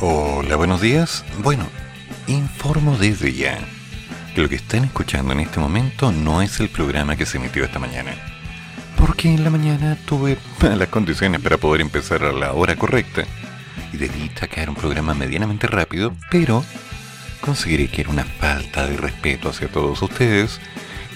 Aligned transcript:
Hola, 0.00 0.54
buenos 0.54 0.80
días. 0.80 1.24
Bueno, 1.42 1.66
informo 2.28 2.96
desde 2.96 3.32
ya 3.32 3.58
que 4.32 4.40
lo 4.40 4.48
que 4.48 4.54
están 4.54 4.84
escuchando 4.84 5.32
en 5.32 5.40
este 5.40 5.58
momento 5.58 6.12
no 6.12 6.40
es 6.40 6.60
el 6.60 6.68
programa 6.68 7.16
que 7.16 7.26
se 7.26 7.38
emitió 7.38 7.64
esta 7.64 7.80
mañana. 7.80 8.12
Porque 8.96 9.28
en 9.28 9.42
la 9.42 9.50
mañana 9.50 9.98
tuve 10.06 10.38
las 10.60 10.86
condiciones 10.86 11.40
para 11.40 11.56
poder 11.56 11.80
empezar 11.80 12.22
a 12.22 12.32
la 12.32 12.52
hora 12.52 12.76
correcta 12.76 13.24
y 13.92 13.96
debí 13.96 14.30
sacar 14.38 14.70
un 14.70 14.76
programa 14.76 15.14
medianamente 15.14 15.66
rápido, 15.66 16.14
pero 16.30 16.64
conseguiré 17.40 17.88
que 17.88 18.02
era 18.02 18.10
una 18.10 18.24
falta 18.24 18.86
de 18.86 18.96
respeto 18.96 19.48
hacia 19.48 19.66
todos 19.66 20.00
ustedes 20.00 20.60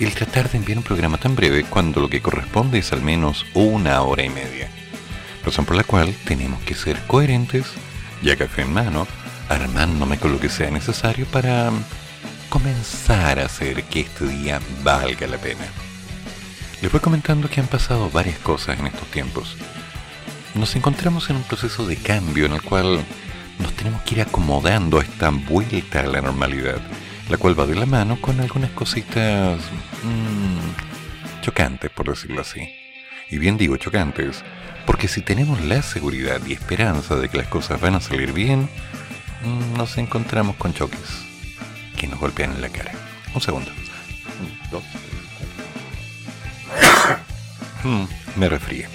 el 0.00 0.12
tratar 0.12 0.50
de 0.50 0.58
enviar 0.58 0.78
un 0.78 0.84
programa 0.84 1.18
tan 1.18 1.36
breve 1.36 1.62
cuando 1.62 2.00
lo 2.00 2.10
que 2.10 2.20
corresponde 2.20 2.80
es 2.80 2.92
al 2.92 3.02
menos 3.02 3.46
una 3.54 4.02
hora 4.02 4.24
y 4.24 4.30
media. 4.30 4.68
Razón 5.44 5.66
por 5.66 5.76
la 5.76 5.84
cual 5.84 6.12
tenemos 6.24 6.60
que 6.62 6.74
ser 6.74 6.98
coherentes, 7.06 7.66
ya 8.22 8.36
café 8.36 8.62
en 8.62 8.72
mano, 8.72 9.06
armándome 9.48 10.18
con 10.18 10.32
lo 10.32 10.40
que 10.40 10.48
sea 10.48 10.70
necesario 10.70 11.26
para 11.26 11.70
comenzar 12.48 13.38
a 13.38 13.46
hacer 13.46 13.82
que 13.84 14.00
este 14.00 14.26
día 14.26 14.60
valga 14.82 15.26
la 15.26 15.38
pena. 15.38 15.64
Les 16.80 16.90
voy 16.90 17.00
comentando 17.00 17.48
que 17.48 17.60
han 17.60 17.66
pasado 17.66 18.10
varias 18.10 18.38
cosas 18.38 18.78
en 18.78 18.86
estos 18.86 19.08
tiempos. 19.08 19.56
Nos 20.54 20.74
encontramos 20.76 21.30
en 21.30 21.36
un 21.36 21.42
proceso 21.44 21.86
de 21.86 21.96
cambio 21.96 22.46
en 22.46 22.52
el 22.52 22.62
cual 22.62 23.00
nos 23.58 23.72
tenemos 23.74 24.02
que 24.02 24.16
ir 24.16 24.22
acomodando 24.22 24.98
a 24.98 25.02
esta 25.02 25.30
vuelta 25.30 26.00
a 26.00 26.06
la 26.06 26.20
normalidad, 26.20 26.80
la 27.28 27.36
cual 27.36 27.58
va 27.58 27.66
de 27.66 27.76
la 27.76 27.86
mano 27.86 28.20
con 28.20 28.40
algunas 28.40 28.70
cositas 28.72 29.60
mmm, 30.02 31.40
chocantes, 31.40 31.90
por 31.90 32.08
decirlo 32.08 32.42
así. 32.42 32.68
Y 33.30 33.38
bien 33.38 33.56
digo 33.56 33.76
chocantes, 33.76 34.44
porque 34.86 35.08
si 35.08 35.20
tenemos 35.20 35.60
la 35.62 35.82
seguridad 35.82 36.40
y 36.46 36.52
esperanza 36.52 37.16
de 37.16 37.28
que 37.28 37.38
las 37.38 37.46
cosas 37.46 37.80
van 37.80 37.94
a 37.94 38.00
salir 38.00 38.32
bien, 38.32 38.68
mm, 39.44 39.76
nos 39.76 39.98
encontramos 39.98 40.56
con 40.56 40.74
choques 40.74 41.24
que 41.96 42.06
nos 42.06 42.18
golpean 42.18 42.52
en 42.52 42.60
la 42.60 42.68
cara. 42.68 42.92
Un 43.34 43.40
segundo. 43.40 43.70
Mm, 47.84 48.04
me 48.36 48.48
resfríe. 48.48 48.88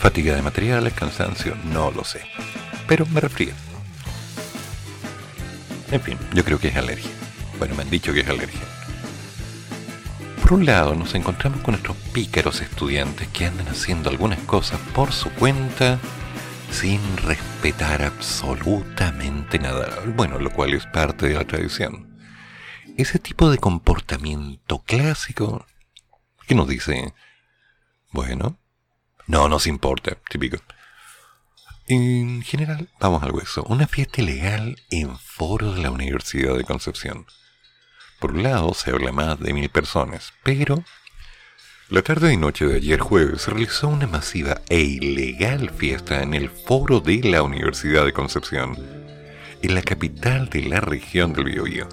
Fatiga 0.00 0.34
de 0.34 0.42
materiales, 0.42 0.92
cansancio, 0.94 1.56
no 1.64 1.92
lo 1.92 2.02
sé. 2.02 2.22
Pero 2.88 3.06
me 3.06 3.20
resfríe. 3.20 3.54
En 5.92 6.00
fin, 6.00 6.18
yo 6.34 6.44
creo 6.44 6.58
que 6.58 6.68
es 6.68 6.76
alergia. 6.76 7.10
Bueno, 7.58 7.76
me 7.76 7.82
han 7.82 7.90
dicho 7.90 8.12
que 8.12 8.20
es 8.20 8.28
alergia. 8.28 8.60
Por 10.44 10.52
un 10.52 10.66
lado, 10.66 10.94
nos 10.94 11.14
encontramos 11.14 11.62
con 11.62 11.72
nuestros 11.72 11.96
pícaros 12.12 12.60
estudiantes 12.60 13.26
que 13.28 13.46
andan 13.46 13.66
haciendo 13.66 14.10
algunas 14.10 14.38
cosas 14.40 14.78
por 14.94 15.10
su 15.10 15.30
cuenta 15.30 15.98
sin 16.70 17.00
respetar 17.16 18.02
absolutamente 18.02 19.58
nada, 19.58 20.02
bueno, 20.14 20.38
lo 20.38 20.50
cual 20.50 20.74
es 20.74 20.84
parte 20.84 21.28
de 21.28 21.34
la 21.36 21.46
tradición. 21.46 22.18
Ese 22.98 23.18
tipo 23.18 23.50
de 23.50 23.56
comportamiento 23.56 24.80
clásico 24.80 25.64
que 26.46 26.54
nos 26.54 26.68
dice, 26.68 27.14
bueno, 28.12 28.58
no 29.26 29.48
nos 29.48 29.66
importa, 29.66 30.18
típico. 30.28 30.58
En 31.86 32.42
general, 32.42 32.90
vamos 33.00 33.22
al 33.22 33.32
hueso, 33.32 33.62
una 33.62 33.86
fiesta 33.86 34.20
ilegal 34.20 34.76
en 34.90 35.18
foro 35.18 35.72
de 35.72 35.80
la 35.80 35.90
Universidad 35.90 36.54
de 36.54 36.64
Concepción. 36.64 37.24
Por 38.24 38.32
un 38.32 38.42
lado, 38.42 38.72
se 38.72 38.90
habla 38.90 39.12
más 39.12 39.38
de 39.38 39.52
mil 39.52 39.68
personas, 39.68 40.32
pero 40.42 40.82
la 41.90 42.00
tarde 42.00 42.32
y 42.32 42.38
noche 42.38 42.64
de 42.66 42.76
ayer 42.76 42.98
jueves 42.98 43.42
se 43.42 43.50
realizó 43.50 43.88
una 43.88 44.06
masiva 44.06 44.62
e 44.70 44.80
ilegal 44.80 45.68
fiesta 45.68 46.22
en 46.22 46.32
el 46.32 46.48
foro 46.48 47.00
de 47.00 47.20
la 47.22 47.42
Universidad 47.42 48.06
de 48.06 48.14
Concepción, 48.14 48.78
en 49.60 49.74
la 49.74 49.82
capital 49.82 50.48
de 50.48 50.62
la 50.62 50.80
región 50.80 51.34
del 51.34 51.44
Biobío. 51.44 51.86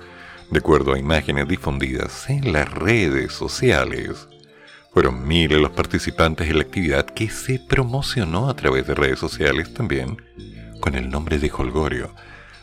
De 0.49 0.59
acuerdo 0.59 0.93
a 0.93 0.99
imágenes 0.99 1.49
difundidas 1.49 2.29
en 2.29 2.53
las 2.53 2.71
redes 2.71 3.33
sociales, 3.33 4.29
fueron 4.93 5.27
miles 5.27 5.59
los 5.59 5.71
participantes 5.71 6.49
en 6.49 6.59
la 6.59 6.63
actividad 6.63 7.07
que 7.07 7.29
se 7.29 7.59
promocionó 7.59 8.49
a 8.49 8.55
través 8.55 8.87
de 8.87 8.95
redes 8.95 9.19
sociales 9.19 9.73
también 9.73 10.15
con 10.79 10.95
el 10.95 11.09
nombre 11.09 11.39
de 11.39 11.51
Holgorio. 11.51 12.15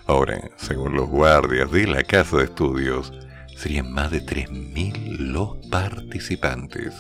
Ahora, 0.06 0.40
según 0.56 0.94
los 0.94 1.06
guardias 1.06 1.70
de 1.70 1.86
la 1.86 2.02
casa 2.02 2.38
de 2.38 2.44
estudios, 2.44 3.12
serían 3.58 3.92
más 3.92 4.10
de 4.10 4.24
3.000 4.24 5.18
los 5.18 5.56
participantes. 5.68 6.94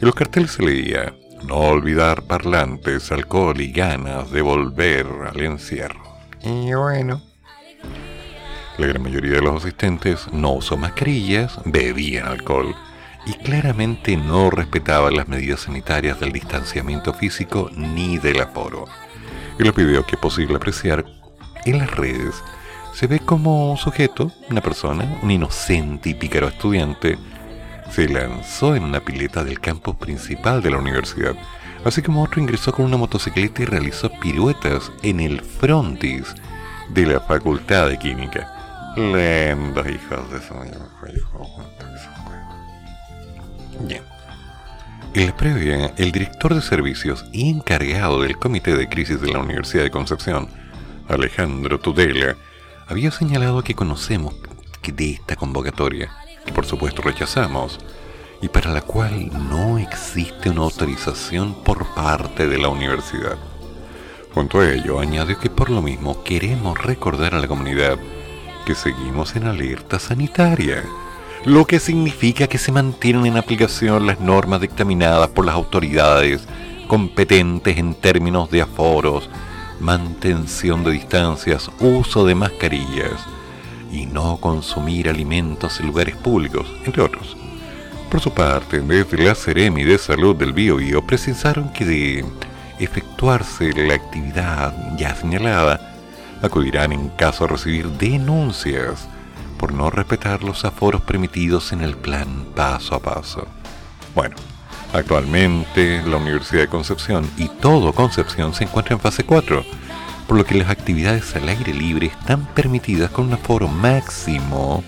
En 0.00 0.06
los 0.06 0.14
carteles 0.14 0.52
se 0.52 0.62
leía, 0.62 1.14
no 1.46 1.56
olvidar 1.56 2.22
parlantes, 2.22 3.12
alcohol 3.12 3.60
y 3.60 3.70
ganas 3.72 4.30
de 4.32 4.42
volver 4.42 5.06
al 5.28 5.40
encierro. 5.40 6.02
Y 6.42 6.74
bueno, 6.74 7.22
la 8.76 8.86
gran 8.86 9.02
mayoría 9.02 9.32
de 9.32 9.42
los 9.42 9.64
asistentes 9.64 10.32
no 10.32 10.52
usó 10.52 10.76
mascarillas, 10.76 11.58
bebían 11.64 12.26
alcohol 12.26 12.74
y 13.26 13.32
claramente 13.34 14.16
no 14.16 14.50
respetaban 14.50 15.16
las 15.16 15.28
medidas 15.28 15.60
sanitarias 15.60 16.18
del 16.18 16.32
distanciamiento 16.32 17.12
físico 17.12 17.70
ni 17.76 18.18
del 18.18 18.40
aforo. 18.40 18.86
En 19.58 19.66
los 19.66 19.74
videos 19.74 20.06
que 20.06 20.16
es 20.16 20.20
posible 20.20 20.56
apreciar 20.56 21.04
en 21.64 21.78
las 21.78 21.90
redes, 21.90 22.42
se 22.92 23.06
ve 23.06 23.20
como 23.20 23.70
un 23.70 23.76
sujeto, 23.76 24.32
una 24.50 24.60
persona, 24.60 25.18
un 25.22 25.30
inocente 25.30 26.10
y 26.10 26.14
pícaro 26.14 26.48
estudiante, 26.48 27.18
se 27.90 28.08
lanzó 28.08 28.74
en 28.74 28.84
una 28.84 29.00
pileta 29.00 29.44
del 29.44 29.60
campus 29.60 29.96
principal 29.96 30.62
de 30.62 30.70
la 30.70 30.78
universidad, 30.78 31.34
así 31.84 32.02
como 32.02 32.22
otro 32.22 32.40
ingresó 32.40 32.72
con 32.72 32.84
una 32.84 32.96
motocicleta 32.96 33.62
y 33.62 33.66
realizó 33.66 34.10
piruetas 34.20 34.92
en 35.02 35.20
el 35.20 35.40
frontis 35.40 36.34
de 36.90 37.06
la 37.06 37.20
Facultad 37.20 37.88
de 37.88 37.98
Química. 37.98 38.94
Lendos 38.96 39.86
hijos 39.86 40.30
de 40.32 40.40
su 40.40 40.54
Bien. 43.80 44.02
En 45.14 45.26
la 45.26 45.36
previa, 45.36 45.92
el 45.96 46.12
director 46.12 46.54
de 46.54 46.60
servicios 46.60 47.24
y 47.32 47.48
encargado 47.48 48.20
del 48.20 48.36
Comité 48.36 48.76
de 48.76 48.88
Crisis 48.88 49.20
de 49.20 49.32
la 49.32 49.38
Universidad 49.38 49.84
de 49.84 49.90
Concepción, 49.90 50.48
Alejandro 51.08 51.78
Tudela, 51.80 52.36
había 52.88 53.10
señalado 53.10 53.62
que 53.62 53.74
conocemos 53.74 54.34
de 54.92 55.12
esta 55.12 55.36
convocatoria, 55.36 56.10
que 56.44 56.52
por 56.52 56.66
supuesto 56.66 57.02
rechazamos, 57.02 57.78
y 58.40 58.48
para 58.48 58.70
la 58.70 58.82
cual 58.82 59.30
no 59.50 59.78
existe 59.78 60.50
una 60.50 60.62
autorización 60.62 61.54
por 61.64 61.86
parte 61.94 62.46
de 62.46 62.58
la 62.58 62.68
universidad. 62.68 63.36
Junto 64.32 64.60
a 64.60 64.70
ello, 64.70 65.00
añadió 65.00 65.38
que 65.38 65.50
por 65.50 65.70
lo 65.70 65.82
mismo 65.82 66.22
queremos 66.22 66.78
recordar 66.82 67.34
a 67.34 67.40
la 67.40 67.48
comunidad 67.48 67.98
que 68.64 68.74
seguimos 68.74 69.34
en 69.34 69.46
alerta 69.46 69.98
sanitaria, 69.98 70.84
lo 71.44 71.66
que 71.66 71.80
significa 71.80 72.46
que 72.46 72.58
se 72.58 72.72
mantienen 72.72 73.26
en 73.26 73.36
aplicación 73.36 74.06
las 74.06 74.20
normas 74.20 74.60
dictaminadas 74.60 75.28
por 75.28 75.44
las 75.44 75.54
autoridades 75.54 76.46
competentes 76.86 77.78
en 77.78 77.94
términos 77.94 78.50
de 78.50 78.62
aforos, 78.62 79.28
mantención 79.80 80.84
de 80.84 80.92
distancias, 80.92 81.70
uso 81.80 82.26
de 82.26 82.34
mascarillas 82.34 83.20
y 83.92 84.06
no 84.06 84.36
consumir 84.38 85.08
alimentos 85.08 85.80
en 85.80 85.86
lugares 85.86 86.16
públicos, 86.16 86.66
entre 86.84 87.02
otros. 87.02 87.36
Por 88.10 88.20
su 88.20 88.32
parte, 88.32 88.80
desde 88.80 89.24
la 89.24 89.34
Ceremi 89.34 89.84
de 89.84 89.98
Salud 89.98 90.34
del 90.34 90.52
Bio, 90.52 90.76
Bio 90.76 91.06
precisaron 91.06 91.72
que 91.72 91.84
de 91.84 92.24
efectuarse 92.78 93.72
la 93.72 93.94
actividad 93.94 94.74
ya 94.96 95.14
señalada, 95.14 95.94
acudirán 96.42 96.92
en 96.92 97.08
caso 97.10 97.44
de 97.44 97.52
recibir 97.52 97.86
denuncias 97.86 99.08
por 99.58 99.72
no 99.72 99.90
respetar 99.90 100.42
los 100.42 100.64
aforos 100.64 101.02
permitidos 101.02 101.72
en 101.72 101.80
el 101.80 101.96
plan 101.96 102.46
paso 102.54 102.94
a 102.94 103.00
paso. 103.00 103.46
Bueno, 104.14 104.36
Actualmente 104.92 106.02
la 106.06 106.16
Universidad 106.16 106.62
de 106.62 106.68
Concepción 106.68 107.30
y 107.36 107.48
todo 107.48 107.92
Concepción 107.92 108.54
se 108.54 108.64
encuentra 108.64 108.94
en 108.94 109.00
fase 109.00 109.22
4, 109.22 109.62
por 110.26 110.38
lo 110.38 110.44
que 110.46 110.54
las 110.54 110.70
actividades 110.70 111.36
al 111.36 111.48
aire 111.48 111.74
libre 111.74 112.06
están 112.06 112.46
permitidas 112.54 113.10
con 113.10 113.26
un 113.26 113.34
aforo 113.34 113.68
máximo 113.68 114.82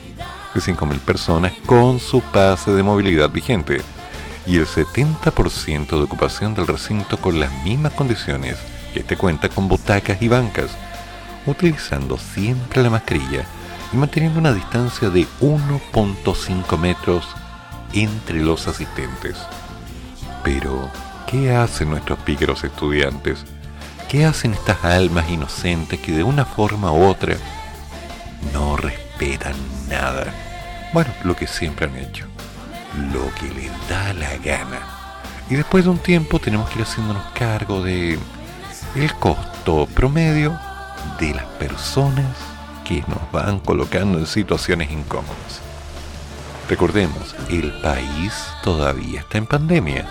de 0.55 0.61
5.000 0.61 0.99
personas 1.01 1.53
con 1.67 2.01
su 2.01 2.23
pase 2.23 2.73
de 2.73 2.83
movilidad 2.83 3.31
vigente 3.31 3.83
y 4.47 4.57
el 4.57 4.67
70% 4.67 5.89
de 5.91 6.03
ocupación 6.03 6.55
del 6.55 6.67
recinto 6.67 7.19
con 7.19 7.39
las 7.39 7.53
mismas 7.63 7.93
condiciones 7.93 8.57
que 8.95 9.01
este 9.01 9.17
cuenta 9.17 9.49
con 9.51 9.69
butacas 9.69 10.21
y 10.23 10.29
bancas, 10.29 10.71
utilizando 11.47 12.17
siempre 12.17 12.83
la 12.83 12.91
mascarilla 12.91 13.45
y 13.93 13.97
manteniendo 13.97 14.39
una 14.39 14.53
distancia 14.53 15.11
de 15.11 15.27
1.5 15.41 16.79
metros 16.79 17.29
entre 17.93 18.43
los 18.43 18.67
asistentes. 18.67 19.37
Pero, 20.45 20.91
¿qué 21.27 21.55
hacen 21.55 21.91
nuestros 21.91 22.19
pícaros 22.21 22.65
estudiantes? 22.65 23.45
¿Qué 24.09 24.25
hacen 24.25 24.55
estas 24.55 24.85
almas 24.85 25.31
inocentes 25.31 26.01
que 26.01 26.13
de 26.13 26.25
una 26.25 26.45
forma 26.45 26.93
u 26.93 27.05
otra 27.05 27.37
no 28.53 28.77
respetan 28.77 29.55
nada? 29.89 30.33
Bueno, 30.93 31.11
lo 31.23 31.37
que 31.37 31.47
siempre 31.47 31.87
han 31.87 31.97
hecho, 31.97 32.27
lo 33.13 33.33
que 33.35 33.55
les 33.55 33.71
da 33.89 34.13
la 34.15 34.37
gana. 34.39 34.81
Y 35.49 35.55
después 35.55 35.85
de 35.85 35.91
un 35.91 35.99
tiempo 35.99 36.39
tenemos 36.39 36.69
que 36.71 36.81
ir 36.81 36.85
haciéndonos 36.85 37.23
cargo 37.35 37.83
de 37.83 38.19
el 38.97 39.15
costo 39.15 39.87
promedio 39.95 40.59
de 41.21 41.35
las 41.35 41.45
personas 41.45 42.37
que 42.85 43.05
nos 43.07 43.31
van 43.31 43.61
colocando 43.61 44.19
en 44.19 44.27
situaciones 44.27 44.91
incómodas. 44.91 45.60
Recordemos, 46.71 47.35
el 47.49 47.73
país 47.81 48.33
todavía 48.63 49.21
está 49.21 49.39
en 49.39 49.47
pandemia. 49.47 50.07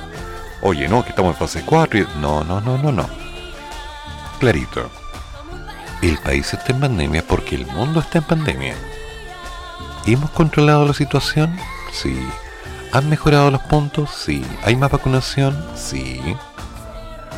Oye, 0.61 0.89
no, 0.89 1.03
que 1.03 1.11
estamos 1.11 1.31
en 1.31 1.39
fase 1.39 1.63
4 1.65 1.99
y... 1.99 2.07
No, 2.19 2.43
no, 2.43 2.59
no, 2.59 2.77
no, 2.77 2.91
no. 2.91 3.07
Clarito. 4.41 4.89
El 6.01 6.17
país 6.17 6.53
está 6.53 6.73
en 6.73 6.81
pandemia 6.81 7.25
porque 7.25 7.55
el 7.55 7.65
mundo 7.65 8.01
está 8.01 8.17
en 8.17 8.25
pandemia. 8.25 8.75
¿Hemos 10.05 10.31
controlado 10.31 10.85
la 10.85 10.93
situación? 10.93 11.57
Sí. 11.93 12.27
¿Han 12.91 13.07
mejorado 13.07 13.51
los 13.51 13.61
puntos? 13.61 14.09
Sí. 14.09 14.45
¿Hay 14.61 14.75
más 14.75 14.91
vacunación? 14.91 15.65
Sí. 15.75 16.21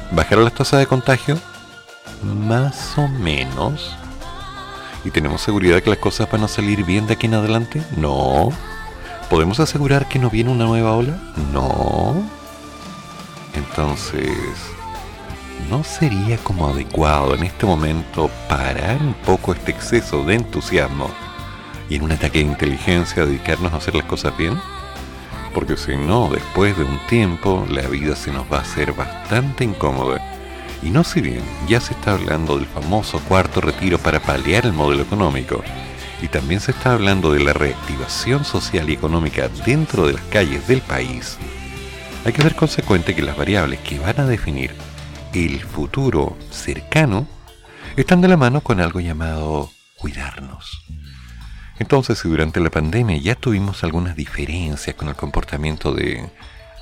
¿Bajaron 0.10 0.46
las 0.46 0.56
tasas 0.56 0.80
de 0.80 0.88
contagio? 0.88 1.38
Más 2.24 2.98
o 2.98 3.08
menos. 3.08 3.96
¿Y 5.06 5.12
tenemos 5.12 5.42
seguridad 5.42 5.80
que 5.84 5.92
las 5.92 6.00
cosas 6.00 6.28
van 6.32 6.44
a 6.44 6.48
salir 6.48 6.84
bien 6.84 7.06
de 7.06 7.14
aquí 7.14 7.28
en 7.28 7.36
adelante? 7.36 7.84
No. 7.96 8.50
¿Podemos 9.31 9.62
asegurar 9.62 10.10
que 10.10 10.19
no 10.19 10.30
viene 10.30 10.50
una 10.51 10.66
nueva 10.66 10.94
ola? 10.94 11.18
No. 11.54 12.22
Entonces, 13.54 14.30
¿no 15.69 15.86
sería 15.86 16.36
como 16.39 16.68
adecuado 16.68 17.33
en 17.36 17.44
este 17.44 17.66
momento 17.66 18.30
parar 18.50 18.98
un 19.01 19.13
poco 19.13 19.54
este 19.54 19.72
exceso 19.72 20.25
de 20.25 20.36
entusiasmo 20.36 21.10
y 21.88 21.95
en 21.95 22.01
un 22.01 22.12
ataque 22.12 22.39
de 22.39 22.51
inteligencia 22.51 23.25
dedicarnos 23.25 23.72
a 23.72 23.78
hacer 23.78 23.95
las 23.95 24.04
cosas 24.04 24.36
bien? 24.38 24.60
Porque 25.54 25.77
si 25.77 25.95
no, 25.95 26.27
después 26.27 26.77
de 26.77 26.84
un 26.84 27.00
tiempo, 27.07 27.66
la 27.69 27.88
vida 27.88 28.18
se 28.18 28.34
nos 28.34 28.51
va 28.51 28.57
a 28.57 28.63
hacer 28.63 28.92
bastante 28.92 29.63
incómoda 29.63 30.19
y 30.84 30.89
no 30.89 31.06
si 31.06 31.22
bien 31.22 31.44
ya 31.69 31.80
se 31.80 31.94
está 31.94 32.16
hablando 32.16 32.57
del 32.57 32.68
famoso 32.68 33.22
cuarto 33.30 33.62
retiro 33.62 33.98
para 33.98 34.19
paliar 34.19 34.66
el 34.66 34.74
modelo 34.74 35.04
económico, 35.04 35.63
y 36.22 36.28
también 36.28 36.62
se 36.62 36.72
está 36.72 36.94
hablando 36.94 37.34
de 37.34 37.44
la 37.44 37.54
reactivación 37.54 38.46
social 38.46 38.90
y 38.90 38.94
económica 38.94 39.50
dentro 39.66 40.08
de 40.08 40.14
las 40.14 40.24
calles 40.24 40.68
del 40.68 40.82
país, 40.82 41.38
hay 42.24 42.34
que 42.34 42.42
ser 42.42 42.56
consecuente 42.56 43.16
que 43.16 43.24
las 43.24 43.36
variables 43.36 43.80
que 43.80 44.00
van 44.00 44.20
a 44.20 44.26
definir 44.26 44.72
el 45.34 45.60
futuro 45.62 46.38
cercano 46.52 47.28
están 47.96 48.22
de 48.22 48.28
la 48.28 48.38
mano 48.38 48.62
con 48.62 48.80
algo 48.80 49.00
llamado 49.00 49.72
cuidarnos. 49.98 50.84
Entonces, 51.80 52.20
si 52.20 52.30
durante 52.30 52.60
la 52.60 52.70
pandemia 52.70 53.18
ya 53.18 53.34
tuvimos 53.34 53.84
algunas 53.84 54.16
diferencias 54.16 54.96
con 54.96 55.10
el 55.10 55.16
comportamiento 55.16 55.94
de 55.94 56.30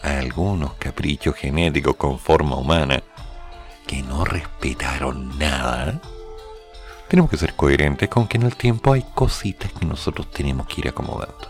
algunos 0.04 0.74
caprichos 0.74 1.36
genéticos 1.36 1.96
con 1.96 2.20
forma 2.20 2.58
humana, 2.58 3.02
que 3.88 4.04
no 4.04 4.26
respetaron 4.26 5.38
nada, 5.40 6.02
tenemos 7.10 7.30
que 7.30 7.38
ser 7.38 7.56
coherentes 7.56 8.08
con 8.08 8.28
que 8.28 8.38
en 8.38 8.44
el 8.44 8.56
tiempo 8.56 8.94
hay 8.94 9.04
cositas 9.14 9.72
que 9.74 9.86
nosotros 9.86 10.32
tenemos 10.32 10.68
que 10.68 10.82
ir 10.82 10.88
acomodando. 10.88 11.50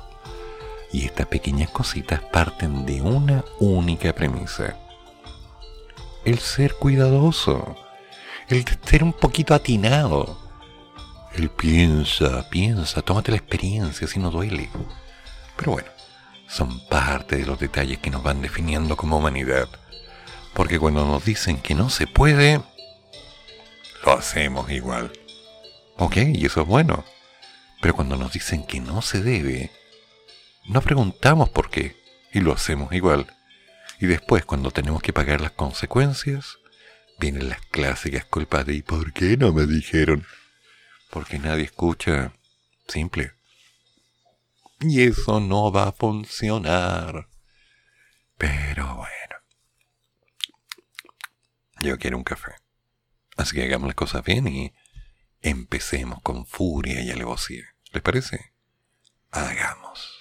Y 0.91 1.05
estas 1.05 1.27
pequeñas 1.27 1.69
cositas 1.69 2.21
parten 2.21 2.85
de 2.85 3.01
una 3.01 3.45
única 3.59 4.13
premisa. 4.13 4.75
El 6.25 6.39
ser 6.39 6.73
cuidadoso. 6.75 7.75
El 8.47 8.65
ser 8.83 9.03
un 9.03 9.13
poquito 9.13 9.53
atinado. 9.53 10.39
El 11.35 11.49
piensa, 11.49 12.49
piensa, 12.49 13.03
tómate 13.03 13.31
la 13.31 13.37
experiencia 13.37 14.07
si 14.07 14.19
no 14.19 14.31
duele. 14.31 14.69
Pero 15.55 15.73
bueno, 15.73 15.89
son 16.47 16.87
parte 16.87 17.35
de 17.35 17.45
los 17.45 17.59
detalles 17.59 17.99
que 17.99 18.09
nos 18.09 18.23
van 18.23 18.41
definiendo 18.41 18.97
como 18.97 19.17
humanidad 19.17 19.69
porque 20.53 20.77
cuando 20.77 21.05
nos 21.05 21.23
dicen 21.23 21.57
que 21.57 21.73
no 21.73 21.89
se 21.89 22.05
puede, 22.05 22.61
lo 24.05 24.11
hacemos 24.11 24.69
igual. 24.69 25.11
Ok, 26.01 26.15
y 26.33 26.45
eso 26.45 26.61
es 26.61 26.67
bueno. 26.67 27.03
Pero 27.81 27.93
cuando 27.93 28.15
nos 28.15 28.31
dicen 28.31 28.65
que 28.65 28.79
no 28.79 29.01
se 29.01 29.21
debe, 29.21 29.69
no 30.65 30.81
preguntamos 30.81 31.49
por 31.49 31.69
qué 31.69 31.97
y 32.31 32.39
lo 32.39 32.53
hacemos 32.53 32.93
igual. 32.93 33.35
Y 33.99 34.05
después, 34.05 34.45
cuando 34.45 34.71
tenemos 34.71 35.01
que 35.01 35.11
pagar 35.11 35.41
las 35.41 35.51
consecuencias, 35.51 36.57
vienen 37.19 37.49
las 37.49 37.59
clásicas 37.65 38.23
culpas 38.23 38.65
de 38.65 38.75
¿y 38.75 38.81
por 38.81 39.11
qué 39.11 39.35
no 39.35 39.51
me 39.51 39.65
dijeron? 39.65 40.25
Porque 41.09 41.37
nadie 41.37 41.65
escucha. 41.65 42.31
Simple. 42.87 43.33
Y 44.79 45.01
eso 45.01 45.41
no 45.41 45.69
va 45.69 45.89
a 45.89 45.91
funcionar. 45.91 47.27
Pero 48.37 48.95
bueno. 48.95 49.35
Yo 51.81 51.97
quiero 51.97 52.15
un 52.15 52.23
café. 52.23 52.53
Así 53.35 53.53
que 53.53 53.63
hagamos 53.63 53.87
las 53.87 53.95
cosas 53.95 54.23
bien 54.23 54.47
y 54.47 54.73
empecemos 55.41 56.21
con 56.21 56.45
furia 56.45 57.01
y 57.01 57.11
alevosía. 57.11 57.75
¿Les 57.91 58.01
parece? 58.01 58.53
Hagamos. 59.31 60.18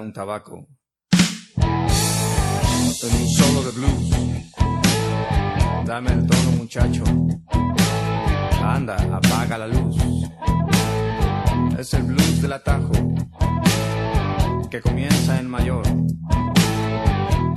Un 0.00 0.12
tabaco. 0.12 0.66
En 3.02 3.14
un 3.20 3.28
solo 3.28 3.62
de 3.62 3.70
blues. 3.72 4.10
Dame 5.84 6.12
el 6.12 6.26
tono, 6.26 6.50
muchacho. 6.56 7.04
Anda, 8.62 8.96
apaga 9.16 9.58
la 9.58 9.68
luz. 9.68 9.96
Es 11.78 11.94
el 11.94 12.02
blues 12.02 12.42
del 12.42 12.52
atajo 12.52 12.92
que 14.70 14.80
comienza 14.80 15.38
en 15.38 15.48
mayor. 15.48 15.86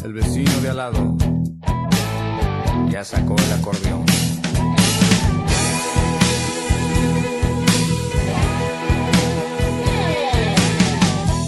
El 0.04 0.14
vecino 0.14 0.52
de 0.62 0.70
al 0.70 0.78
lado 0.78 1.18
ya 2.90 3.04
sacó 3.04 3.36
el 3.36 3.54
acordeón. 3.54 4.06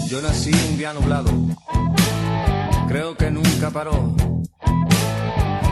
Yo 0.08 0.20
nací 0.20 0.52
un 0.70 0.78
día 0.78 0.92
nublado, 0.92 1.30
creo 2.88 3.16
que 3.16 3.30
nunca 3.30 3.70
paró 3.70 4.14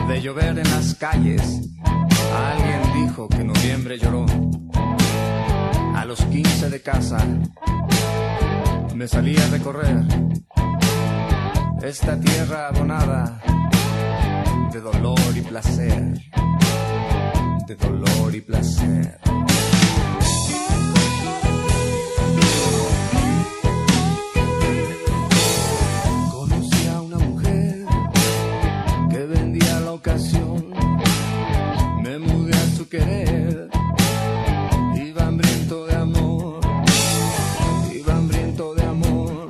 de 0.07 0.21
llover 0.21 0.57
en 0.59 0.69
las 0.69 0.95
calles. 0.95 1.41
Alguien 2.51 3.07
dijo 3.07 3.29
que 3.29 3.43
noviembre 3.43 3.97
lloró. 3.97 4.25
A 5.95 6.05
los 6.05 6.21
15 6.25 6.69
de 6.69 6.81
casa 6.81 7.19
me 8.95 9.07
salí 9.07 9.37
a 9.37 9.47
recorrer 9.47 10.03
esta 11.83 12.19
tierra 12.19 12.69
abonada 12.69 13.41
de 14.71 14.81
dolor 14.81 15.19
y 15.35 15.41
placer, 15.41 16.13
de 17.67 17.75
dolor 17.75 18.35
y 18.35 18.41
placer. 18.41 19.19
Él. 32.99 33.69
Iba 34.95 35.25
hambriento 35.25 35.85
de 35.87 35.95
amor, 35.95 36.59
iba 37.93 38.15
hambriento 38.15 38.75
de 38.75 38.83
amor. 38.83 39.47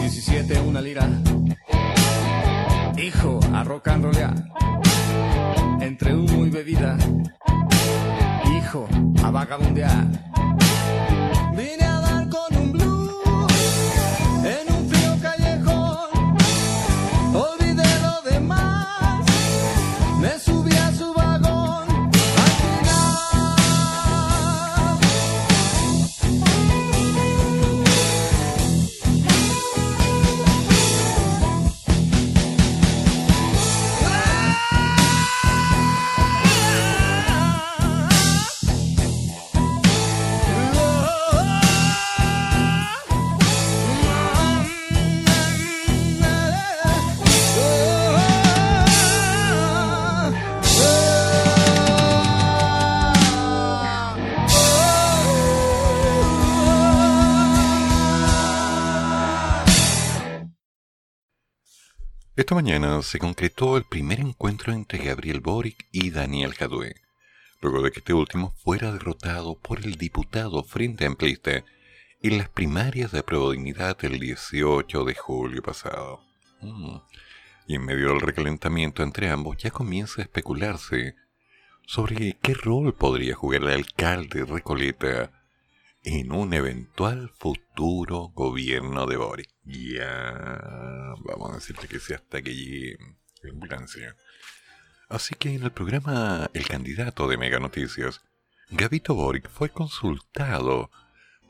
17 0.00 0.60
una 0.60 0.80
lira. 0.80 1.08
Hijo, 2.98 3.40
a 3.54 3.64
rock 3.64 3.88
and 3.88 4.04
rollear. 4.04 4.34
Entre 5.80 6.14
humo 6.14 6.46
y 6.46 6.50
bebida. 6.50 6.98
Hijo, 8.56 8.88
a 9.22 9.30
vagabundear. 9.30 10.27
Esta 62.48 62.54
mañana 62.54 63.02
se 63.02 63.18
concretó 63.18 63.76
el 63.76 63.84
primer 63.84 64.20
encuentro 64.20 64.72
entre 64.72 65.04
Gabriel 65.04 65.40
Boric 65.40 65.86
y 65.92 66.08
Daniel 66.08 66.54
Jadue, 66.54 66.94
luego 67.60 67.82
de 67.82 67.90
que 67.90 67.98
este 67.98 68.14
último 68.14 68.54
fuera 68.64 68.90
derrotado 68.90 69.58
por 69.58 69.80
el 69.80 69.96
diputado 69.96 70.64
Frente 70.64 71.04
Amplista 71.04 71.62
en 72.22 72.38
las 72.38 72.48
primarias 72.48 73.12
de 73.12 73.22
Dignidad 73.52 73.98
el 74.00 74.18
18 74.18 75.04
de 75.04 75.14
julio 75.14 75.60
pasado. 75.60 76.22
Mm. 76.62 76.96
Y 77.66 77.74
en 77.74 77.84
medio 77.84 78.08
del 78.08 78.20
recalentamiento 78.22 79.02
entre 79.02 79.28
ambos 79.28 79.58
ya 79.58 79.70
comienza 79.70 80.22
a 80.22 80.24
especularse 80.24 81.16
sobre 81.86 82.38
qué 82.40 82.54
rol 82.54 82.94
podría 82.94 83.34
jugar 83.34 83.60
el 83.64 83.68
alcalde 83.68 84.46
Recoleta 84.46 85.37
en 86.02 86.32
un 86.32 86.54
eventual 86.54 87.30
futuro 87.38 88.28
gobierno 88.34 89.06
de 89.06 89.16
Boric. 89.16 89.50
Ya, 89.64 91.14
vamos 91.24 91.50
a 91.50 91.54
decirte 91.56 91.88
que 91.88 92.00
sea 92.00 92.16
hasta 92.16 92.42
que 92.42 92.54
llegue 92.54 92.96
la 93.42 93.50
ambulancia. 93.50 94.16
Así 95.08 95.34
que 95.34 95.54
en 95.54 95.62
el 95.62 95.72
programa 95.72 96.50
El 96.54 96.66
candidato 96.66 97.28
de 97.28 97.36
Mega 97.36 97.58
Noticias, 97.58 98.20
Gabito 98.70 99.14
Boric 99.14 99.48
fue 99.48 99.70
consultado 99.70 100.90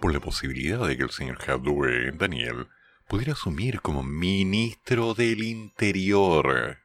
por 0.01 0.13
la 0.13 0.21
posibilidad 0.21 0.87
de 0.87 0.97
que 0.97 1.03
el 1.03 1.11
señor 1.11 1.39
Jadwe, 1.39 2.13
Daniel, 2.13 2.69
pudiera 3.09 3.33
asumir 3.33 3.81
como 3.81 4.03
ministro 4.03 5.15
del 5.15 5.43
Interior 5.43 6.79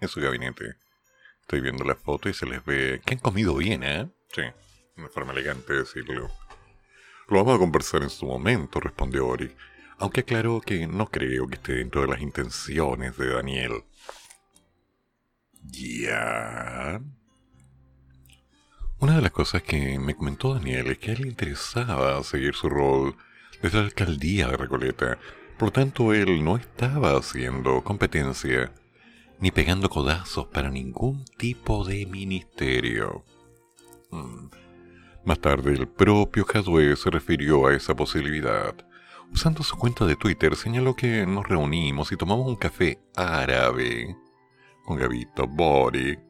en 0.00 0.08
su 0.08 0.20
gabinete. 0.20 0.76
Estoy 1.40 1.60
viendo 1.60 1.84
la 1.84 1.94
foto 1.94 2.28
y 2.28 2.34
se 2.34 2.44
les 2.44 2.64
ve 2.64 3.00
que 3.04 3.14
han 3.14 3.20
comido 3.20 3.54
bien, 3.54 3.82
¿eh? 3.84 4.10
Sí, 4.34 4.42
una 4.96 5.08
forma 5.08 5.32
elegante 5.32 5.72
de 5.72 5.78
decirlo. 5.80 6.30
Lo 7.28 7.38
vamos 7.38 7.56
a 7.56 7.58
conversar 7.58 8.02
en 8.02 8.10
su 8.10 8.26
momento, 8.26 8.78
respondió 8.78 9.26
Boric, 9.26 9.56
aunque 9.98 10.20
aclaró 10.20 10.60
que 10.60 10.86
no 10.86 11.06
creo 11.06 11.48
que 11.48 11.56
esté 11.56 11.74
dentro 11.74 12.02
de 12.02 12.08
las 12.08 12.20
intenciones 12.20 13.16
de 13.16 13.34
Daniel. 13.34 13.84
Ya. 15.62 17.00
Una 19.00 19.16
de 19.16 19.22
las 19.22 19.32
cosas 19.32 19.62
que 19.62 19.98
me 19.98 20.14
comentó 20.14 20.54
Daniel 20.54 20.86
es 20.86 20.98
que 20.98 21.10
a 21.10 21.14
él 21.14 21.22
le 21.22 21.28
interesaba 21.28 22.22
seguir 22.22 22.54
su 22.54 22.68
rol 22.68 23.16
desde 23.60 23.78
la 23.78 23.84
alcaldía 23.84 24.48
de 24.48 24.56
Recoleta. 24.56 25.18
Por 25.58 25.68
lo 25.68 25.72
tanto, 25.72 26.12
él 26.14 26.44
no 26.44 26.56
estaba 26.56 27.16
haciendo 27.16 27.82
competencia 27.82 28.72
ni 29.40 29.50
pegando 29.50 29.88
codazos 29.88 30.46
para 30.46 30.70
ningún 30.70 31.24
tipo 31.36 31.84
de 31.84 32.06
ministerio. 32.06 33.24
Hmm. 34.10 34.48
Más 35.26 35.40
tarde, 35.40 35.72
el 35.72 35.88
propio 35.88 36.44
Jadwe 36.44 36.94
se 36.94 37.10
refirió 37.10 37.66
a 37.66 37.74
esa 37.74 37.96
posibilidad. 37.96 38.76
Usando 39.32 39.64
su 39.64 39.76
cuenta 39.76 40.06
de 40.06 40.14
Twitter, 40.14 40.54
señaló 40.54 40.94
que 40.94 41.26
nos 41.26 41.48
reunimos 41.48 42.12
y 42.12 42.16
tomamos 42.16 42.46
un 42.46 42.54
café 42.54 43.00
árabe 43.16 44.16
con 44.84 44.96
Gabito 44.96 45.48
Boric 45.48 46.20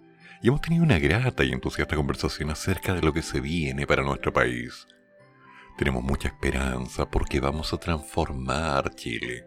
y 0.43 0.49
hemos 0.49 0.63
tenido 0.63 0.83
una 0.83 0.99
grata 0.99 1.45
y 1.45 1.53
entusiasta 1.53 1.95
conversación 1.95 2.49
acerca 2.49 2.95
de 2.95 3.03
lo 3.03 3.13
que 3.13 3.21
se 3.21 3.39
viene 3.41 3.87
para 3.87 4.03
nuestro 4.03 4.33
país. 4.33 4.87
Tenemos 5.77 6.03
mucha 6.03 6.29
esperanza 6.29 7.05
porque 7.05 7.39
vamos 7.39 7.75
a 7.75 7.77
transformar 7.77 8.95
Chile. 8.95 9.47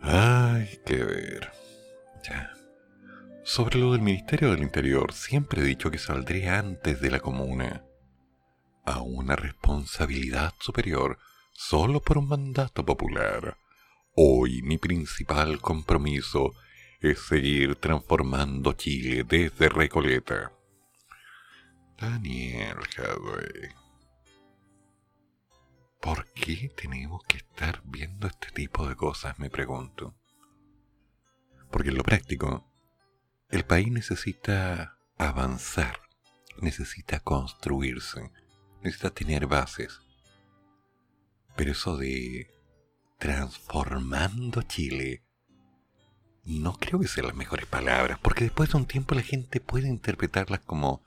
Ay, 0.00 0.80
qué 0.84 0.96
ver. 0.96 1.52
Ya. 2.24 2.59
Sobre 3.42 3.78
lo 3.78 3.92
del 3.92 4.02
Ministerio 4.02 4.50
del 4.50 4.62
Interior, 4.62 5.12
siempre 5.12 5.62
he 5.62 5.64
dicho 5.64 5.90
que 5.90 5.98
saldré 5.98 6.48
antes 6.48 7.00
de 7.00 7.10
la 7.10 7.20
comuna 7.20 7.84
a 8.84 9.00
una 9.00 9.34
responsabilidad 9.34 10.52
superior 10.60 11.18
solo 11.52 12.00
por 12.00 12.18
un 12.18 12.28
mandato 12.28 12.84
popular. 12.84 13.56
Hoy 14.14 14.62
mi 14.62 14.76
principal 14.78 15.60
compromiso 15.60 16.52
es 17.00 17.18
seguir 17.20 17.76
transformando 17.76 18.74
Chile 18.74 19.24
desde 19.24 19.68
Recoleta. 19.68 20.52
Daniel 21.98 22.76
Jadwe. 22.94 23.74
¿Por 26.00 26.30
qué 26.32 26.70
tenemos 26.76 27.22
que 27.26 27.38
estar 27.38 27.82
viendo 27.84 28.26
este 28.26 28.50
tipo 28.52 28.86
de 28.86 28.96
cosas? 28.96 29.38
Me 29.38 29.50
pregunto. 29.50 30.14
Porque 31.70 31.90
en 31.90 31.96
lo 31.96 32.02
práctico, 32.02 32.69
el 33.50 33.64
país 33.64 33.90
necesita 33.90 34.96
avanzar, 35.18 36.00
necesita 36.60 37.20
construirse, 37.20 38.30
necesita 38.82 39.10
tener 39.10 39.46
bases. 39.46 40.00
Pero 41.56 41.72
eso 41.72 41.96
de 41.96 42.48
transformando 43.18 44.62
Chile, 44.62 45.22
no 46.44 46.74
creo 46.74 47.00
que 47.00 47.08
sean 47.08 47.26
las 47.26 47.36
mejores 47.36 47.66
palabras, 47.66 48.18
porque 48.20 48.44
después 48.44 48.70
de 48.70 48.78
un 48.78 48.86
tiempo 48.86 49.14
la 49.14 49.22
gente 49.22 49.60
puede 49.60 49.88
interpretarlas 49.88 50.60
como 50.60 51.04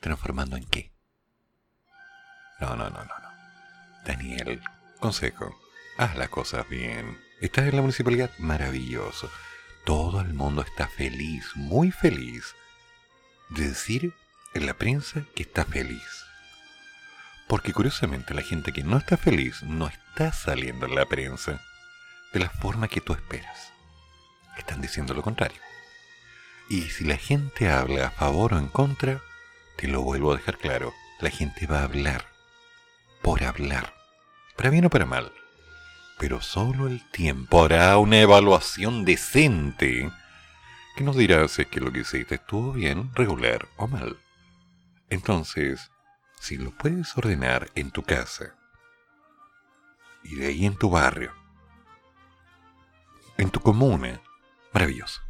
transformando 0.00 0.56
en 0.56 0.64
qué. 0.64 0.92
No, 2.60 2.76
no, 2.76 2.88
no, 2.88 3.04
no, 3.04 3.04
no. 3.04 3.30
Daniel, 4.04 4.62
consejo, 5.00 5.54
haz 5.98 6.16
las 6.16 6.28
cosas 6.28 6.68
bien. 6.68 7.18
Estás 7.40 7.66
en 7.66 7.76
la 7.76 7.82
municipalidad, 7.82 8.30
maravilloso. 8.38 9.30
Todo 9.84 10.20
el 10.20 10.34
mundo 10.34 10.62
está 10.62 10.88
feliz, 10.88 11.50
muy 11.54 11.90
feliz, 11.90 12.54
de 13.48 13.68
decir 13.68 14.14
en 14.54 14.66
la 14.66 14.74
prensa 14.74 15.24
que 15.34 15.42
está 15.42 15.64
feliz. 15.64 16.24
Porque 17.48 17.72
curiosamente 17.72 18.34
la 18.34 18.42
gente 18.42 18.72
que 18.72 18.84
no 18.84 18.98
está 18.98 19.16
feliz 19.16 19.62
no 19.62 19.88
está 19.88 20.32
saliendo 20.32 20.86
en 20.86 20.94
la 20.94 21.06
prensa 21.06 21.60
de 22.32 22.40
la 22.40 22.50
forma 22.50 22.88
que 22.88 23.00
tú 23.00 23.12
esperas. 23.12 23.72
Están 24.56 24.80
diciendo 24.80 25.14
lo 25.14 25.22
contrario. 25.22 25.60
Y 26.68 26.82
si 26.82 27.04
la 27.04 27.16
gente 27.16 27.68
habla 27.68 28.06
a 28.06 28.10
favor 28.10 28.54
o 28.54 28.58
en 28.58 28.68
contra, 28.68 29.20
te 29.76 29.88
lo 29.88 30.02
vuelvo 30.02 30.32
a 30.32 30.36
dejar 30.36 30.58
claro, 30.58 30.94
la 31.20 31.30
gente 31.30 31.66
va 31.66 31.80
a 31.80 31.84
hablar 31.84 32.26
por 33.22 33.42
hablar, 33.42 33.94
para 34.56 34.70
bien 34.70 34.84
o 34.84 34.90
para 34.90 35.06
mal. 35.06 35.32
Pero 36.20 36.42
solo 36.42 36.86
el 36.86 37.02
tiempo 37.10 37.64
hará 37.64 37.96
una 37.96 38.20
evaluación 38.20 39.06
decente 39.06 40.12
que 40.94 41.02
nos 41.02 41.16
dirá 41.16 41.48
si 41.48 41.62
es 41.62 41.68
que 41.68 41.80
lo 41.80 41.90
que 41.90 42.00
hiciste 42.00 42.34
estuvo 42.34 42.72
bien, 42.72 43.10
regular 43.14 43.66
o 43.78 43.88
mal. 43.88 44.18
Entonces, 45.08 45.90
si 46.38 46.58
lo 46.58 46.72
puedes 46.72 47.16
ordenar 47.16 47.70
en 47.74 47.90
tu 47.90 48.02
casa 48.02 48.54
y 50.22 50.34
de 50.34 50.48
ahí 50.48 50.66
en 50.66 50.76
tu 50.76 50.90
barrio, 50.90 51.32
en 53.38 53.48
tu 53.48 53.60
comuna, 53.60 54.20
maravilloso. 54.74 55.22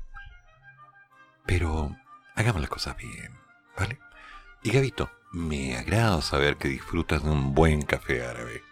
Pero 1.46 1.96
hagamos 2.34 2.62
las 2.62 2.70
cosas 2.70 2.96
bien, 2.96 3.38
¿vale? 3.78 4.00
Y 4.64 4.72
Gabito, 4.72 5.08
me 5.30 5.76
agrada 5.76 6.20
saber 6.20 6.56
que 6.56 6.66
disfrutas 6.66 7.22
de 7.22 7.30
un 7.30 7.54
buen 7.54 7.82
café 7.82 8.26
árabe. 8.26 8.64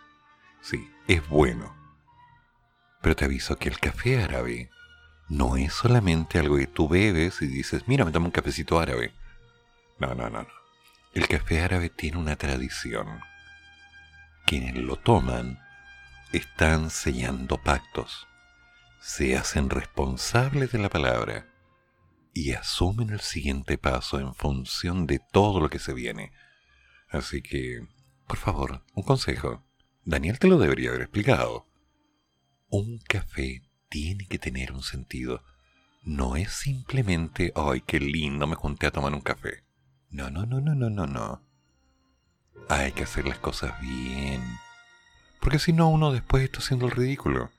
Sí, 0.61 0.91
es 1.07 1.27
bueno. 1.29 1.78
Pero 3.01 3.17
te 3.17 3.25
aviso 3.25 3.57
que 3.57 3.69
el 3.69 3.79
café 3.79 4.23
árabe 4.23 4.71
no 5.29 5.57
es 5.57 5.73
solamente 5.73 6.39
algo 6.39 6.57
que 6.57 6.67
tú 6.67 6.89
bebes 6.89 7.43
y 7.43 7.47
dices, 7.47 7.85
mira, 7.87 8.05
me 8.05 8.13
tomo 8.13 8.27
un 8.27 8.33
cafecito 8.33 8.81
árabe. 8.81 9.13
No, 9.99 10.15
no, 10.15 10.31
no, 10.31 10.43
no. 10.43 10.49
El 11.15 11.29
café 11.29 11.61
árabe 11.61 11.91
tiene 11.91 12.19
una 12.19 12.37
tradición. 12.37 13.21
Quienes 14.47 14.77
lo 14.77 14.97
toman 14.97 15.59
están 16.33 16.91
sellando 16.91 17.59
pactos, 17.59 18.27
se 19.01 19.37
hacen 19.37 19.71
responsables 19.71 20.73
de 20.73 20.79
la 20.79 20.89
palabra 20.89 21.47
y 22.35 22.53
asumen 22.53 23.11
el 23.11 23.21
siguiente 23.21 23.79
paso 23.79 24.21
en 24.21 24.35
función 24.35 25.07
de 25.07 25.19
todo 25.19 25.61
lo 25.61 25.71
que 25.71 25.79
se 25.79 25.93
viene. 25.93 26.33
Así 27.09 27.43
que, 27.43 27.87
por 28.27 28.37
favor, 28.37 28.83
un 28.95 29.03
consejo. 29.03 29.65
Daniel 30.05 30.39
te 30.39 30.47
lo 30.47 30.59
debería 30.59 30.91
haber 30.91 31.03
explicado. 31.03 31.67
Un 32.71 32.99
café 32.99 33.63
tiene 33.89 34.27
que 34.27 34.39
tener 34.39 34.73
un 34.73 34.83
sentido. 34.83 35.43
No 36.03 36.37
es 36.37 36.53
simplemente, 36.53 37.51
ay, 37.57 37.81
qué 37.81 37.99
lindo, 37.99 38.47
me 38.47 38.57
junté 38.57 38.87
a 38.87 38.91
tomar 38.91 39.15
un 39.15 39.23
café. 39.23 39.65
No, 40.11 40.31
no, 40.31 40.45
no, 40.45 40.61
no, 40.61 40.75
no, 40.75 40.91
no, 40.91 41.07
no. 41.07 41.43
Hay 42.69 42.93
que 42.93 43.05
hacer 43.05 43.27
las 43.27 43.39
cosas 43.39 43.81
bien. 43.81 44.43
Porque 45.41 45.59
si 45.59 45.73
no, 45.73 45.89
uno 45.89 46.13
después 46.13 46.45
está 46.45 46.59
haciendo 46.59 46.85
el 46.85 46.93
ridículo. 46.93 47.51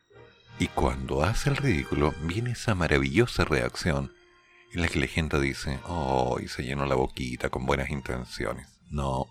Y 0.60 0.68
cuando 0.68 1.24
hace 1.24 1.50
el 1.50 1.58
ridículo, 1.58 2.14
viene 2.22 2.52
esa 2.52 2.76
maravillosa 2.76 3.46
reacción 3.46 4.12
en 4.74 4.82
la 4.82 4.90
que 4.90 5.00
la 5.00 5.08
gente 5.08 5.40
dice, 5.40 5.80
oh, 5.88 6.38
y 6.40 6.48
se 6.50 6.64
llenó 6.64 6.86
la 6.86 6.96
boquita 6.96 7.50
con 7.50 7.66
buenas 7.66 7.90
intenciones. 7.90 8.68
No. 8.92 9.26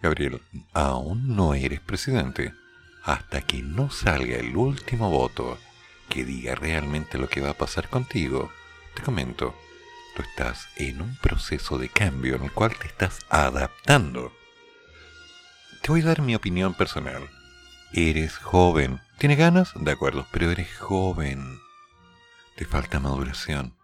Gabriel, 0.00 0.40
aún 0.72 1.36
no 1.36 1.52
eres 1.52 1.80
presidente 1.80 2.54
hasta 3.08 3.40
que 3.40 3.62
no 3.62 3.90
salga 3.90 4.36
el 4.36 4.54
último 4.54 5.08
voto 5.08 5.58
que 6.10 6.26
diga 6.26 6.54
realmente 6.54 7.16
lo 7.16 7.26
que 7.30 7.40
va 7.40 7.50
a 7.50 7.56
pasar 7.56 7.88
contigo. 7.88 8.52
Te 8.94 9.02
comento, 9.02 9.54
tú 10.14 10.20
estás 10.20 10.68
en 10.76 11.00
un 11.00 11.16
proceso 11.16 11.78
de 11.78 11.88
cambio 11.88 12.36
en 12.36 12.44
el 12.44 12.52
cual 12.52 12.76
te 12.76 12.86
estás 12.86 13.20
adaptando. 13.30 14.30
Te 15.80 15.88
voy 15.88 16.02
a 16.02 16.04
dar 16.04 16.20
mi 16.20 16.34
opinión 16.34 16.74
personal. 16.74 17.30
Eres 17.94 18.36
joven. 18.36 19.00
¿Tienes 19.16 19.38
ganas? 19.38 19.72
De 19.74 19.90
acuerdo, 19.90 20.26
pero 20.30 20.50
eres 20.50 20.76
joven. 20.78 21.60
Te 22.56 22.66
falta 22.66 23.00
maduración. 23.00 23.74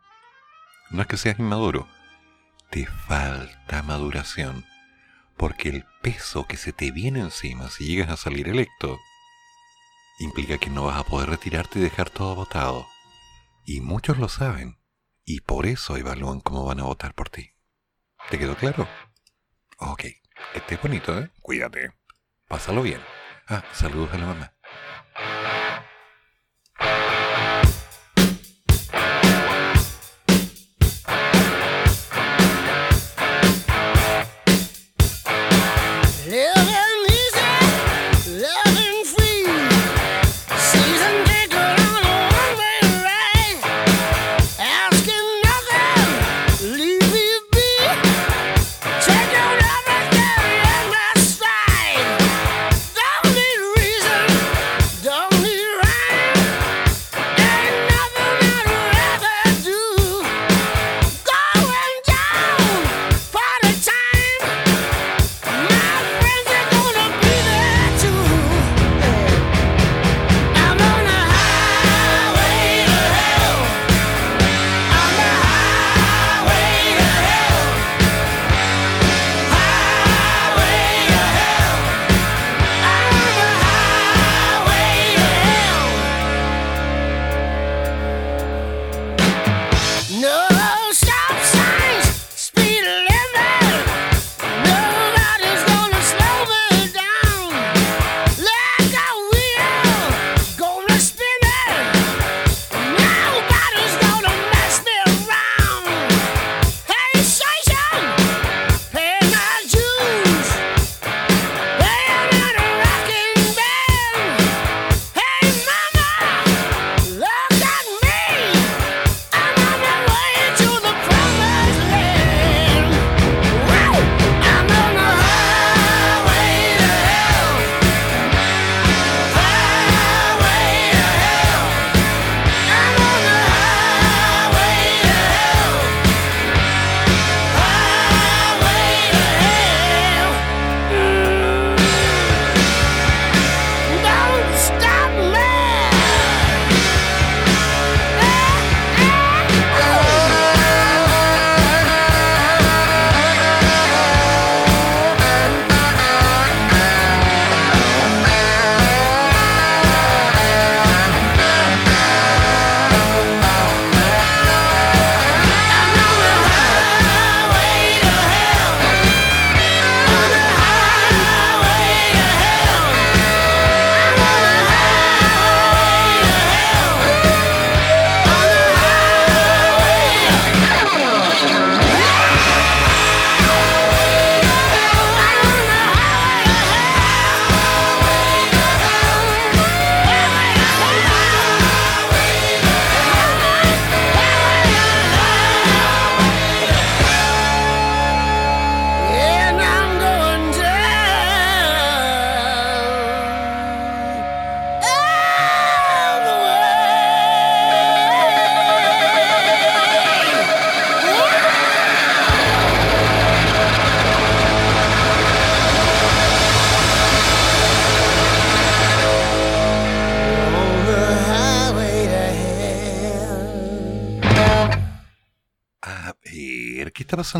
No 0.90 1.00
es 1.00 1.08
que 1.08 1.16
seas 1.16 1.38
inmaduro, 1.38 1.88
te 2.68 2.84
falta 2.84 3.82
maduración, 3.82 4.66
porque 5.38 5.70
el 5.70 5.86
peso 6.02 6.46
que 6.46 6.58
se 6.58 6.74
te 6.74 6.90
viene 6.90 7.20
encima 7.20 7.70
si 7.70 7.86
llegas 7.86 8.10
a 8.10 8.16
salir 8.18 8.48
electo 8.48 8.98
implica 10.18 10.58
que 10.58 10.70
no 10.70 10.84
vas 10.84 10.98
a 10.98 11.04
poder 11.04 11.30
retirarte 11.30 11.78
y 11.78 11.82
dejar 11.82 12.10
todo 12.10 12.34
votado. 12.34 12.86
Y 13.64 13.80
muchos 13.80 14.18
lo 14.18 14.28
saben, 14.28 14.78
y 15.24 15.40
por 15.40 15.66
eso 15.66 15.96
evalúan 15.96 16.40
cómo 16.40 16.64
van 16.64 16.80
a 16.80 16.84
votar 16.84 17.14
por 17.14 17.30
ti. 17.30 17.52
¿Te 18.30 18.38
quedó 18.38 18.56
claro? 18.56 18.88
Ok, 19.78 20.00
que 20.00 20.22
estés 20.54 20.80
bonito, 20.80 21.18
¿eh? 21.18 21.30
Cuídate. 21.40 21.92
Pásalo 22.48 22.82
bien. 22.82 23.00
Ah, 23.48 23.64
saludos 23.72 24.12
a 24.12 24.18
la 24.18 24.26
mamá. 24.26 24.54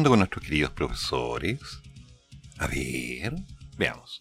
Con 0.03 0.19
nuestros 0.19 0.45
queridos 0.45 0.73
profesores? 0.73 1.61
A 2.59 2.67
ver, 2.67 3.33
veamos. 3.79 4.19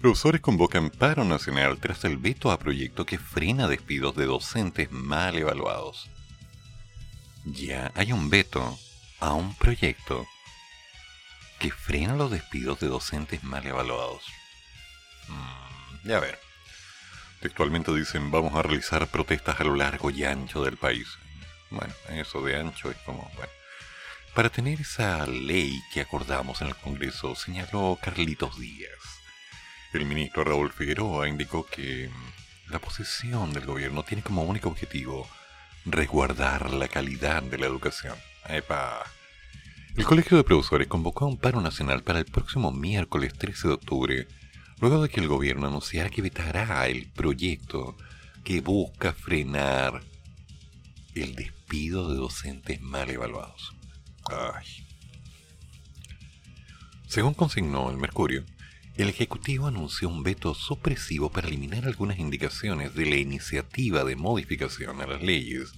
Profesores 0.00 0.40
convocan 0.40 0.88
paro 0.88 1.22
nacional 1.22 1.76
tras 1.78 2.04
el 2.04 2.16
veto 2.16 2.50
a 2.50 2.58
proyecto 2.58 3.04
que 3.04 3.18
frena 3.18 3.68
despidos 3.68 4.16
de 4.16 4.24
docentes 4.24 4.90
mal 4.90 5.36
evaluados. 5.36 6.08
Ya 7.44 7.92
hay 7.94 8.12
un 8.12 8.30
veto 8.30 8.78
a 9.20 9.34
un 9.34 9.54
proyecto 9.54 10.26
que 11.58 11.70
frena 11.70 12.16
los 12.16 12.30
despidos 12.30 12.80
de 12.80 12.86
docentes 12.86 13.44
mal 13.44 13.66
evaluados. 13.66 14.24
Mm, 15.28 16.08
ya 16.08 16.20
ver. 16.20 16.38
Textualmente 17.40 17.94
dicen, 17.94 18.30
vamos 18.30 18.54
a 18.54 18.62
realizar 18.62 19.06
protestas 19.08 19.60
a 19.60 19.64
lo 19.64 19.76
largo 19.76 20.10
y 20.10 20.24
ancho 20.24 20.64
del 20.64 20.78
país. 20.78 21.06
Bueno, 21.68 21.92
eso 22.08 22.40
de 22.42 22.58
ancho 22.58 22.90
es 22.90 22.96
como, 23.04 23.30
bueno. 23.36 23.61
Para 24.34 24.48
tener 24.48 24.80
esa 24.80 25.26
ley 25.26 25.82
que 25.92 26.00
acordamos 26.00 26.62
en 26.62 26.68
el 26.68 26.76
Congreso, 26.76 27.34
señaló 27.34 27.98
Carlitos 28.00 28.58
Díaz. 28.58 29.20
El 29.92 30.06
ministro 30.06 30.42
Raúl 30.42 30.72
Figueroa 30.72 31.28
indicó 31.28 31.66
que 31.66 32.08
la 32.70 32.78
posición 32.78 33.52
del 33.52 33.66
gobierno 33.66 34.04
tiene 34.04 34.22
como 34.22 34.44
único 34.44 34.70
objetivo 34.70 35.28
resguardar 35.84 36.72
la 36.72 36.88
calidad 36.88 37.42
de 37.42 37.58
la 37.58 37.66
educación. 37.66 38.16
¡Epa! 38.48 39.04
El 39.96 40.06
Colegio 40.06 40.38
de 40.38 40.44
Profesores 40.44 40.88
convocó 40.88 41.26
a 41.26 41.28
un 41.28 41.36
paro 41.36 41.60
nacional 41.60 42.02
para 42.02 42.20
el 42.20 42.24
próximo 42.24 42.72
miércoles 42.72 43.34
13 43.34 43.68
de 43.68 43.74
octubre 43.74 44.28
luego 44.80 45.02
de 45.02 45.10
que 45.10 45.20
el 45.20 45.28
gobierno 45.28 45.66
anunciara 45.66 46.08
que 46.08 46.22
vetará 46.22 46.86
el 46.86 47.06
proyecto 47.12 47.98
que 48.44 48.62
busca 48.62 49.12
frenar 49.12 50.02
el 51.14 51.34
despido 51.34 52.08
de 52.08 52.16
docentes 52.16 52.80
mal 52.80 53.10
evaluados. 53.10 53.71
Según 57.06 57.34
consignó 57.34 57.90
el 57.90 57.98
Mercurio, 57.98 58.44
el 58.96 59.08
Ejecutivo 59.08 59.66
anunció 59.66 60.08
un 60.08 60.22
veto 60.22 60.54
supresivo 60.54 61.30
para 61.30 61.48
eliminar 61.48 61.86
algunas 61.86 62.18
indicaciones 62.18 62.94
de 62.94 63.06
la 63.06 63.16
iniciativa 63.16 64.04
de 64.04 64.16
modificación 64.16 65.00
a 65.00 65.06
las 65.06 65.22
leyes 65.22 65.72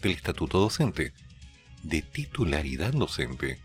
del 0.00 0.12
Estatuto 0.12 0.60
Docente, 0.60 1.12
de 1.82 2.02
titularidad 2.02 2.92
docente 2.92 3.60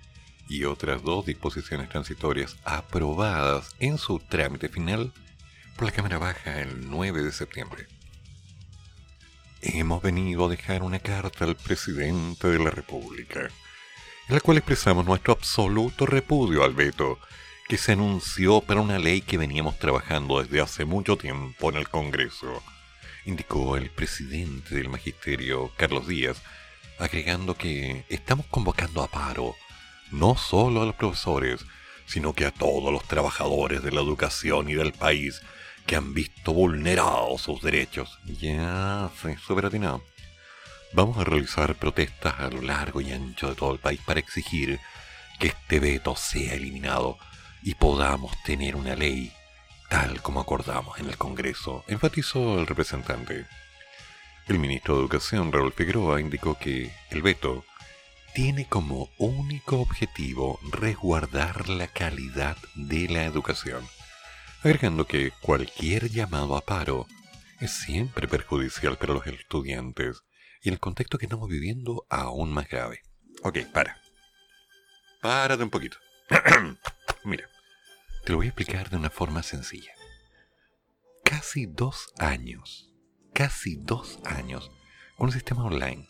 y 0.48 0.64
otras 0.64 1.04
dos 1.04 1.26
disposiciones 1.26 1.90
transitorias 1.90 2.58
aprobadas 2.64 3.76
en 3.80 3.98
su 3.98 4.20
trámite 4.20 4.70
final 4.70 5.14
por 5.76 5.86
la 5.86 5.92
Cámara 5.92 6.18
Baja 6.18 6.62
el 6.62 6.90
9 6.90 7.24
de 7.24 7.32
septiembre. 7.32 7.88
Hemos 9.62 10.02
venido 10.02 10.46
a 10.46 10.50
dejar 10.50 10.84
una 10.84 11.00
carta 11.00 11.46
al 11.46 11.56
presidente 11.56 12.48
de 12.48 12.60
la 12.60 12.70
República, 12.70 13.50
en 14.28 14.36
la 14.36 14.42
cual 14.42 14.58
expresamos 14.58 15.06
nuestro 15.06 15.34
absoluto 15.34 16.06
repudio 16.06 16.64
al 16.64 16.74
veto 16.74 17.20
que 17.68 17.78
se 17.78 17.94
anunció 17.94 18.62
para 18.62 18.82
una 18.82 19.00
ley 19.00 19.22
que 19.22 19.38
veníamos 19.38 19.78
trabajando 19.78 20.42
desde 20.42 20.62
hace 20.62 20.86
mucho 20.86 21.18
tiempo 21.18 21.70
en 21.70 21.78
el 21.78 21.90
Congreso, 21.90 22.62
indicó 23.26 23.78
el 23.78 23.90
presidente 23.90 24.76
del 24.76 24.90
Magisterio, 24.90 25.72
Carlos 25.76 26.08
Díaz, 26.08 26.42
agregando 27.00 27.56
que 27.56 28.06
estamos 28.10 28.46
convocando 28.48 29.02
a 29.02 29.08
paro 29.08 29.56
no 30.12 30.36
solo 30.36 30.82
a 30.82 30.86
los 30.86 30.96
profesores, 30.96 31.66
sino 32.06 32.34
que 32.34 32.46
a 32.46 32.52
todos 32.52 32.92
los 32.94 33.04
trabajadores 33.06 33.84
de 33.84 33.92
la 33.92 34.02
educación 34.02 34.70
y 34.70 34.76
del 34.76 34.94
país 34.94 35.42
que 35.86 35.96
han 35.96 36.14
visto 36.14 36.54
vulnerados 36.54 37.42
sus 37.42 37.62
derechos. 37.62 38.20
Ya, 38.26 39.10
sí, 39.22 39.36
súper 39.46 39.68
atinado. 39.68 40.04
Vamos 40.96 41.18
a 41.18 41.26
realizar 41.26 41.76
protestas 41.76 42.40
a 42.40 42.50
lo 42.50 42.62
largo 42.62 43.02
y 43.02 43.12
ancho 43.12 43.50
de 43.50 43.56
todo 43.56 43.74
el 43.74 43.80
país 43.80 44.00
para 44.06 44.22
exigir 44.22 44.80
que 45.40 45.48
este 45.48 45.82
veto 45.82 46.16
sea 46.16 46.54
eliminado 46.54 47.18
y 47.62 47.76
podamos 47.76 48.32
tener 48.44 48.78
una 48.78 48.96
ley 48.96 49.34
tal 49.90 50.22
como 50.22 50.40
acordamos 50.40 50.98
en 50.98 51.10
el 51.10 51.18
Congreso, 51.18 51.84
enfatizó 51.90 52.58
el 52.58 52.66
representante. 52.66 53.46
El 54.48 54.58
ministro 54.58 54.96
de 54.96 55.02
Educación, 55.02 55.52
Raúl 55.52 55.74
Figueroa, 55.74 56.22
indicó 56.22 56.58
que 56.58 56.94
el 57.10 57.22
veto 57.22 57.66
tiene 58.34 58.66
como 58.66 59.10
único 59.18 59.82
objetivo 59.82 60.62
resguardar 60.72 61.68
la 61.68 61.88
calidad 61.88 62.56
de 62.74 63.10
la 63.10 63.26
educación, 63.26 63.86
agregando 64.64 65.06
que 65.06 65.34
cualquier 65.42 66.10
llamado 66.10 66.56
a 66.56 66.62
paro 66.62 67.06
es 67.60 67.72
siempre 67.72 68.30
perjudicial 68.30 68.98
para 68.98 69.14
los 69.14 69.28
estudiantes 69.28 70.25
y 70.66 70.70
el 70.70 70.80
contexto 70.80 71.20
que 71.20 71.28
estamos 71.28 71.48
viviendo 71.48 72.08
aún 72.10 72.52
más 72.52 72.68
grave. 72.68 73.04
Ok, 73.44 73.60
para. 73.72 74.02
Párate 75.22 75.64
un 75.64 75.70
poquito. 75.70 75.98
Mira, 77.24 77.48
te 78.24 78.32
lo 78.32 78.38
voy 78.38 78.48
a 78.48 78.50
explicar 78.50 78.90
de 78.90 78.98
una 78.98 79.12
forma 79.12 79.44
sencilla. 79.44 79.92
Casi 81.24 81.68
dos 81.68 82.12
años, 82.18 82.92
casi 83.32 83.76
dos 83.76 84.20
años, 84.26 84.72
un 85.20 85.32
sistema 85.32 85.64
online 85.64 86.08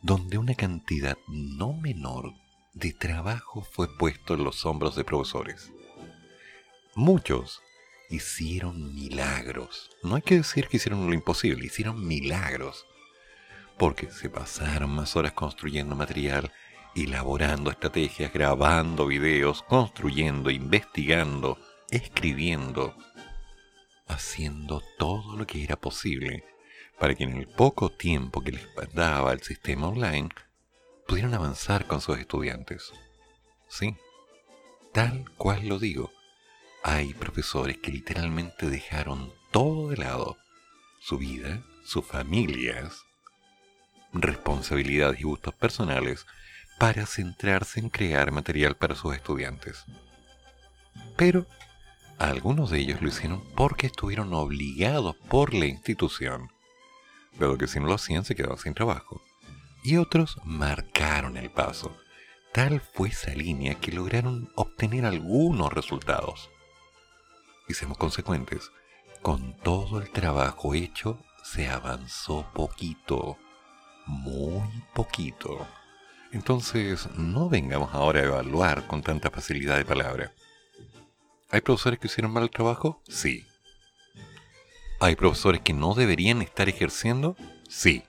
donde 0.00 0.38
una 0.38 0.54
cantidad 0.54 1.16
no 1.26 1.72
menor 1.72 2.34
de 2.74 2.92
trabajo 2.92 3.62
fue 3.62 3.88
puesto 3.98 4.34
en 4.34 4.44
los 4.44 4.64
hombros 4.64 4.94
de 4.94 5.04
profesores. 5.04 5.72
Muchos 6.94 7.60
hicieron 8.10 8.94
milagros. 8.94 9.90
No 10.04 10.14
hay 10.14 10.22
que 10.22 10.36
decir 10.36 10.68
que 10.68 10.76
hicieron 10.76 11.06
lo 11.06 11.14
imposible, 11.14 11.66
hicieron 11.66 12.06
milagros. 12.06 12.86
Porque 13.78 14.10
se 14.10 14.28
pasaron 14.28 14.90
más 14.90 15.16
horas 15.16 15.32
construyendo 15.32 15.94
material, 15.96 16.52
elaborando 16.94 17.70
estrategias, 17.70 18.32
grabando 18.32 19.06
videos, 19.06 19.62
construyendo, 19.62 20.50
investigando, 20.50 21.58
escribiendo, 21.90 22.96
haciendo 24.06 24.82
todo 24.98 25.36
lo 25.36 25.46
que 25.46 25.64
era 25.64 25.76
posible 25.76 26.44
para 27.02 27.16
que 27.16 27.24
en 27.24 27.36
el 27.36 27.48
poco 27.48 27.90
tiempo 27.90 28.42
que 28.42 28.52
les 28.52 28.68
daba 28.94 29.32
el 29.32 29.42
sistema 29.42 29.88
online 29.88 30.28
pudieran 31.06 31.34
avanzar 31.34 31.88
con 31.88 32.00
sus 32.00 32.16
estudiantes. 32.18 32.92
Sí, 33.68 33.96
tal 34.92 35.24
cual 35.36 35.68
lo 35.68 35.80
digo. 35.80 36.12
Hay 36.84 37.12
profesores 37.14 37.78
que 37.78 37.90
literalmente 37.90 38.68
dejaron 38.68 39.32
todo 39.50 39.88
de 39.88 39.96
lado, 39.96 40.36
su 41.00 41.18
vida, 41.18 41.64
sus 41.84 42.06
familias, 42.06 43.02
responsabilidades 44.12 45.20
y 45.20 45.24
gustos 45.24 45.54
personales, 45.54 46.26
para 46.78 47.06
centrarse 47.06 47.80
en 47.80 47.90
crear 47.90 48.32
material 48.32 48.76
para 48.76 48.94
sus 48.94 49.14
estudiantes. 49.14 49.84
Pero 51.16 51.46
algunos 52.18 52.70
de 52.70 52.78
ellos 52.78 53.00
lo 53.02 53.08
hicieron 53.08 53.42
porque 53.54 53.86
estuvieron 53.86 54.32
obligados 54.34 55.16
por 55.28 55.54
la 55.54 55.66
institución 55.66 56.50
dado 57.38 57.58
que 57.58 57.66
si 57.66 57.80
no 57.80 57.86
lo 57.86 57.94
hacían 57.94 58.24
se 58.24 58.34
quedaban 58.34 58.58
sin 58.58 58.74
trabajo. 58.74 59.22
Y 59.82 59.96
otros 59.96 60.38
marcaron 60.44 61.36
el 61.36 61.50
paso. 61.50 61.96
Tal 62.52 62.80
fue 62.80 63.08
esa 63.08 63.32
línea 63.34 63.74
que 63.76 63.92
lograron 63.92 64.52
obtener 64.54 65.06
algunos 65.06 65.72
resultados. 65.72 66.50
Y 67.68 67.74
seamos 67.74 67.98
consecuentes, 67.98 68.70
con 69.22 69.56
todo 69.58 70.00
el 70.00 70.10
trabajo 70.10 70.74
hecho 70.74 71.18
se 71.42 71.68
avanzó 71.68 72.46
poquito, 72.52 73.38
muy 74.06 74.62
poquito. 74.94 75.66
Entonces, 76.32 77.08
no 77.16 77.48
vengamos 77.48 77.94
ahora 77.94 78.20
a 78.20 78.24
evaluar 78.24 78.86
con 78.86 79.02
tanta 79.02 79.30
facilidad 79.30 79.76
de 79.76 79.84
palabra. 79.84 80.32
¿Hay 81.50 81.60
profesores 81.60 81.98
que 81.98 82.06
hicieron 82.06 82.32
mal 82.32 82.44
el 82.44 82.50
trabajo? 82.50 83.02
Sí. 83.06 83.46
¿Hay 85.00 85.16
profesores 85.16 85.60
que 85.60 85.74
no 85.74 85.94
deberían 85.94 86.40
estar 86.40 86.68
ejerciendo? 86.68 87.36
Sí. 87.68 88.02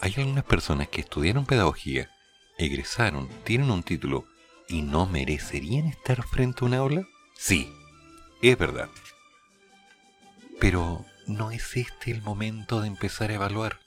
¿Hay 0.00 0.14
algunas 0.16 0.44
personas 0.44 0.88
que 0.88 1.02
estudiaron 1.02 1.46
pedagogía, 1.46 2.10
egresaron, 2.58 3.28
tienen 3.44 3.70
un 3.70 3.82
título 3.82 4.24
y 4.68 4.82
no 4.82 5.06
merecerían 5.06 5.86
estar 5.86 6.22
frente 6.22 6.64
a 6.64 6.66
un 6.66 6.74
aula? 6.74 7.06
Sí, 7.36 7.70
es 8.42 8.58
verdad. 8.58 8.88
Pero 10.58 11.04
no 11.26 11.50
es 11.50 11.76
este 11.76 12.10
el 12.10 12.22
momento 12.22 12.80
de 12.80 12.88
empezar 12.88 13.30
a 13.30 13.34
evaluar. 13.34 13.78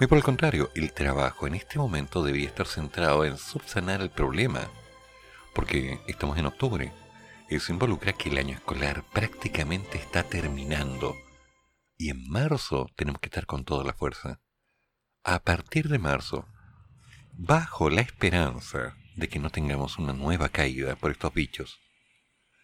Muy 0.00 0.06
por 0.06 0.16
el 0.16 0.24
contrario, 0.24 0.70
el 0.74 0.94
trabajo 0.94 1.46
en 1.46 1.54
este 1.54 1.78
momento 1.78 2.22
debía 2.22 2.48
estar 2.48 2.66
centrado 2.66 3.26
en 3.26 3.36
subsanar 3.36 4.00
el 4.00 4.08
problema, 4.08 4.70
porque 5.54 6.00
estamos 6.06 6.38
en 6.38 6.46
octubre. 6.46 6.90
Eso 7.50 7.70
involucra 7.70 8.14
que 8.14 8.30
el 8.30 8.38
año 8.38 8.54
escolar 8.54 9.04
prácticamente 9.12 9.98
está 9.98 10.22
terminando. 10.22 11.14
Y 11.98 12.08
en 12.08 12.26
marzo 12.30 12.86
tenemos 12.96 13.20
que 13.20 13.26
estar 13.26 13.44
con 13.44 13.66
toda 13.66 13.84
la 13.84 13.92
fuerza. 13.92 14.40
A 15.22 15.40
partir 15.40 15.90
de 15.90 15.98
marzo, 15.98 16.48
bajo 17.34 17.90
la 17.90 18.00
esperanza 18.00 18.96
de 19.16 19.28
que 19.28 19.38
no 19.38 19.50
tengamos 19.50 19.98
una 19.98 20.14
nueva 20.14 20.48
caída 20.48 20.96
por 20.96 21.10
estos 21.10 21.34
bichos 21.34 21.78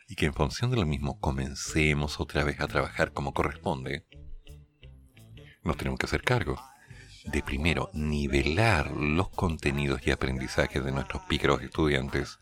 y 0.08 0.14
que 0.14 0.24
en 0.24 0.32
función 0.32 0.70
de 0.70 0.78
lo 0.78 0.86
mismo 0.86 1.20
comencemos 1.20 2.18
otra 2.18 2.44
vez 2.44 2.60
a 2.60 2.66
trabajar 2.66 3.12
como 3.12 3.34
corresponde, 3.34 4.06
nos 5.62 5.76
tenemos 5.76 5.98
que 5.98 6.06
hacer 6.06 6.22
cargo 6.22 6.58
de 7.26 7.42
primero 7.42 7.90
nivelar 7.92 8.90
los 8.92 9.28
contenidos 9.30 10.06
y 10.06 10.10
aprendizajes 10.10 10.84
de 10.84 10.92
nuestros 10.92 11.22
pícaros 11.22 11.62
estudiantes 11.62 12.38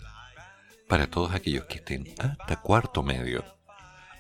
para 0.89 1.07
todos 1.07 1.35
aquellos 1.35 1.65
que 1.65 1.77
estén 1.77 2.15
hasta 2.19 2.61
cuarto 2.61 3.03
medio. 3.03 3.45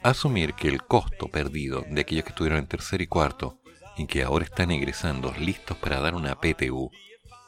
Asumir 0.02 0.54
que 0.54 0.68
el 0.68 0.82
costo 0.82 1.28
perdido 1.28 1.84
de 1.88 2.00
aquellos 2.00 2.24
que 2.24 2.30
estuvieron 2.30 2.58
en 2.58 2.66
tercer 2.66 3.00
y 3.00 3.06
cuarto 3.06 3.60
y 3.96 4.06
que 4.06 4.22
ahora 4.22 4.44
están 4.44 4.70
egresando 4.70 5.32
listos 5.38 5.76
para 5.78 6.00
dar 6.00 6.14
una 6.14 6.34
PTU 6.34 6.90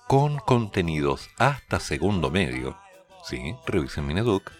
con 0.07 0.39
contenidos 0.39 1.29
hasta 1.39 1.81
segundo 1.81 2.31
medio. 2.31 2.79
Sí, 3.25 3.57
revisen 3.67 4.07
Mineduc, 4.07 4.53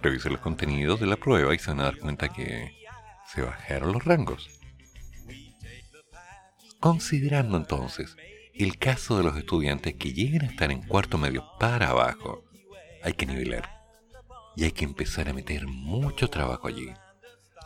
revisen 0.00 0.32
los 0.32 0.40
contenidos 0.40 0.98
de 1.00 1.06
la 1.06 1.16
prueba 1.16 1.54
y 1.54 1.58
se 1.58 1.70
van 1.70 1.80
a 1.80 1.84
dar 1.84 1.98
cuenta 1.98 2.28
que 2.28 2.74
se 3.26 3.42
bajaron 3.42 3.92
los 3.92 4.04
rangos. 4.04 4.55
Considerando 6.86 7.56
entonces 7.56 8.16
el 8.54 8.78
caso 8.78 9.16
de 9.16 9.24
los 9.24 9.36
estudiantes 9.36 9.94
que 9.94 10.12
lleguen 10.12 10.42
a 10.42 10.46
estar 10.46 10.70
en 10.70 10.82
cuarto 10.82 11.18
medio 11.18 11.44
para 11.58 11.88
abajo, 11.88 12.44
hay 13.02 13.14
que 13.14 13.26
nivelar. 13.26 13.68
Y 14.54 14.62
hay 14.62 14.70
que 14.70 14.84
empezar 14.84 15.28
a 15.28 15.32
meter 15.32 15.66
mucho 15.66 16.30
trabajo 16.30 16.68
allí. 16.68 16.94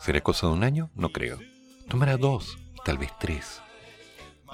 ¿Será 0.01 0.21
cosa 0.21 0.47
de 0.47 0.53
un 0.53 0.63
año? 0.63 0.89
No 0.95 1.11
creo. 1.11 1.37
Tomará 1.87 2.17
dos, 2.17 2.57
tal 2.83 2.97
vez 2.97 3.11
tres. 3.19 3.61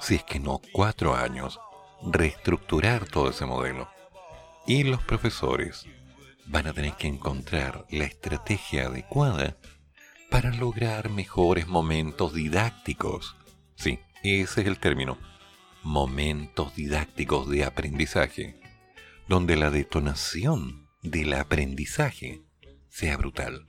Si 0.02 0.16
es 0.16 0.22
que 0.22 0.38
no 0.38 0.60
cuatro 0.70 1.16
años, 1.16 1.58
reestructurar 2.02 3.06
todo 3.06 3.30
ese 3.30 3.46
modelo. 3.46 3.88
Y 4.66 4.84
los 4.84 5.02
profesores 5.02 5.86
van 6.44 6.66
a 6.66 6.74
tener 6.74 6.92
que 6.92 7.08
encontrar 7.08 7.86
la 7.88 8.04
estrategia 8.04 8.88
adecuada 8.88 9.56
para 10.30 10.52
lograr 10.52 11.08
mejores 11.08 11.66
momentos 11.66 12.34
didácticos. 12.34 13.34
Sí, 13.76 14.00
ese 14.22 14.60
es 14.62 14.66
el 14.66 14.78
término. 14.78 15.18
Momentos 15.82 16.74
didácticos 16.74 17.48
de 17.48 17.64
aprendizaje, 17.64 18.60
donde 19.28 19.56
la 19.56 19.70
detonación 19.70 20.88
del 21.02 21.32
aprendizaje 21.34 22.42
sea 22.88 23.16
brutal. 23.16 23.66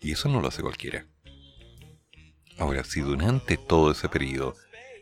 Y 0.00 0.12
eso 0.12 0.28
no 0.28 0.40
lo 0.40 0.48
hace 0.48 0.62
cualquiera. 0.62 1.06
Ahora, 2.58 2.84
si 2.84 3.00
durante 3.00 3.56
todo 3.56 3.92
ese 3.92 4.08
periodo 4.08 4.54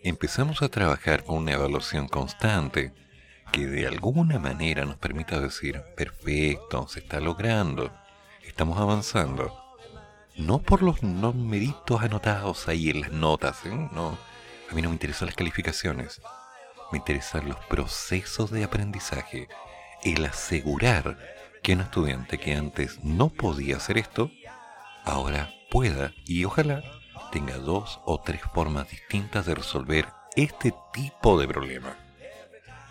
empezamos 0.03 0.63
a 0.63 0.69
trabajar 0.69 1.25
con 1.25 1.39
una 1.39 1.53
evaluación 1.53 2.09
constante, 2.09 2.93
que 3.53 3.67
de 3.67 3.87
alguna 3.87 4.39
manera 4.39 4.85
nos 4.85 4.97
permita 4.97 5.41
decir, 5.41 5.83
perfecto, 5.97 6.89
se 6.89 7.01
está 7.01 7.21
logrando, 7.21 7.93
estamos 8.45 8.79
avanzando. 8.79 9.57
No 10.37 10.61
por 10.61 10.83
los 10.83 11.03
numeritos 11.03 12.03
anotados 12.03 12.67
ahí 12.69 12.91
en 12.91 13.03
las 13.03 13.13
notas, 13.13 13.65
¿eh? 13.67 13.89
no 13.93 14.19
a 14.75 14.77
mí 14.77 14.83
no 14.83 14.89
me 14.89 14.97
interesan 14.97 15.27
las 15.27 15.37
calificaciones. 15.37 16.21
Me 16.91 16.99
interesan 16.99 17.49
los 17.49 17.61
procesos 17.67 18.51
de 18.51 18.65
aprendizaje. 18.65 19.47
El 20.03 20.27
asegurar 20.27 21.17
que 21.63 21.75
un 21.75 21.83
estudiante 21.83 22.39
que 22.39 22.57
antes 22.57 22.99
no 23.05 23.29
podía 23.29 23.77
hacer 23.77 23.99
esto, 23.99 24.33
ahora 25.05 25.55
pueda 25.71 26.13
y 26.27 26.45
ojalá 26.45 26.83
tenga 27.31 27.57
dos 27.57 28.01
o 28.05 28.21
tres 28.21 28.41
formas 28.53 28.91
distintas 28.91 29.47
de 29.47 29.55
resolver 29.55 30.09
este 30.35 30.75
tipo 30.93 31.39
de 31.39 31.47
problema. 31.47 31.97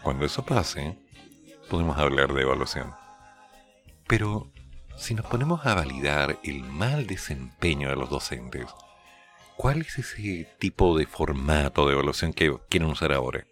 Cuando 0.04 0.26
eso 0.26 0.46
pase, 0.46 0.98
podemos 1.69 1.98
hablar 1.98 2.32
de 2.32 2.43
evaluación. 2.43 2.93
Pero 4.08 4.54
si 4.96 5.15
nos 5.15 5.26
ponemos 5.26 5.65
a 5.65 5.76
validar 5.76 6.39
el 6.46 6.63
mal 6.63 7.08
desempeño 7.08 7.89
de 7.89 7.98
los 7.98 8.10
docentes, 8.10 8.67
¿Cuál 9.58 9.82
es 9.82 10.00
ese 10.00 10.48
tipo 10.60 10.98
de 10.98 11.06
formato 11.06 11.86
de 11.88 11.94
evaluación 11.94 12.34
que 12.34 12.58
quieren 12.70 12.89
usar 12.89 13.13
ahora? 13.13 13.46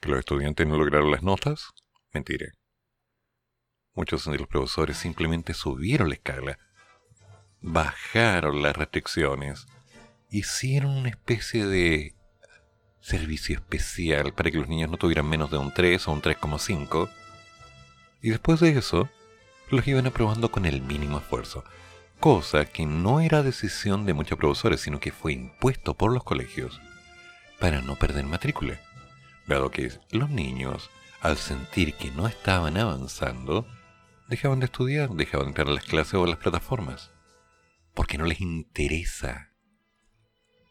¿Que 0.00 0.10
los 0.10 0.18
estudiantes 0.18 0.66
no 0.66 0.76
lograron 0.76 1.10
las 1.10 1.22
notas? 1.22 1.70
Mentira. 2.12 2.52
Muchos 3.94 4.24
de 4.24 4.38
los 4.38 4.48
profesores 4.48 4.96
simplemente 4.96 5.54
subieron 5.54 6.08
la 6.08 6.14
escala, 6.14 6.58
bajaron 7.60 8.62
las 8.62 8.76
restricciones, 8.76 9.66
hicieron 10.30 10.90
una 10.92 11.08
especie 11.08 11.66
de 11.66 12.14
servicio 13.00 13.56
especial 13.56 14.32
para 14.34 14.50
que 14.50 14.58
los 14.58 14.68
niños 14.68 14.90
no 14.90 14.98
tuvieran 14.98 15.28
menos 15.28 15.50
de 15.50 15.58
un 15.58 15.72
3 15.72 16.08
o 16.08 16.12
un 16.12 16.22
3,5, 16.22 17.10
y 18.22 18.30
después 18.30 18.60
de 18.60 18.78
eso, 18.78 19.08
los 19.70 19.86
iban 19.86 20.06
aprobando 20.06 20.50
con 20.50 20.64
el 20.64 20.80
mínimo 20.80 21.18
esfuerzo 21.18 21.64
cosa 22.22 22.66
que 22.66 22.86
no 22.86 23.18
era 23.18 23.42
decisión 23.42 24.06
de 24.06 24.14
muchos 24.14 24.38
profesores, 24.38 24.80
sino 24.80 25.00
que 25.00 25.10
fue 25.10 25.32
impuesto 25.32 25.94
por 25.94 26.12
los 26.12 26.22
colegios 26.22 26.80
para 27.58 27.82
no 27.82 27.96
perder 27.96 28.24
matrícula, 28.26 28.80
dado 29.48 29.72
que 29.72 29.90
los 30.12 30.30
niños, 30.30 30.88
al 31.20 31.36
sentir 31.36 31.94
que 31.94 32.12
no 32.12 32.28
estaban 32.28 32.76
avanzando, 32.76 33.66
dejaban 34.28 34.60
de 34.60 34.66
estudiar, 34.66 35.10
dejaban 35.10 35.46
de 35.46 35.50
entrar 35.50 35.66
a 35.66 35.72
las 35.72 35.82
clases 35.82 36.14
o 36.14 36.22
a 36.22 36.28
las 36.28 36.38
plataformas, 36.38 37.10
porque 37.92 38.18
no 38.18 38.24
les 38.24 38.40
interesa. 38.40 39.50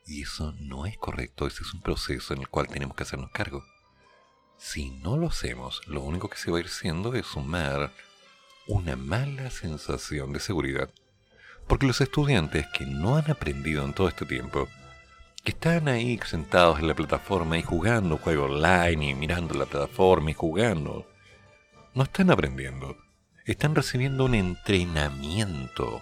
Y 0.08 0.22
eso 0.22 0.54
no 0.58 0.86
es 0.86 0.98
correcto, 0.98 1.48
ese 1.48 1.64
es 1.64 1.74
un 1.74 1.82
proceso 1.82 2.34
en 2.34 2.40
el 2.40 2.48
cual 2.48 2.70
tenemos 2.70 2.96
que 2.96 3.04
hacernos 3.04 3.32
cargo. 3.32 3.66
Si 4.58 4.90
no 4.90 5.18
lo 5.18 5.28
hacemos, 5.28 5.82
lo 5.86 6.00
único 6.00 6.30
que 6.30 6.38
se 6.38 6.50
va 6.50 6.60
a 6.60 6.62
ir 6.62 6.70
siendo 6.70 7.14
es 7.14 7.26
sumar 7.26 7.92
una 8.68 8.96
mala 8.96 9.52
sensación 9.52 10.32
de 10.32 10.40
seguridad 10.40 10.90
porque 11.68 11.88
los 11.88 12.02
estudiantes 12.02 12.68
que 12.74 12.86
no 12.86 13.16
han 13.18 13.30
aprendido 13.30 13.86
en 13.86 13.94
todo 13.94 14.08
este 14.08 14.26
tiempo, 14.26 14.68
que 15.44 15.52
están 15.52 15.88
ahí 15.88 16.20
sentados 16.26 16.80
en 16.80 16.88
la 16.88 16.94
plataforma 16.94 17.58
y 17.58 17.64
jugando 17.64 18.18
juegos 18.18 18.52
online 18.52 19.10
y 19.10 19.16
mirando 19.16 19.54
la 19.56 19.66
plataforma 19.66 20.32
y 20.32 20.34
jugando, 20.34 21.08
no 21.94 22.04
están 22.04 22.32
aprendiendo. 22.32 22.98
Están 23.46 23.74
recibiendo 23.74 24.26
un 24.26 24.36
entrenamiento, 24.36 26.02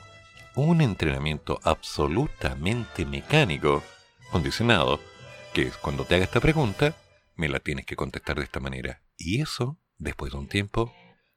un 0.56 0.82
entrenamiento 0.82 1.60
absolutamente 1.64 3.06
mecánico, 3.06 3.82
condicionado, 4.32 5.00
que 5.54 5.64
es 5.64 5.78
cuando 5.78 6.04
te 6.04 6.16
haga 6.16 6.26
esta 6.26 6.42
pregunta, 6.42 6.96
me 7.36 7.48
la 7.48 7.60
tienes 7.60 7.86
que 7.86 7.96
contestar 7.96 8.38
de 8.38 8.44
esta 8.44 8.60
manera. 8.60 9.02
Y 9.18 9.42
eso, 9.42 9.80
después 9.98 10.34
de 10.34 10.38
un 10.38 10.50
tiempo, 10.50 10.94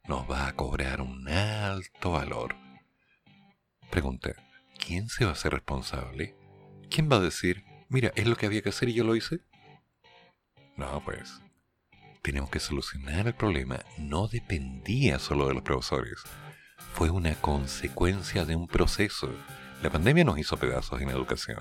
nos 0.09 0.29
va 0.29 0.49
a 0.49 0.53
cobrar 0.55 1.01
un 1.01 1.29
alto 1.29 2.11
valor. 2.11 2.57
Pregunta, 3.93 4.33
¿quién 4.79 5.11
se 5.11 5.27
va 5.27 5.33
a 5.33 5.35
hacer 5.35 5.53
responsable? 5.53 6.35
¿Quién 6.89 7.13
va 7.13 7.17
a 7.17 7.21
decir, 7.21 7.63
mira, 7.91 8.11
es 8.17 8.27
lo 8.27 8.37
que 8.37 8.47
había 8.47 8.63
que 8.63 8.71
hacer 8.71 8.89
y 8.89 8.95
yo 8.95 9.05
lo 9.05 9.15
hice? 9.15 9.41
No, 10.79 11.05
pues. 11.05 11.43
Tenemos 12.23 12.49
que 12.49 12.59
solucionar 12.59 13.27
el 13.27 13.35
problema. 13.35 13.81
No 13.99 14.29
dependía 14.29 15.19
solo 15.19 15.47
de 15.47 15.53
los 15.53 15.63
profesores. 15.63 16.21
Fue 16.95 17.11
una 17.11 17.35
consecuencia 17.35 18.47
de 18.47 18.57
un 18.57 18.67
proceso. 18.67 19.29
La 19.83 19.91
pandemia 19.91 20.25
nos 20.25 20.39
hizo 20.39 20.57
pedazos 20.57 21.03
en 21.03 21.11
educación. 21.11 21.61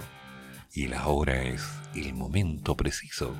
Y 0.72 0.88
la 0.88 1.08
hora 1.08 1.44
es 1.44 1.67
el 1.96 2.13
momento 2.13 2.78
preciso 2.78 3.36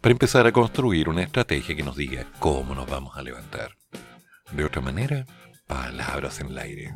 para 0.00 0.10
empezar 0.10 0.48
a 0.48 0.52
construir 0.52 1.08
una 1.08 1.22
estrategia 1.22 1.76
que 1.76 1.84
nos 1.84 1.94
diga 1.94 2.26
cómo 2.40 2.74
nos 2.74 2.90
vamos 2.90 3.16
a 3.16 3.22
levantar. 3.22 3.76
De 4.50 4.64
otra 4.64 4.82
manera, 4.82 5.26
palabras 5.68 6.40
en 6.40 6.48
el 6.48 6.58
aire. 6.58 6.94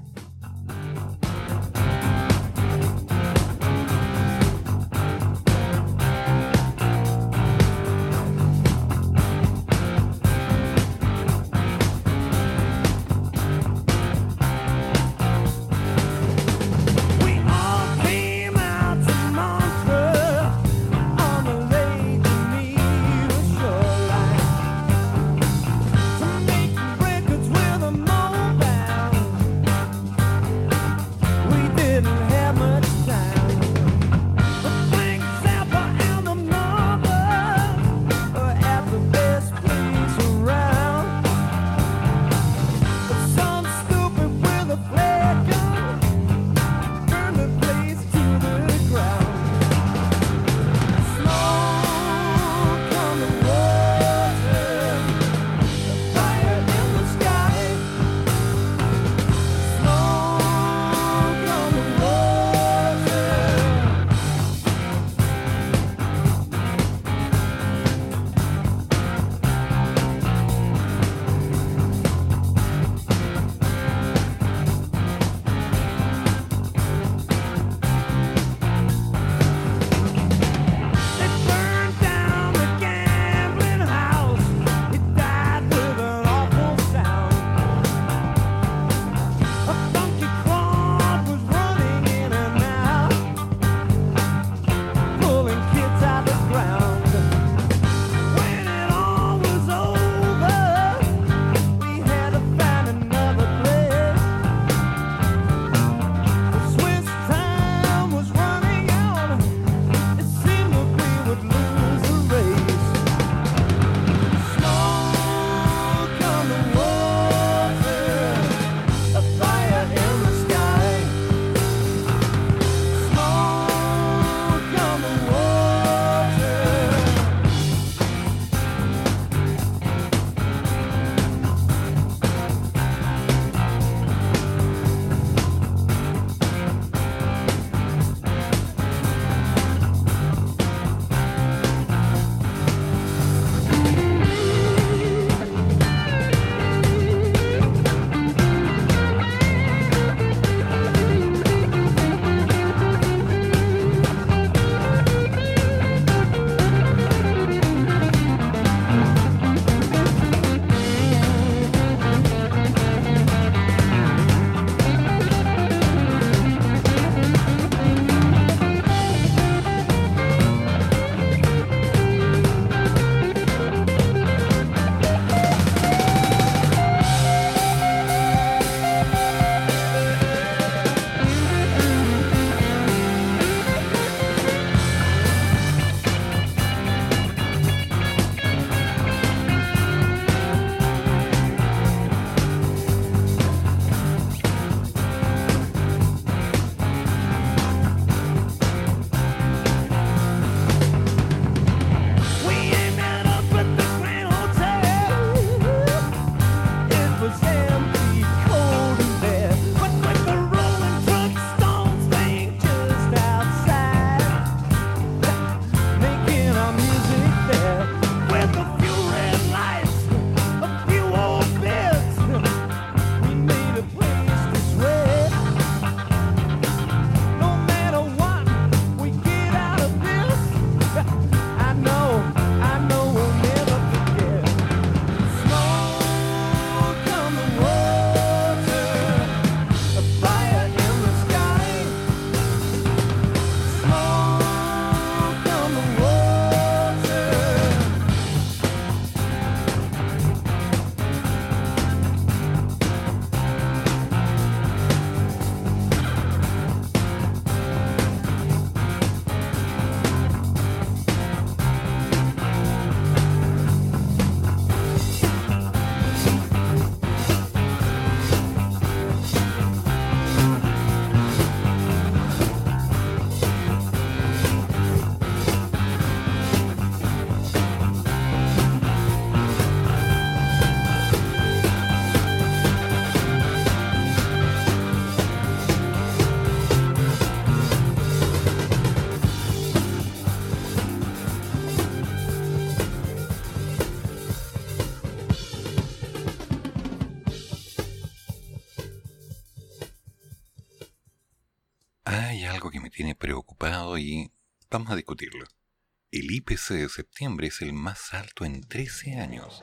El 306.10 306.30
IPC 306.30 306.70
de 306.70 306.88
septiembre 306.88 307.48
es 307.48 307.60
el 307.60 307.74
más 307.74 308.14
alto 308.14 308.46
en 308.46 308.62
13 308.62 309.20
años 309.20 309.62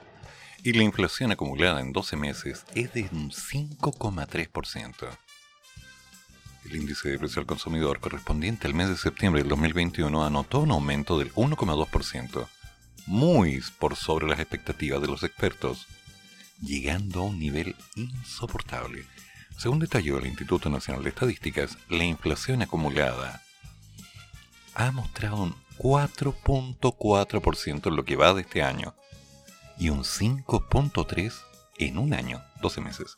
y 0.63 0.73
la 0.73 0.83
inflación 0.83 1.31
acumulada 1.31 1.81
en 1.81 1.93
12 1.93 2.15
meses 2.15 2.63
es 2.75 2.93
de 2.93 3.09
un 3.11 3.31
5,3%. 3.31 5.17
El 6.65 6.75
índice 6.75 7.09
de 7.09 7.17
precio 7.17 7.39
al 7.39 7.47
consumidor 7.47 7.99
correspondiente 7.99 8.67
al 8.67 8.75
mes 8.75 8.89
de 8.89 8.97
septiembre 8.97 9.41
del 9.41 9.49
2021 9.49 10.25
anotó 10.25 10.59
un 10.59 10.71
aumento 10.71 11.17
del 11.17 11.33
1,2%, 11.33 12.47
muy 13.07 13.63
por 13.79 13.95
sobre 13.95 14.27
las 14.27 14.39
expectativas 14.39 15.01
de 15.01 15.07
los 15.07 15.23
expertos, 15.23 15.87
llegando 16.61 17.21
a 17.21 17.23
un 17.23 17.39
nivel 17.39 17.75
insoportable. 17.95 19.05
Según 19.57 19.79
detalló 19.79 20.19
el 20.19 20.27
Instituto 20.27 20.69
Nacional 20.69 21.03
de 21.03 21.09
Estadísticas, 21.09 21.77
la 21.89 22.03
inflación 22.03 22.61
acumulada 22.61 23.41
ha 24.77 24.91
mostrado 24.91 25.37
un 25.37 25.55
4.4% 25.79 27.87
en 27.87 27.95
lo 27.95 28.05
que 28.05 28.15
va 28.15 28.35
de 28.35 28.41
este 28.41 28.61
año 28.61 28.93
y 29.79 29.89
un 29.89 30.03
5.3% 30.03 31.33
en 31.79 31.97
un 31.97 32.13
año, 32.13 32.43
12 32.61 32.81
meses, 32.81 33.15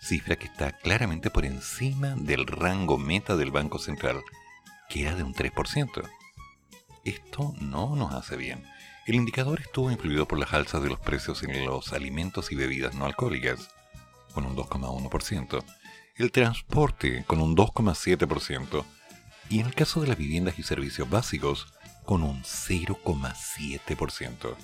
cifra 0.00 0.36
que 0.36 0.46
está 0.46 0.72
claramente 0.72 1.28
por 1.30 1.44
encima 1.44 2.14
del 2.16 2.46
rango 2.46 2.96
meta 2.96 3.36
del 3.36 3.50
Banco 3.50 3.78
Central, 3.78 4.22
que 4.88 5.02
era 5.02 5.14
de 5.14 5.22
un 5.22 5.34
3%. 5.34 6.08
Esto 7.04 7.52
no 7.60 7.96
nos 7.96 8.14
hace 8.14 8.36
bien. 8.36 8.64
El 9.06 9.16
indicador 9.16 9.60
estuvo 9.60 9.90
influido 9.90 10.26
por 10.26 10.38
las 10.38 10.54
alzas 10.54 10.82
de 10.82 10.88
los 10.88 11.00
precios 11.00 11.42
en 11.42 11.66
los 11.66 11.92
alimentos 11.92 12.50
y 12.50 12.54
bebidas 12.54 12.94
no 12.94 13.04
alcohólicas, 13.04 13.68
con 14.32 14.46
un 14.46 14.56
2,1%, 14.56 15.62
el 16.16 16.32
transporte 16.32 17.24
con 17.26 17.42
un 17.42 17.54
2,7%, 17.54 18.86
y 19.48 19.60
en 19.60 19.66
el 19.66 19.74
caso 19.74 20.00
de 20.00 20.08
las 20.08 20.16
viviendas 20.16 20.58
y 20.58 20.62
servicios 20.62 21.08
básicos, 21.08 21.66
con 22.04 22.22
un 22.22 22.42
0,7%. 22.42 24.56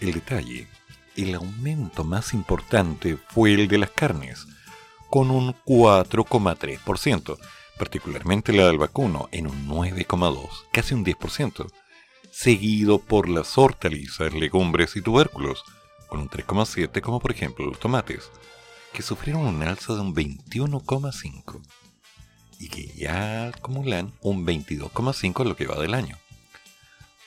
El 0.00 0.12
detalle, 0.12 0.68
el 1.16 1.34
aumento 1.34 2.04
más 2.04 2.34
importante 2.34 3.16
fue 3.16 3.54
el 3.54 3.68
de 3.68 3.78
las 3.78 3.90
carnes, 3.90 4.46
con 5.10 5.30
un 5.30 5.54
4,3%, 5.64 7.38
particularmente 7.78 8.52
la 8.52 8.66
del 8.66 8.78
vacuno 8.78 9.28
en 9.32 9.46
un 9.46 9.68
9,2%, 9.68 10.48
casi 10.72 10.94
un 10.94 11.04
10%, 11.04 11.70
seguido 12.30 12.98
por 12.98 13.28
las 13.28 13.58
hortalizas, 13.58 14.32
legumbres 14.32 14.96
y 14.96 15.02
tubérculos, 15.02 15.62
con 16.08 16.20
un 16.20 16.30
3,7% 16.30 17.00
como 17.00 17.20
por 17.20 17.32
ejemplo 17.32 17.66
los 17.66 17.78
tomates, 17.78 18.30
que 18.92 19.02
sufrieron 19.02 19.46
un 19.46 19.62
alza 19.62 19.94
de 19.94 20.00
un 20.00 20.14
21,5% 20.14 21.62
y 22.62 22.68
que 22.68 22.86
ya 22.94 23.48
acumulan 23.48 24.12
un 24.20 24.46
22,5 24.46 25.42
en 25.42 25.48
lo 25.48 25.56
que 25.56 25.66
va 25.66 25.80
del 25.80 25.94
año. 25.94 26.16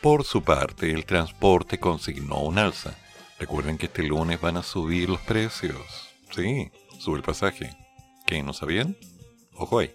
Por 0.01 0.23
su 0.23 0.43
parte, 0.43 0.91
el 0.91 1.05
transporte 1.05 1.77
consignó 1.77 2.39
un 2.39 2.57
alza. 2.57 2.95
Recuerden 3.37 3.77
que 3.77 3.87
este 3.87 4.03
lunes 4.03 4.39
van 4.39 4.55
a 4.55 4.63
subir 4.63 5.09
los 5.09 5.19
precios. 5.19 5.75
Sí, 6.33 6.71
sube 6.99 7.17
el 7.17 7.23
pasaje. 7.23 7.75
¿Qué? 8.25 8.43
¿No 8.43 8.53
sabían? 8.53 8.95
Ojo 9.55 9.79
ahí. 9.79 9.93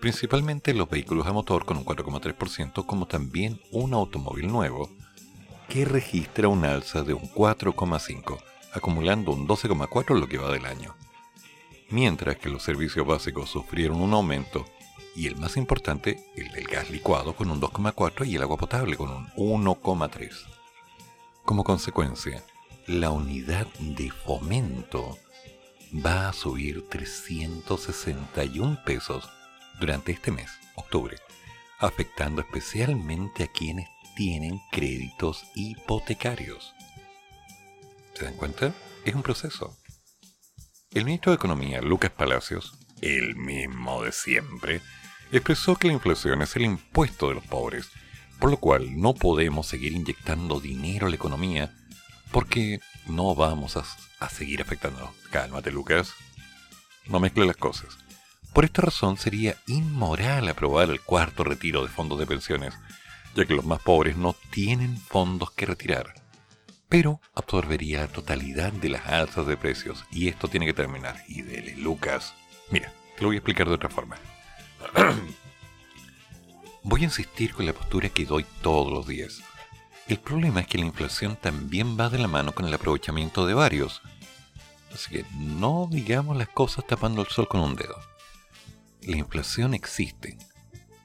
Principalmente 0.00 0.72
los 0.72 0.88
vehículos 0.88 1.26
a 1.26 1.32
motor 1.32 1.66
con 1.66 1.76
un 1.76 1.84
4,3%, 1.84 2.86
como 2.86 3.06
también 3.06 3.60
un 3.70 3.92
automóvil 3.92 4.46
nuevo, 4.46 4.88
que 5.68 5.84
registra 5.84 6.48
un 6.48 6.64
alza 6.64 7.02
de 7.02 7.12
un 7.12 7.28
4,5%, 7.34 8.38
acumulando 8.72 9.32
un 9.32 9.46
12,4% 9.46 10.14
en 10.14 10.20
lo 10.20 10.26
que 10.26 10.38
va 10.38 10.50
del 10.50 10.64
año 10.64 10.94
mientras 11.94 12.36
que 12.36 12.48
los 12.48 12.64
servicios 12.64 13.06
básicos 13.06 13.48
sufrieron 13.48 14.02
un 14.02 14.12
aumento 14.12 14.66
y 15.14 15.28
el 15.28 15.36
más 15.36 15.56
importante, 15.56 16.28
el 16.34 16.50
del 16.50 16.64
gas 16.64 16.90
licuado 16.90 17.36
con 17.36 17.50
un 17.50 17.60
2,4 17.60 18.26
y 18.26 18.34
el 18.34 18.42
agua 18.42 18.56
potable 18.56 18.96
con 18.96 19.10
un 19.10 19.28
1,3. 19.64 20.32
Como 21.44 21.62
consecuencia, 21.62 22.42
la 22.88 23.10
unidad 23.10 23.68
de 23.78 24.10
fomento 24.10 25.16
va 26.04 26.28
a 26.28 26.32
subir 26.32 26.88
361 26.88 28.82
pesos 28.84 29.30
durante 29.78 30.10
este 30.10 30.32
mes, 30.32 30.50
octubre, 30.74 31.16
afectando 31.78 32.42
especialmente 32.42 33.44
a 33.44 33.46
quienes 33.46 33.88
tienen 34.16 34.60
créditos 34.72 35.44
hipotecarios. 35.54 36.74
¿Se 38.14 38.24
dan 38.24 38.34
cuenta? 38.34 38.74
Es 39.04 39.14
un 39.14 39.22
proceso. 39.22 39.76
El 40.94 41.06
ministro 41.06 41.32
de 41.32 41.36
Economía, 41.36 41.82
Lucas 41.82 42.12
Palacios, 42.12 42.78
el 43.00 43.34
mismo 43.34 44.04
de 44.04 44.12
siempre, 44.12 44.80
expresó 45.32 45.74
que 45.74 45.88
la 45.88 45.94
inflación 45.94 46.40
es 46.40 46.54
el 46.54 46.62
impuesto 46.62 47.28
de 47.28 47.34
los 47.34 47.44
pobres, 47.44 47.90
por 48.38 48.48
lo 48.48 48.58
cual 48.58 49.00
no 49.00 49.12
podemos 49.12 49.66
seguir 49.66 49.92
inyectando 49.92 50.60
dinero 50.60 51.08
a 51.08 51.10
la 51.10 51.16
economía 51.16 51.74
porque 52.30 52.78
no 53.06 53.34
vamos 53.34 53.76
a, 53.76 54.28
seguir 54.28 54.62
afectando. 54.62 55.12
Cálmate, 55.32 55.72
Lucas. 55.72 56.14
No 57.08 57.18
mezcle 57.18 57.44
las 57.44 57.56
cosas. 57.56 57.98
Por 58.52 58.64
esta 58.64 58.82
razón 58.82 59.16
sería 59.16 59.56
inmoral 59.66 60.48
aprobar 60.48 60.90
el 60.90 61.00
cuarto 61.00 61.42
retiro 61.42 61.82
de 61.82 61.88
fondos 61.88 62.20
de 62.20 62.26
pensiones, 62.26 62.72
ya 63.34 63.44
que 63.44 63.54
los 63.54 63.64
más 63.64 63.80
pobres 63.80 64.16
no 64.16 64.36
tienen 64.52 64.96
fondos 64.96 65.50
que 65.50 65.66
retirar 65.66 66.23
pero 66.88 67.20
absorbería 67.34 68.00
la 68.00 68.08
totalidad 68.08 68.72
de 68.72 68.88
las 68.88 69.06
alzas 69.06 69.46
de 69.46 69.56
precios 69.56 70.04
y 70.10 70.28
esto 70.28 70.48
tiene 70.48 70.66
que 70.66 70.74
terminar. 70.74 71.22
Y 71.28 71.42
dele, 71.42 71.76
Lucas. 71.76 72.34
Mira, 72.70 72.92
te 73.16 73.22
lo 73.22 73.28
voy 73.28 73.36
a 73.36 73.38
explicar 73.38 73.68
de 73.68 73.74
otra 73.74 73.88
forma. 73.88 74.16
voy 76.82 77.00
a 77.00 77.04
insistir 77.04 77.54
con 77.54 77.66
la 77.66 77.72
postura 77.72 78.08
que 78.08 78.24
doy 78.24 78.44
todos 78.62 78.92
los 78.92 79.06
días. 79.06 79.40
El 80.06 80.18
problema 80.18 80.60
es 80.60 80.66
que 80.66 80.78
la 80.78 80.86
inflación 80.86 81.36
también 81.36 81.98
va 81.98 82.10
de 82.10 82.18
la 82.18 82.28
mano 82.28 82.54
con 82.54 82.66
el 82.66 82.74
aprovechamiento 82.74 83.46
de 83.46 83.54
varios. 83.54 84.02
Así 84.92 85.10
que 85.10 85.24
no 85.36 85.88
digamos 85.90 86.36
las 86.36 86.48
cosas 86.48 86.86
tapando 86.86 87.22
el 87.22 87.28
sol 87.28 87.48
con 87.48 87.60
un 87.60 87.74
dedo. 87.74 87.96
La 89.02 89.16
inflación 89.16 89.74
existe, 89.74 90.38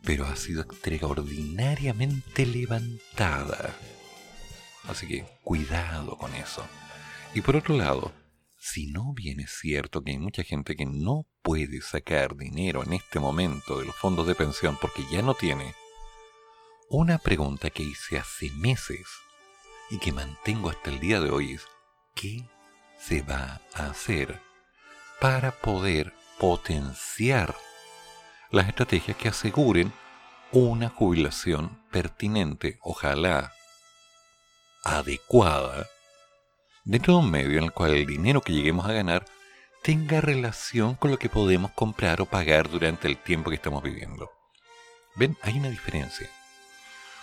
pero 0.04 0.26
ha 0.26 0.36
sido 0.36 0.62
extraordinariamente 0.62 2.46
levantada 2.46 3.76
Así 4.90 5.08
que 5.08 5.26
cuidado 5.44 6.18
con 6.18 6.34
eso. 6.36 6.66
Y 7.34 7.42
por 7.42 7.56
otro 7.56 7.76
lado, 7.76 8.12
si 8.58 8.88
no 8.88 9.14
bien 9.14 9.40
es 9.40 9.52
cierto 9.52 10.04
que 10.04 10.12
hay 10.12 10.18
mucha 10.18 10.44
gente 10.44 10.76
que 10.76 10.86
no 10.86 11.28
puede 11.42 11.82
sacar 11.82 12.36
dinero 12.36 12.84
en 12.84 12.94
este 12.94 13.20
momento 13.20 13.80
de 13.80 13.86
los 13.86 13.96
fondos 13.96 14.28
de 14.28 14.36
pensión 14.36 14.78
porque 14.82 15.04
ya 15.12 15.22
no 15.22 15.34
tiene, 15.34 15.76
una 16.90 17.20
pregunta 17.20 17.70
que 17.70 17.84
hice 17.84 18.18
hace 18.18 18.50
meses 18.52 19.08
y 19.92 20.00
que 20.00 20.12
mantengo 20.12 20.70
hasta 20.70 20.90
el 20.90 21.00
día 21.00 21.22
de 21.22 21.30
hoy 21.30 21.54
es, 21.54 21.62
¿qué 22.16 22.44
se 23.00 23.22
va 23.22 23.62
a 23.76 23.86
hacer 23.88 24.42
para 25.22 25.52
poder 25.52 26.14
potenciar 26.40 27.56
las 28.52 28.68
estrategias 28.68 29.16
que 29.18 29.30
aseguren 29.30 29.94
una 30.52 30.90
jubilación 30.90 31.80
pertinente, 31.92 32.80
ojalá 32.82 33.54
adecuada, 34.98 35.88
dentro 36.84 37.14
de 37.14 37.20
un 37.20 37.32
medio 37.32 37.58
en 37.58 37.66
el 37.66 37.72
cual 37.72 37.94
el 37.94 38.06
dinero 38.06 38.42
que 38.42 38.54
lleguemos 38.54 38.86
a 38.86 38.94
ganar 38.94 39.26
tenga 39.84 40.22
relación 40.22 40.96
con 40.96 41.12
lo 41.12 41.20
que 41.20 41.30
podemos 41.30 41.72
comprar 41.72 42.22
o 42.22 42.26
pagar 42.26 42.70
durante 42.70 43.08
el 43.08 43.18
tiempo 43.18 43.50
que 43.50 43.56
estamos 43.56 43.84
viviendo. 43.84 44.30
¿Ven? 45.16 45.38
Hay 45.42 45.58
una 45.58 45.70
diferencia. 45.70 46.30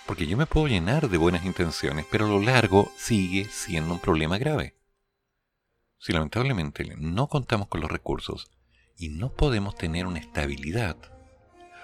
Porque 0.07 0.27
yo 0.27 0.37
me 0.37 0.47
puedo 0.47 0.69
llenar 0.69 1.09
de 1.09 1.19
buenas 1.19 1.45
intenciones, 1.45 2.07
pero 2.11 2.27
a 2.27 2.29
lo 2.29 2.41
largo 2.41 2.93
sigue 2.97 3.47
siendo 3.47 3.95
un 3.95 4.01
problema 4.01 4.39
grave. 4.39 4.77
Si 5.99 6.13
lamentablemente 6.13 6.85
no 6.97 7.29
contamos 7.29 7.69
con 7.69 7.81
los 7.81 7.91
recursos 7.91 8.51
y 8.97 9.09
no 9.09 9.33
podemos 9.33 9.75
tener 9.75 10.07
una 10.07 10.21
estabilidad, 10.21 10.97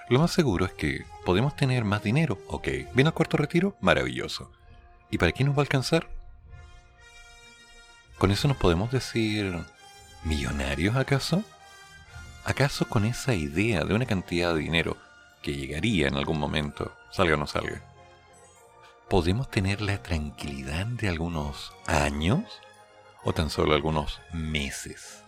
lo 0.08 0.20
más 0.20 0.30
seguro 0.30 0.66
es 0.66 0.72
que 0.72 1.04
podemos 1.24 1.56
tener 1.56 1.84
más 1.84 2.02
dinero. 2.02 2.38
Ok, 2.48 2.68
¿viene 2.94 3.08
al 3.08 3.14
cuarto 3.14 3.36
retiro? 3.36 3.76
Maravilloso. 3.80 4.52
¿Y 5.12 5.18
para 5.18 5.30
quién 5.30 5.46
nos 5.48 5.56
va 5.56 5.60
a 5.60 5.64
alcanzar? 5.64 6.08
¿Con 8.16 8.30
eso 8.30 8.48
nos 8.48 8.56
podemos 8.56 8.90
decir 8.90 9.54
millonarios 10.24 10.96
acaso? 10.96 11.44
¿Acaso 12.46 12.88
con 12.88 13.04
esa 13.04 13.34
idea 13.34 13.84
de 13.84 13.92
una 13.92 14.06
cantidad 14.06 14.54
de 14.54 14.60
dinero 14.60 14.96
que 15.42 15.54
llegaría 15.54 16.08
en 16.08 16.16
algún 16.16 16.38
momento, 16.38 16.96
salga 17.10 17.34
o 17.34 17.36
no 17.36 17.46
salga, 17.46 17.82
podemos 19.10 19.50
tener 19.50 19.82
la 19.82 20.02
tranquilidad 20.02 20.86
de 20.86 21.10
algunos 21.10 21.74
años 21.86 22.44
o 23.22 23.34
tan 23.34 23.50
solo 23.50 23.74
algunos 23.74 24.18
meses? 24.32 25.24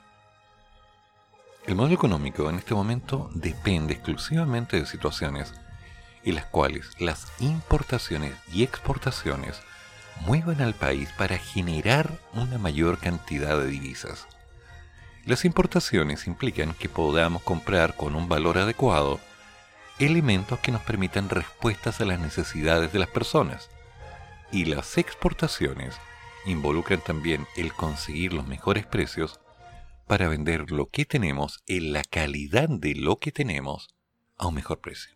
El 1.66 1.74
modelo 1.74 1.94
económico 1.94 2.48
en 2.48 2.56
este 2.56 2.74
momento 2.74 3.30
depende 3.34 3.92
exclusivamente 3.92 4.80
de 4.80 4.86
situaciones 4.86 5.52
en 6.22 6.36
las 6.36 6.46
cuales 6.46 6.88
las 6.98 7.30
importaciones 7.38 8.32
y 8.50 8.62
exportaciones 8.62 9.60
muevan 10.20 10.60
al 10.60 10.74
país 10.74 11.10
para 11.18 11.38
generar 11.38 12.18
una 12.32 12.58
mayor 12.58 12.98
cantidad 12.98 13.58
de 13.58 13.66
divisas. 13.66 14.26
Las 15.26 15.44
importaciones 15.44 16.26
implican 16.26 16.74
que 16.74 16.88
podamos 16.88 17.42
comprar 17.42 17.96
con 17.96 18.14
un 18.14 18.28
valor 18.28 18.58
adecuado 18.58 19.20
elementos 19.98 20.58
que 20.58 20.72
nos 20.72 20.82
permitan 20.82 21.28
respuestas 21.28 22.00
a 22.00 22.04
las 22.04 22.18
necesidades 22.18 22.92
de 22.92 22.98
las 22.98 23.08
personas. 23.08 23.70
Y 24.52 24.66
las 24.66 24.98
exportaciones 24.98 25.96
involucran 26.46 27.00
también 27.00 27.46
el 27.56 27.72
conseguir 27.72 28.32
los 28.32 28.46
mejores 28.46 28.86
precios 28.86 29.40
para 30.06 30.28
vender 30.28 30.70
lo 30.70 30.86
que 30.86 31.04
tenemos 31.04 31.62
en 31.66 31.92
la 31.92 32.02
calidad 32.04 32.68
de 32.68 32.94
lo 32.94 33.16
que 33.16 33.32
tenemos 33.32 33.88
a 34.36 34.46
un 34.46 34.54
mejor 34.54 34.80
precio. 34.80 35.14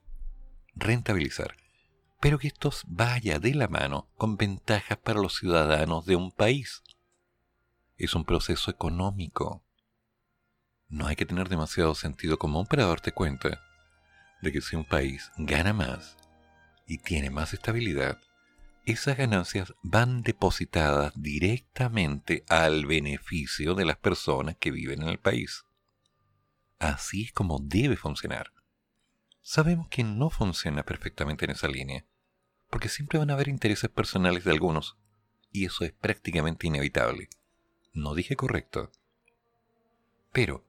Rentabilizar 0.75 1.57
pero 2.21 2.39
que 2.39 2.49
esto 2.49 2.73
vaya 2.87 3.39
de 3.39 3.55
la 3.55 3.69
mano 3.69 4.09
con 4.16 4.37
ventajas 4.37 4.99
para 4.99 5.21
los 5.21 5.37
ciudadanos 5.37 6.05
de 6.05 6.16
un 6.16 6.33
país. 6.33 6.83
Es 7.97 8.14
un 8.14 8.25
proceso 8.25 8.71
económico. 8.71 9.64
No 10.89 11.07
hay 11.07 11.16
que 11.16 11.27
tener 11.27 11.49
demasiado 11.49 11.95
sentido 11.95 12.39
común 12.39 12.66
para 12.66 12.87
darte 12.87 13.12
cuenta 13.12 13.62
de 14.43 14.53
que 14.53 14.61
si 14.61 14.77
un 14.77 14.85
país 14.85 15.31
gana 15.37 15.73
más 15.73 16.16
y 16.87 16.99
tiene 16.99 17.31
más 17.31 17.53
estabilidad, 17.55 18.19
esas 18.85 19.16
ganancias 19.16 19.75
van 19.83 20.23
depositadas 20.23 21.12
directamente 21.14 22.45
al 22.49 22.87
beneficio 22.87 23.75
de 23.75 23.85
las 23.85 23.99
personas 23.99 24.57
que 24.57 24.71
viven 24.71 25.03
en 25.03 25.09
el 25.09 25.19
país. 25.19 25.64
Así 26.79 27.25
es 27.25 27.33
como 27.33 27.59
debe 27.61 27.97
funcionar 27.97 28.53
sabemos 29.49 29.89
que 29.89 30.05
no 30.05 30.29
funciona 30.29 30.83
perfectamente 30.83 31.47
en 31.47 31.53
esa 31.53 31.69
línea, 31.69 32.05
porque 32.71 32.89
siempre 32.89 33.19
van 33.19 33.31
a 33.31 33.35
haber 33.35 33.49
intereses 33.49 33.91
personales 33.91 34.45
de 34.45 34.53
algunos, 34.53 34.97
y 35.51 35.64
eso 35.64 35.85
es 35.85 35.93
prácticamente 35.93 36.66
inevitable. 36.66 37.29
No 37.93 38.14
dije 38.14 38.37
correcto. 38.37 38.91
Pero, 40.33 40.64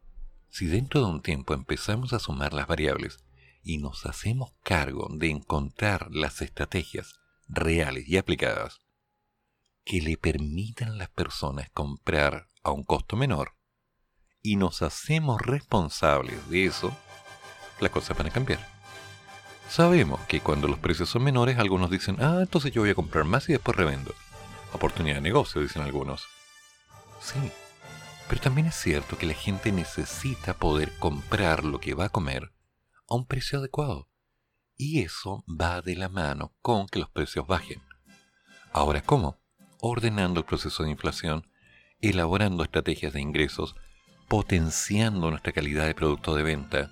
si 0.49 0.65
dentro 0.65 1.01
de 1.01 1.07
un 1.07 1.21
tiempo 1.21 1.53
empezamos 1.53 2.13
a 2.13 2.19
sumar 2.19 2.53
las 2.53 2.67
variables 2.67 3.19
y 3.61 3.77
nos 3.77 4.05
hacemos 4.05 4.53
cargo 4.63 5.07
de 5.11 5.29
encontrar 5.29 6.07
las 6.11 6.41
estrategias 6.41 7.19
reales 7.47 8.07
y 8.07 8.17
aplicadas 8.17 8.81
que 9.83 10.01
le 10.01 10.17
permitan 10.17 10.89
a 10.89 10.95
las 10.95 11.09
personas 11.09 11.69
comprar 11.71 12.47
a 12.63 12.71
un 12.71 12.83
costo 12.83 13.15
menor, 13.15 13.55
y 14.41 14.55
nos 14.55 14.81
hacemos 14.81 15.41
responsables 15.41 16.49
de 16.49 16.65
eso, 16.65 16.95
las 17.79 17.91
cosas 17.91 18.17
van 18.17 18.27
a 18.27 18.31
cambiar. 18.31 18.78
Sabemos 19.69 20.19
que 20.21 20.41
cuando 20.41 20.67
los 20.67 20.79
precios 20.79 21.09
son 21.09 21.23
menores, 21.23 21.59
algunos 21.59 21.91
dicen, 21.91 22.17
ah, 22.19 22.39
entonces 22.41 22.71
yo 22.71 22.81
voy 22.81 22.89
a 22.89 22.95
comprar 22.95 23.25
más 23.25 23.47
y 23.49 23.51
después 23.51 23.77
revendo. 23.77 24.15
Oportunidad 24.73 25.17
de 25.17 25.21
negocio, 25.21 25.61
dicen 25.61 25.83
algunos. 25.83 26.25
Sí, 27.21 27.51
pero 28.27 28.41
también 28.41 28.65
es 28.65 28.75
cierto 28.75 29.15
que 29.15 29.27
la 29.27 29.35
gente 29.35 29.71
necesita 29.71 30.55
poder 30.55 30.91
comprar 30.97 31.63
lo 31.63 31.79
que 31.79 31.93
va 31.93 32.05
a 32.05 32.09
comer 32.09 32.51
a 33.07 33.13
un 33.13 33.27
precio 33.27 33.59
adecuado. 33.59 34.09
Y 34.75 35.01
eso 35.01 35.43
va 35.47 35.81
de 35.81 35.95
la 35.95 36.09
mano 36.09 36.55
con 36.63 36.87
que 36.87 36.99
los 36.99 37.09
precios 37.09 37.45
bajen. 37.45 37.79
Ahora, 38.73 39.01
¿cómo? 39.01 39.39
Ordenando 39.81 40.39
el 40.39 40.47
proceso 40.47 40.83
de 40.83 40.89
inflación, 40.89 41.47
elaborando 42.01 42.63
estrategias 42.63 43.13
de 43.13 43.21
ingresos, 43.21 43.75
potenciando 44.27 45.29
nuestra 45.29 45.53
calidad 45.53 45.85
de 45.85 45.93
producto 45.93 46.33
de 46.33 46.41
venta, 46.41 46.91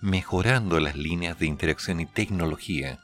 mejorando 0.00 0.78
las 0.78 0.94
líneas 0.94 1.38
de 1.38 1.46
interacción 1.46 1.98
y 1.98 2.06
tecnología, 2.06 3.00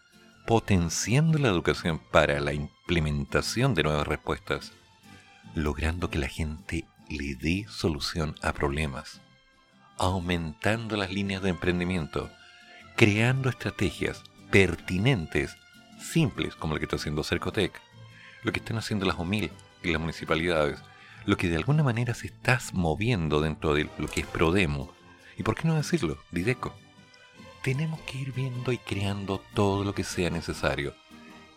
potenciando 0.46 1.38
la 1.38 1.48
educación 1.48 2.00
para 2.12 2.38
la 2.38 2.52
implementación 2.52 3.74
de 3.74 3.82
nuevas 3.82 4.06
respuestas, 4.06 4.72
logrando 5.54 6.08
que 6.08 6.18
la 6.18 6.28
gente 6.28 6.84
le 7.08 7.34
dé 7.34 7.66
solución 7.68 8.36
a 8.42 8.52
problemas, 8.52 9.20
aumentando 9.98 10.96
las 10.96 11.10
líneas 11.10 11.42
de 11.42 11.50
emprendimiento, 11.50 12.30
creando 12.96 13.48
estrategias 13.48 14.22
pertinentes, 14.52 15.56
simples, 15.98 16.54
como 16.54 16.74
lo 16.74 16.78
que 16.78 16.84
está 16.84 16.96
haciendo 16.96 17.24
Cercotec, 17.24 17.80
lo 18.44 18.52
que 18.52 18.60
están 18.60 18.78
haciendo 18.78 19.04
las 19.04 19.18
OMIL 19.18 19.50
y 19.82 19.90
las 19.90 20.00
municipalidades, 20.00 20.78
lo 21.26 21.36
que 21.36 21.48
de 21.48 21.56
alguna 21.56 21.82
manera 21.82 22.14
se 22.14 22.28
está 22.28 22.60
moviendo 22.72 23.40
dentro 23.40 23.74
de 23.74 23.88
lo 23.98 24.06
que 24.06 24.20
es 24.20 24.26
Prodemo, 24.26 24.92
y 25.36 25.42
por 25.42 25.56
qué 25.56 25.66
no 25.66 25.74
decirlo, 25.74 26.18
Dideco 26.30 26.83
tenemos 27.64 27.98
que 28.02 28.18
ir 28.18 28.32
viendo 28.32 28.72
y 28.72 28.78
creando 28.78 29.40
todo 29.54 29.84
lo 29.84 29.94
que 29.94 30.04
sea 30.04 30.28
necesario 30.28 30.94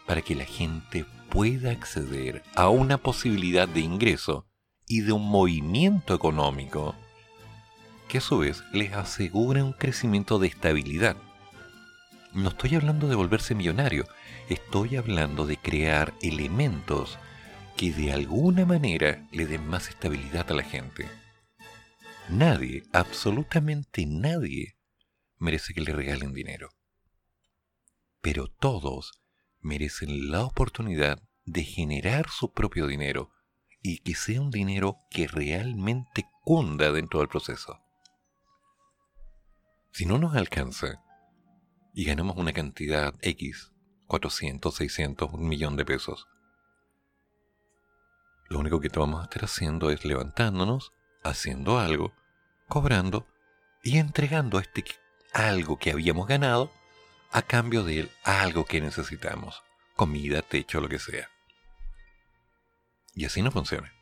para 0.06 0.22
que 0.22 0.36
la 0.36 0.46
gente 0.46 1.06
pueda 1.30 1.72
acceder 1.72 2.44
a 2.56 2.70
una 2.70 2.98
posibilidad 2.98 3.68
de 3.68 3.82
ingreso 3.82 4.48
y 4.88 5.02
de 5.02 5.12
un 5.12 5.28
movimiento 5.30 6.16
económico 6.16 6.96
que 8.08 8.20
a 8.20 8.22
su 8.22 8.38
vez 8.38 8.64
les 8.72 8.94
asegure 8.94 9.62
un 9.62 9.74
crecimiento 9.74 10.40
de 10.40 10.48
estabilidad. 10.48 11.18
No 12.34 12.50
estoy 12.50 12.76
hablando 12.76 13.10
de 13.10 13.16
volverse 13.16 13.54
millonario, 13.54 14.08
estoy 14.48 14.96
hablando 14.96 15.46
de 15.46 15.58
crear 15.58 16.14
elementos 16.22 17.20
que 17.76 17.92
de 17.92 18.14
alguna 18.14 18.66
manera 18.66 19.28
le 19.34 19.46
den 19.46 19.68
más 19.68 19.90
estabilidad 19.90 20.50
a 20.52 20.56
la 20.56 20.64
gente. 20.64 21.06
Nadie, 22.30 22.84
absolutamente 22.94 24.06
nadie, 24.06 24.77
merece 25.38 25.74
que 25.74 25.82
le 25.82 25.94
regalen 25.94 26.34
dinero. 26.34 26.70
Pero 28.22 28.48
todos 28.48 29.22
merecen 29.62 30.32
la 30.32 30.44
oportunidad 30.44 31.22
de 31.46 31.64
generar 31.64 32.30
su 32.30 32.52
propio 32.52 32.88
dinero 32.88 33.32
y 33.82 34.00
que 34.00 34.16
sea 34.16 34.42
un 34.42 34.52
dinero 34.52 34.98
que 35.10 35.28
realmente 35.28 36.26
cunda 36.42 36.92
dentro 36.92 37.20
del 37.20 37.30
proceso. 37.30 37.80
Si 39.92 40.06
no 40.06 40.18
nos 40.18 40.36
alcanza 40.36 41.02
y 41.94 42.04
ganamos 42.04 42.38
una 42.38 42.54
cantidad 42.54 43.14
X, 43.22 43.72
400, 44.08 44.76
600, 44.76 45.34
un 45.34 45.48
millón 45.48 45.76
de 45.76 45.86
pesos, 45.86 46.28
lo 48.50 48.60
único 48.60 48.80
que 48.80 48.90
vamos 48.90 49.20
a 49.20 49.24
estar 49.24 49.44
haciendo 49.44 49.90
es 49.90 50.06
levantándonos, 50.06 50.94
haciendo 51.24 51.80
algo, 51.80 52.14
cobrando 52.68 53.28
y 53.84 53.98
entregando 53.98 54.58
a 54.58 54.62
este 54.62 54.84
algo 55.34 55.78
que 55.78 55.92
habíamos 55.92 56.28
ganado 56.28 56.72
a 57.32 57.42
cambio 57.42 57.84
de 57.84 58.10
algo 58.24 58.66
que 58.66 58.82
necesitamos, 58.82 59.64
comida, 59.96 60.42
techo, 60.42 60.82
lo 60.82 60.90
que 60.90 61.00
sea. 61.00 61.30
Y 63.14 63.26
así 63.26 63.42
no 63.42 63.52
funciona. 63.52 63.94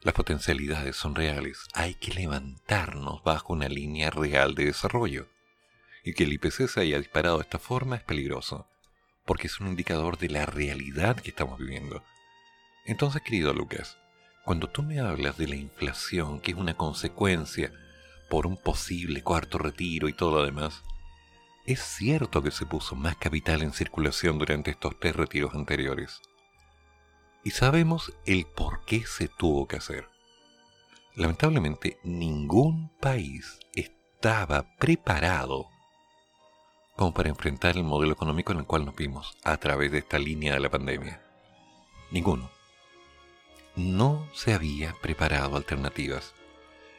Las 0.00 0.14
potencialidades 0.14 0.96
son 0.96 1.14
reales. 1.14 1.66
Hay 1.72 1.94
que 1.94 2.12
levantarnos 2.12 3.22
bajo 3.22 3.54
una 3.54 3.68
línea 3.68 4.10
real 4.10 4.54
de 4.54 4.66
desarrollo. 4.66 5.28
Y 6.04 6.12
que 6.12 6.24
el 6.24 6.32
IPC 6.34 6.68
se 6.68 6.80
haya 6.80 6.98
disparado 6.98 7.38
de 7.38 7.44
esta 7.44 7.58
forma 7.58 7.96
es 7.96 8.02
peligroso, 8.02 8.68
porque 9.24 9.46
es 9.46 9.60
un 9.60 9.68
indicador 9.68 10.18
de 10.18 10.28
la 10.28 10.44
realidad 10.44 11.16
que 11.16 11.30
estamos 11.30 11.58
viviendo. 11.58 12.04
Entonces, 12.84 13.22
querido 13.22 13.54
Lucas, 13.54 13.96
cuando 14.44 14.68
tú 14.68 14.82
me 14.82 15.00
hablas 15.00 15.38
de 15.38 15.48
la 15.48 15.56
inflación, 15.56 16.40
que 16.40 16.50
es 16.50 16.56
una 16.58 16.74
consecuencia 16.74 17.72
por 18.34 18.48
un 18.48 18.56
posible 18.56 19.22
cuarto 19.22 19.58
retiro 19.58 20.08
y 20.08 20.12
todo 20.12 20.32
lo 20.32 20.44
demás, 20.44 20.82
es 21.66 21.80
cierto 21.80 22.42
que 22.42 22.50
se 22.50 22.66
puso 22.66 22.96
más 22.96 23.14
capital 23.14 23.62
en 23.62 23.72
circulación 23.72 24.40
durante 24.40 24.72
estos 24.72 24.98
tres 24.98 25.14
retiros 25.14 25.54
anteriores. 25.54 26.20
Y 27.44 27.52
sabemos 27.52 28.12
el 28.26 28.44
por 28.44 28.84
qué 28.86 29.06
se 29.06 29.28
tuvo 29.28 29.68
que 29.68 29.76
hacer. 29.76 30.08
Lamentablemente, 31.14 32.00
ningún 32.02 32.88
país 32.98 33.60
estaba 33.72 34.66
preparado 34.78 35.68
como 36.96 37.14
para 37.14 37.28
enfrentar 37.28 37.76
el 37.76 37.84
modelo 37.84 38.14
económico 38.14 38.50
en 38.50 38.58
el 38.58 38.66
cual 38.66 38.84
nos 38.84 38.96
vimos 38.96 39.38
a 39.44 39.58
través 39.58 39.92
de 39.92 39.98
esta 39.98 40.18
línea 40.18 40.54
de 40.54 40.60
la 40.60 40.70
pandemia. 40.70 41.22
Ninguno. 42.10 42.50
No 43.76 44.28
se 44.34 44.54
había 44.54 44.92
preparado 45.00 45.56
alternativas. 45.56 46.34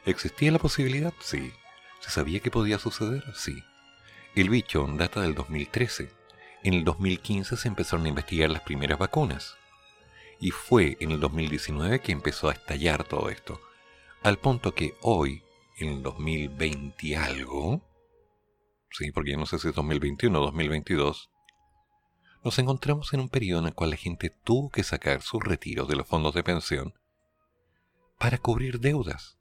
¿Existía 0.06 0.52
la 0.52 0.60
posibilidad? 0.60 1.12
Sí. 1.18 1.52
¿Se 1.98 2.10
sabía 2.10 2.38
que 2.38 2.52
podía 2.52 2.78
suceder? 2.78 3.24
Sí. 3.34 3.64
El 4.36 4.50
bicho 4.50 4.86
data 4.96 5.20
del 5.20 5.34
2013. 5.34 6.12
En 6.62 6.74
el 6.74 6.84
2015 6.84 7.56
se 7.56 7.66
empezaron 7.66 8.06
a 8.06 8.10
investigar 8.10 8.48
las 8.48 8.62
primeras 8.62 9.00
vacunas. 9.00 9.56
Y 10.38 10.52
fue 10.52 10.96
en 11.00 11.10
el 11.10 11.18
2019 11.18 12.00
que 12.00 12.12
empezó 12.12 12.48
a 12.48 12.52
estallar 12.52 13.02
todo 13.02 13.30
esto. 13.30 13.60
Al 14.22 14.38
punto 14.38 14.74
que 14.74 14.94
hoy, 15.02 15.42
en 15.78 15.88
el 15.88 16.02
2020 16.04 17.16
algo, 17.16 17.82
sí, 18.92 19.10
porque 19.10 19.32
ya 19.32 19.36
no 19.36 19.46
sé 19.46 19.58
si 19.58 19.68
es 19.68 19.74
2021 19.74 20.38
o 20.38 20.44
2022, 20.44 21.30
nos 22.44 22.58
encontramos 22.60 23.12
en 23.12 23.20
un 23.20 23.28
periodo 23.28 23.60
en 23.62 23.66
el 23.66 23.74
cual 23.74 23.90
la 23.90 23.96
gente 23.96 24.30
tuvo 24.30 24.70
que 24.70 24.84
sacar 24.84 25.20
sus 25.22 25.42
retiros 25.42 25.88
de 25.88 25.96
los 25.96 26.06
fondos 26.06 26.32
de 26.32 26.44
pensión 26.44 26.94
para 28.18 28.38
cubrir 28.38 28.78
deudas. 28.78 29.35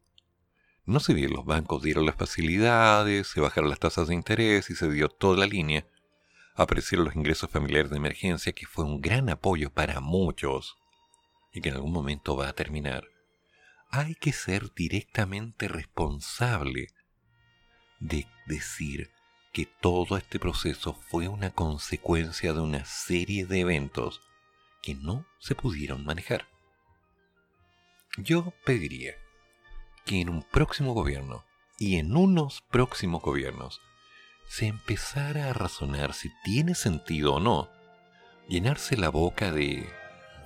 No 0.85 0.99
sé 0.99 1.15
bien, 1.15 1.33
los 1.33 1.45
bancos 1.45 1.81
dieron 1.81 2.05
las 2.05 2.15
facilidades, 2.15 3.27
se 3.27 3.41
bajaron 3.41 3.71
las 3.71 3.79
tasas 3.79 4.07
de 4.07 4.13
interés 4.13 4.69
y 4.69 4.75
se 4.75 4.89
dio 4.91 5.09
toda 5.09 5.37
la 5.37 5.47
línea. 5.47 5.87
Aparecieron 6.53 7.05
los 7.05 7.15
ingresos 7.15 7.49
familiares 7.49 7.89
de 7.89 7.97
emergencia, 7.97 8.53
que 8.53 8.67
fue 8.67 8.85
un 8.85 9.01
gran 9.01 9.29
apoyo 9.29 9.71
para 9.71 9.99
muchos 9.99 10.77
y 11.51 11.61
que 11.61 11.69
en 11.69 11.75
algún 11.75 11.91
momento 11.91 12.37
va 12.37 12.49
a 12.49 12.53
terminar. 12.53 13.03
Hay 13.89 14.13
que 14.13 14.31
ser 14.31 14.73
directamente 14.75 15.67
responsable 15.67 16.89
de 17.99 18.27
decir 18.45 19.09
que 19.53 19.65
todo 19.65 20.17
este 20.17 20.37
proceso 20.37 20.93
fue 20.93 21.27
una 21.29 21.49
consecuencia 21.49 22.53
de 22.53 22.59
una 22.59 22.85
serie 22.85 23.47
de 23.47 23.61
eventos 23.61 24.21
que 24.83 24.93
no 24.93 25.25
se 25.39 25.55
pudieron 25.55 26.05
manejar. 26.05 26.47
Yo 28.17 28.53
pediría 28.65 29.15
que 30.05 30.21
en 30.21 30.29
un 30.29 30.43
próximo 30.43 30.93
gobierno 30.93 31.43
y 31.77 31.97
en 31.97 32.15
unos 32.15 32.61
próximos 32.71 33.21
gobiernos 33.21 33.81
se 34.47 34.67
empezara 34.67 35.49
a 35.49 35.53
razonar 35.53 36.13
si 36.13 36.31
tiene 36.43 36.75
sentido 36.75 37.35
o 37.35 37.39
no 37.39 37.69
llenarse 38.47 38.95
la 38.95 39.09
boca 39.09 39.51
de 39.51 39.89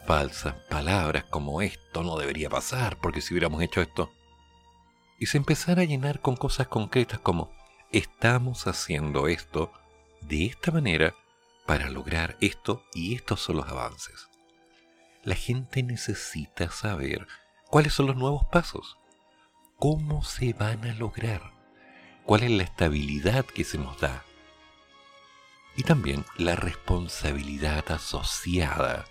falsas 0.08 0.56
palabras 0.70 1.26
como 1.26 1.62
esto 1.62 2.04
no 2.04 2.18
debería 2.18 2.50
pasar 2.50 2.98
porque 2.98 3.22
si 3.22 3.34
hubiéramos 3.34 3.62
hecho 3.62 3.82
esto 3.82 4.12
y 5.20 5.26
se 5.26 5.38
empezara 5.38 5.82
a 5.82 5.86
llenar 5.86 6.22
con 6.22 6.36
cosas 6.36 6.68
concretas 6.68 7.20
como 7.20 7.52
estamos 7.92 8.68
haciendo 8.68 9.28
esto 9.28 9.72
de 10.22 10.46
esta 10.46 10.72
manera 10.72 11.14
para 11.66 11.90
lograr 11.90 12.38
esto 12.42 12.84
y 12.94 13.16
estos 13.16 13.42
son 13.42 13.58
los 13.58 13.68
avances. 13.68 14.28
La 15.24 15.36
gente 15.36 15.84
necesita 15.84 16.72
saber 16.72 17.28
cuáles 17.68 17.94
son 17.94 18.08
los 18.08 18.16
nuevos 18.16 18.46
pasos 18.46 18.99
cómo 19.80 20.24
se 20.26 20.52
van 20.52 20.84
a 20.86 20.94
lograr, 20.94 21.54
cuál 22.26 22.44
es 22.44 22.52
la 22.52 22.64
estabilidad 22.64 23.46
que 23.46 23.64
se 23.64 23.78
nos 23.78 24.00
da 24.00 24.26
y 25.78 25.84
también 25.84 26.26
la 26.38 26.58
responsabilidad 26.58 27.90
asociada 27.90 29.06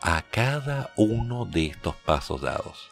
a 0.00 0.22
cada 0.22 0.94
uno 0.96 1.44
de 1.44 1.66
estos 1.66 1.94
pasos 1.96 2.40
dados. 2.40 2.90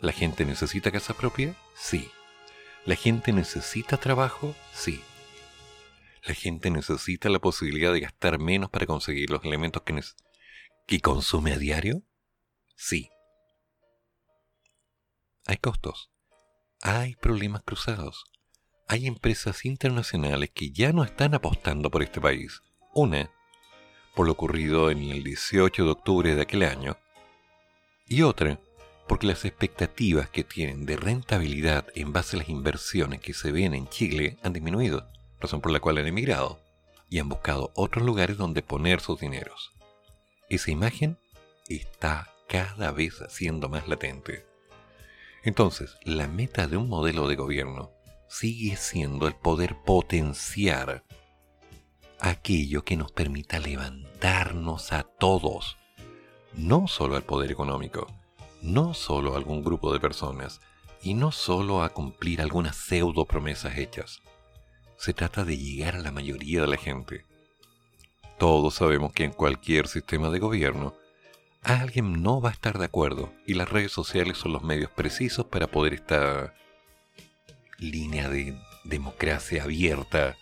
¿La 0.00 0.10
gente 0.10 0.44
necesita 0.44 0.90
casa 0.90 1.14
propia? 1.14 1.54
Sí. 1.76 2.10
¿La 2.84 2.96
gente 2.96 3.32
necesita 3.32 3.96
trabajo? 3.96 4.56
Sí. 4.72 5.00
¿La 6.24 6.34
gente 6.34 6.70
necesita 6.70 7.28
la 7.28 7.38
posibilidad 7.38 7.92
de 7.92 8.00
gastar 8.00 8.40
menos 8.40 8.70
para 8.70 8.86
conseguir 8.86 9.30
los 9.30 9.44
elementos 9.44 9.82
que, 9.82 10.00
que 10.88 11.00
consume 11.00 11.52
a 11.52 11.58
diario? 11.58 12.02
Sí. 12.74 13.10
Hay 15.46 15.58
costos 15.58 16.10
hay 16.86 17.16
problemas 17.16 17.62
cruzados. 17.64 18.26
Hay 18.86 19.08
empresas 19.08 19.64
internacionales 19.64 20.50
que 20.54 20.70
ya 20.70 20.92
no 20.92 21.02
están 21.02 21.34
apostando 21.34 21.90
por 21.90 22.04
este 22.04 22.20
país. 22.20 22.62
Una, 22.94 23.28
por 24.14 24.26
lo 24.26 24.32
ocurrido 24.32 24.92
en 24.92 25.02
el 25.02 25.24
18 25.24 25.84
de 25.84 25.90
octubre 25.90 26.34
de 26.36 26.42
aquel 26.42 26.62
año. 26.62 26.96
Y 28.06 28.22
otra, 28.22 28.60
porque 29.08 29.26
las 29.26 29.44
expectativas 29.44 30.30
que 30.30 30.44
tienen 30.44 30.86
de 30.86 30.96
rentabilidad 30.96 31.86
en 31.96 32.12
base 32.12 32.36
a 32.36 32.38
las 32.38 32.48
inversiones 32.48 33.20
que 33.20 33.34
se 33.34 33.50
ven 33.50 33.74
en 33.74 33.88
Chile 33.88 34.38
han 34.44 34.52
disminuido, 34.52 35.10
razón 35.40 35.60
por 35.60 35.72
la 35.72 35.80
cual 35.80 35.98
han 35.98 36.06
emigrado 36.06 36.60
y 37.10 37.18
han 37.18 37.28
buscado 37.28 37.72
otros 37.74 38.06
lugares 38.06 38.36
donde 38.36 38.62
poner 38.62 39.00
sus 39.00 39.18
dineros. 39.18 39.72
Esa 40.48 40.70
imagen 40.70 41.18
está 41.68 42.32
cada 42.46 42.92
vez 42.92 43.24
siendo 43.28 43.68
más 43.68 43.88
latente. 43.88 44.46
Entonces, 45.46 45.96
la 46.02 46.26
meta 46.26 46.66
de 46.66 46.76
un 46.76 46.88
modelo 46.88 47.28
de 47.28 47.36
gobierno 47.36 47.92
sigue 48.28 48.76
siendo 48.76 49.28
el 49.28 49.36
poder 49.36 49.76
potenciar 49.76 51.04
aquello 52.18 52.82
que 52.84 52.96
nos 52.96 53.12
permita 53.12 53.60
levantarnos 53.60 54.92
a 54.92 55.04
todos, 55.04 55.76
no 56.52 56.88
solo 56.88 57.14
al 57.14 57.22
poder 57.22 57.52
económico, 57.52 58.08
no 58.60 58.92
solo 58.92 59.34
a 59.34 59.36
algún 59.36 59.62
grupo 59.62 59.92
de 59.92 60.00
personas, 60.00 60.60
y 61.00 61.14
no 61.14 61.30
solo 61.30 61.84
a 61.84 61.90
cumplir 61.90 62.40
algunas 62.40 62.74
pseudo 62.74 63.24
promesas 63.24 63.78
hechas. 63.78 64.22
Se 64.96 65.14
trata 65.14 65.44
de 65.44 65.56
llegar 65.56 65.94
a 65.94 66.00
la 66.00 66.10
mayoría 66.10 66.62
de 66.62 66.66
la 66.66 66.76
gente. 66.76 67.24
Todos 68.36 68.74
sabemos 68.74 69.12
que 69.12 69.22
en 69.22 69.32
cualquier 69.32 69.86
sistema 69.86 70.28
de 70.30 70.40
gobierno 70.40 70.96
alguien 71.66 72.22
no 72.22 72.40
va 72.40 72.50
a 72.50 72.52
estar 72.52 72.78
de 72.78 72.84
acuerdo 72.84 73.32
y 73.44 73.54
las 73.54 73.68
redes 73.68 73.90
sociales 73.90 74.38
son 74.38 74.52
los 74.52 74.62
medios 74.62 74.90
precisos 74.90 75.46
para 75.46 75.66
poder 75.66 75.94
esta 75.94 76.54
línea 77.78 78.28
de 78.28 78.56
democracia 78.84 79.64
abierta, 79.64 80.36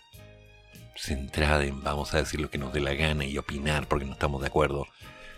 centrada 0.95 1.65
en 1.65 1.83
vamos 1.83 2.13
a 2.13 2.19
decir 2.19 2.39
lo 2.39 2.51
que 2.51 2.59
nos 2.59 2.71
dé 2.73 2.79
la 2.79 2.93
gana 2.93 3.25
y 3.25 3.39
opinar 3.39 3.87
porque 3.87 4.05
no 4.05 4.13
estamos 4.13 4.39
de 4.41 4.47
acuerdo, 4.47 4.85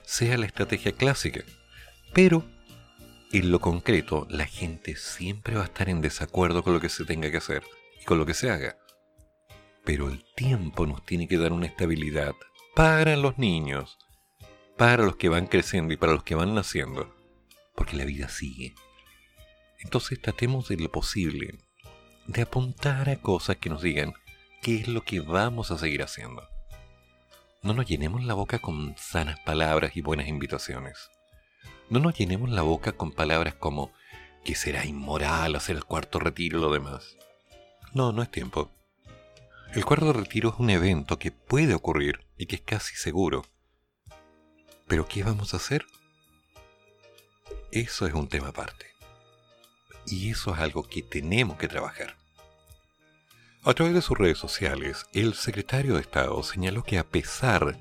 sea 0.04 0.38
la 0.38 0.46
estrategia 0.46 0.92
clásica. 0.92 1.44
Pero, 2.14 2.44
en 3.32 3.50
lo 3.50 3.60
concreto, 3.62 4.28
la 4.30 4.46
gente 4.46 4.98
siempre 4.98 5.56
va 5.56 5.62
a 5.62 5.68
estar 5.68 5.88
en 5.88 6.02
desacuerdo 6.02 6.64
con 6.64 6.74
lo 6.74 6.82
que 6.82 6.90
se 6.90 7.06
tenga 7.06 7.32
que 7.32 7.38
hacer 7.38 7.64
y 8.02 8.04
con 8.04 8.18
lo 8.18 8.26
que 8.26 8.34
se 8.34 8.52
haga. 8.52 8.78
Pero 9.86 10.10
el 10.10 10.26
tiempo 10.36 10.86
nos 10.86 11.06
tiene 11.06 11.30
que 11.30 11.38
dar 11.38 11.54
una 11.54 11.68
estabilidad 11.68 12.34
para 12.76 13.16
los 13.16 13.38
niños, 13.38 13.98
para 14.78 15.04
los 15.04 15.16
que 15.16 15.28
van 15.28 15.48
creciendo 15.48 15.94
y 15.94 15.98
para 15.98 16.14
los 16.14 16.24
que 16.24 16.36
van 16.36 16.54
naciendo, 16.54 17.14
porque 17.76 17.98
la 17.98 18.06
vida 18.06 18.30
sigue. 18.30 18.76
Entonces 19.80 20.22
tratemos 20.22 20.68
de 20.70 20.78
lo 20.78 20.92
posible 20.92 21.60
de 22.28 22.44
apuntar 22.44 23.10
a 23.10 23.16
cosas 23.18 23.58
que 23.58 23.70
nos 23.70 23.82
digan 23.82 24.14
qué 24.62 24.76
es 24.76 24.88
lo 24.88 25.04
que 25.04 25.20
vamos 25.20 25.72
a 25.72 25.78
seguir 25.78 26.04
haciendo. 26.04 26.48
No 27.64 27.74
nos 27.74 27.88
llenemos 27.88 28.24
la 28.24 28.36
boca 28.36 28.60
con 28.60 28.96
sanas 28.98 29.40
palabras 29.40 29.98
y 29.98 30.02
buenas 30.02 30.28
invitaciones. 30.28 31.10
No 31.90 32.00
nos 32.00 32.16
llenemos 32.16 32.50
la 32.50 32.62
boca 32.62 32.92
con 32.92 33.12
palabras 33.12 33.56
como 33.56 33.92
que 34.44 34.56
será 34.56 34.86
inmoral 34.86 35.56
hacer 35.56 35.76
el 35.76 35.86
cuarto 35.86 36.20
retiro 36.20 36.60
y 36.60 36.62
lo 36.62 36.72
demás. 36.72 37.18
No, 37.94 38.12
no 38.12 38.22
es 38.22 38.30
tiempo. 38.30 38.70
El 39.74 39.86
cuarto 39.86 40.14
retiro 40.14 40.50
es 40.50 40.56
un 40.60 40.70
evento 40.70 41.18
que 41.18 41.32
puede 41.32 41.74
ocurrir 41.74 42.26
y 42.38 42.46
que 42.46 42.58
es 42.58 42.62
casi 42.62 42.96
seguro 42.96 43.44
pero 44.88 45.08
¿qué 45.08 45.24
vamos 45.24 45.54
a 45.54 45.58
hacer? 45.58 45.86
Eso 47.72 48.08
es 48.08 48.14
un 48.14 48.28
tema 48.28 48.50
aparte. 48.50 48.88
Y 50.06 50.30
eso 50.30 50.54
es 50.54 50.60
algo 50.60 50.84
que 50.84 51.04
tenemos 51.04 51.58
que 51.58 51.68
trabajar. 51.68 52.16
A 53.64 53.74
través 53.74 53.94
de 53.94 54.02
sus 54.02 54.18
redes 54.18 54.38
sociales, 54.38 55.06
el 55.14 55.34
secretario 55.34 55.96
de 55.96 56.02
Estado 56.02 56.42
señaló 56.42 56.84
que 56.84 56.98
a 56.98 57.04
pesar 57.04 57.78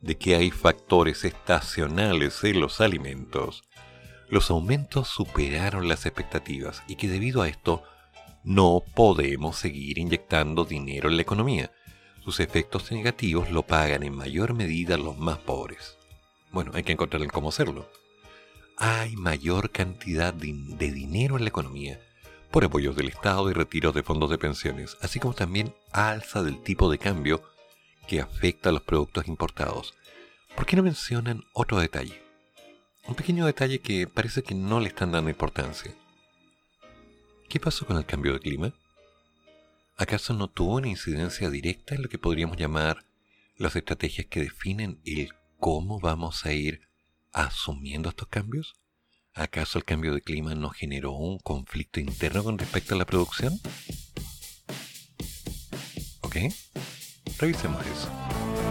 de 0.00 0.16
que 0.16 0.34
hay 0.36 0.50
factores 0.50 1.24
estacionales 1.24 2.42
en 2.44 2.60
los 2.60 2.80
alimentos, 2.80 3.64
los 4.30 4.50
aumentos 4.50 5.08
superaron 5.08 5.86
las 5.86 6.06
expectativas 6.06 6.82
y 6.88 6.96
que 6.96 7.08
debido 7.08 7.42
a 7.42 7.48
esto 7.48 7.82
no 8.42 8.82
podemos 8.94 9.56
seguir 9.58 9.98
inyectando 9.98 10.64
dinero 10.64 11.10
en 11.10 11.16
la 11.16 11.22
economía. 11.22 11.72
Sus 12.24 12.40
efectos 12.40 12.90
negativos 12.90 13.50
lo 13.50 13.64
pagan 13.64 14.02
en 14.04 14.14
mayor 14.14 14.54
medida 14.54 14.96
los 14.96 15.18
más 15.18 15.38
pobres. 15.38 15.97
Bueno, 16.50 16.72
hay 16.74 16.82
que 16.82 16.92
encontrar 16.92 17.22
el 17.22 17.32
cómo 17.32 17.50
hacerlo. 17.50 17.90
Hay 18.76 19.16
mayor 19.16 19.70
cantidad 19.70 20.32
de, 20.32 20.52
dinero 20.92 21.36
en 21.36 21.42
la 21.42 21.48
economía 21.48 22.00
por 22.50 22.64
apoyos 22.64 22.96
del 22.96 23.08
Estado 23.08 23.50
y 23.50 23.52
retiros 23.52 23.94
de 23.94 24.02
fondos 24.02 24.30
de 24.30 24.38
pensiones, 24.38 24.96
así 25.02 25.20
como 25.20 25.34
también 25.34 25.74
alza 25.92 26.42
del 26.42 26.62
tipo 26.62 26.90
de 26.90 26.98
cambio 26.98 27.42
que 28.06 28.20
afecta 28.20 28.70
a 28.70 28.72
los 28.72 28.82
productos 28.82 29.28
importados. 29.28 29.94
¿Por 30.56 30.64
qué 30.64 30.76
no 30.76 30.82
mencionan 30.82 31.44
otro 31.52 31.78
detalle? 31.78 32.22
Un 33.06 33.14
pequeño 33.14 33.44
detalle 33.46 33.80
que 33.80 34.06
parece 34.06 34.42
que 34.42 34.54
no 34.54 34.80
le 34.80 34.88
están 34.88 35.12
dando 35.12 35.30
importancia. 35.30 35.94
¿Qué 37.48 37.60
pasó 37.60 37.86
con 37.86 37.96
el 37.96 38.06
cambio 38.06 38.32
de 38.32 38.40
clima? 38.40 38.72
¿Acaso 39.96 40.32
no 40.32 40.48
tuvo 40.48 40.76
una 40.76 40.88
incidencia 40.88 41.50
directa 41.50 41.94
en 41.94 42.02
lo 42.02 42.08
que 42.08 42.18
podríamos 42.18 42.56
llamar 42.56 43.04
las 43.56 43.74
estrategias 43.74 44.26
que 44.28 44.40
definen 44.40 45.00
el 45.04 45.32
cómo 45.58 46.00
vamos 46.00 46.46
a 46.46 46.52
ir 46.52 46.88
asumiendo 47.32 48.08
estos 48.08 48.28
cambios? 48.28 48.74
¿Acaso 49.34 49.78
el 49.78 49.84
cambio 49.84 50.14
de 50.14 50.20
clima 50.20 50.54
no 50.54 50.70
generó 50.70 51.12
un 51.12 51.38
conflicto 51.38 52.00
interno 52.00 52.42
con 52.42 52.58
respecto 52.58 52.94
a 52.94 52.98
la 52.98 53.06
producción? 53.06 53.60
¿Ok? 56.22 56.36
Revisemos 57.38 57.86
eso. 57.86 58.67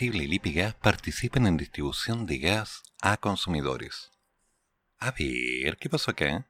Y 0.00 0.10
Lipigas 0.26 0.74
participen 0.74 1.46
en 1.46 1.56
distribución 1.56 2.26
de 2.26 2.38
gas 2.38 2.82
a 3.00 3.16
consumidores. 3.16 4.10
A 4.98 5.10
ver, 5.12 5.76
¿qué 5.78 5.88
pasó 5.88 6.10
acá? 6.10 6.46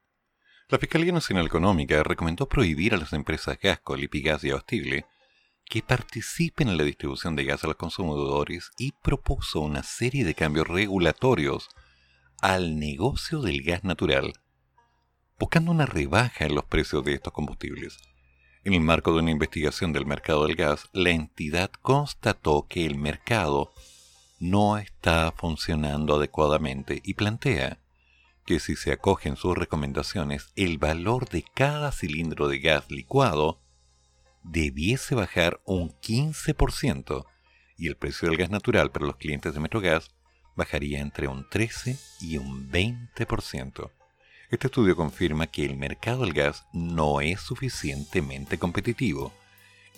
La 0.68 0.78
Fiscalía 0.78 1.12
Nacional 1.12 1.46
Económica 1.46 2.02
recomendó 2.02 2.48
prohibir 2.48 2.94
a 2.94 2.96
las 2.96 3.12
empresas 3.12 3.58
Gasco, 3.62 3.96
Lipigas 3.96 4.42
y 4.44 4.50
Abastible 4.50 5.06
que 5.64 5.82
participen 5.82 6.68
en 6.68 6.76
la 6.76 6.84
distribución 6.84 7.36
de 7.36 7.44
gas 7.44 7.64
a 7.64 7.68
los 7.68 7.76
consumidores 7.76 8.70
y 8.78 8.92
propuso 8.92 9.60
una 9.60 9.82
serie 9.82 10.24
de 10.24 10.34
cambios 10.34 10.66
regulatorios 10.66 11.68
al 12.40 12.78
negocio 12.78 13.42
del 13.42 13.62
gas 13.62 13.84
natural 13.84 14.32
buscando 15.38 15.70
una 15.70 15.86
rebaja 15.86 16.46
en 16.46 16.54
los 16.54 16.64
precios 16.64 17.04
de 17.04 17.14
estos 17.14 17.32
combustibles. 17.32 17.98
En 18.68 18.74
el 18.74 18.82
marco 18.82 19.14
de 19.14 19.20
una 19.20 19.30
investigación 19.30 19.94
del 19.94 20.04
mercado 20.04 20.46
del 20.46 20.54
gas, 20.54 20.90
la 20.92 21.08
entidad 21.08 21.70
constató 21.80 22.66
que 22.68 22.84
el 22.84 22.98
mercado 22.98 23.72
no 24.40 24.76
está 24.76 25.32
funcionando 25.32 26.16
adecuadamente 26.16 27.00
y 27.02 27.14
plantea 27.14 27.78
que 28.44 28.60
si 28.60 28.76
se 28.76 28.92
acogen 28.92 29.36
sus 29.36 29.56
recomendaciones, 29.56 30.52
el 30.54 30.76
valor 30.76 31.30
de 31.30 31.46
cada 31.54 31.92
cilindro 31.92 32.46
de 32.46 32.58
gas 32.58 32.90
licuado 32.90 33.58
debiese 34.42 35.14
bajar 35.14 35.62
un 35.64 35.98
15% 36.02 37.24
y 37.78 37.86
el 37.86 37.96
precio 37.96 38.28
del 38.28 38.36
gas 38.36 38.50
natural 38.50 38.90
para 38.90 39.06
los 39.06 39.16
clientes 39.16 39.54
de 39.54 39.60
Metrogas 39.60 40.10
bajaría 40.56 41.00
entre 41.00 41.26
un 41.26 41.48
13 41.48 41.96
y 42.20 42.36
un 42.36 42.70
20%. 42.70 43.97
Este 44.50 44.68
estudio 44.68 44.96
confirma 44.96 45.46
que 45.46 45.66
el 45.66 45.76
mercado 45.76 46.22
del 46.22 46.32
gas 46.32 46.64
no 46.72 47.20
es 47.20 47.40
suficientemente 47.40 48.58
competitivo 48.58 49.30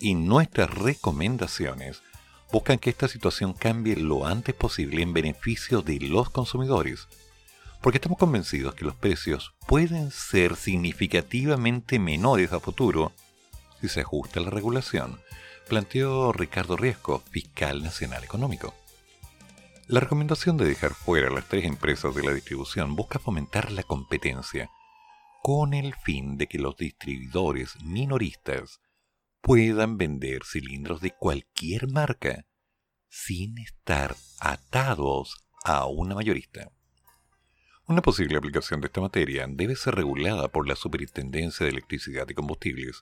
y 0.00 0.14
nuestras 0.14 0.74
recomendaciones 0.74 2.02
buscan 2.50 2.80
que 2.80 2.90
esta 2.90 3.06
situación 3.06 3.52
cambie 3.52 3.94
lo 3.94 4.26
antes 4.26 4.54
posible 4.56 5.02
en 5.02 5.12
beneficio 5.12 5.82
de 5.82 6.00
los 6.00 6.30
consumidores, 6.30 7.06
porque 7.80 7.98
estamos 7.98 8.18
convencidos 8.18 8.74
que 8.74 8.84
los 8.84 8.96
precios 8.96 9.54
pueden 9.68 10.10
ser 10.10 10.56
significativamente 10.56 12.00
menores 12.00 12.52
a 12.52 12.58
futuro 12.58 13.12
si 13.80 13.88
se 13.88 14.00
ajusta 14.00 14.40
la 14.40 14.50
regulación, 14.50 15.20
planteó 15.68 16.32
Ricardo 16.32 16.76
Riesco, 16.76 17.22
fiscal 17.30 17.84
nacional 17.84 18.24
económico. 18.24 18.74
La 19.90 19.98
recomendación 19.98 20.56
de 20.56 20.66
dejar 20.66 20.94
fuera 20.94 21.30
las 21.30 21.48
tres 21.48 21.64
empresas 21.64 22.14
de 22.14 22.22
la 22.22 22.32
distribución 22.32 22.94
busca 22.94 23.18
fomentar 23.18 23.72
la 23.72 23.82
competencia 23.82 24.70
con 25.42 25.74
el 25.74 25.96
fin 25.96 26.36
de 26.36 26.46
que 26.46 26.60
los 26.60 26.76
distribuidores 26.76 27.74
minoristas 27.82 28.80
puedan 29.40 29.98
vender 29.98 30.44
cilindros 30.44 31.00
de 31.00 31.10
cualquier 31.10 31.88
marca 31.88 32.46
sin 33.08 33.58
estar 33.58 34.14
atados 34.38 35.44
a 35.64 35.86
una 35.86 36.14
mayorista. 36.14 36.70
Una 37.88 38.00
posible 38.00 38.38
aplicación 38.38 38.80
de 38.80 38.86
esta 38.86 39.00
materia 39.00 39.44
debe 39.48 39.74
ser 39.74 39.96
regulada 39.96 40.46
por 40.46 40.68
la 40.68 40.76
Superintendencia 40.76 41.66
de 41.66 41.72
Electricidad 41.72 42.28
y 42.28 42.34
Combustibles, 42.34 43.00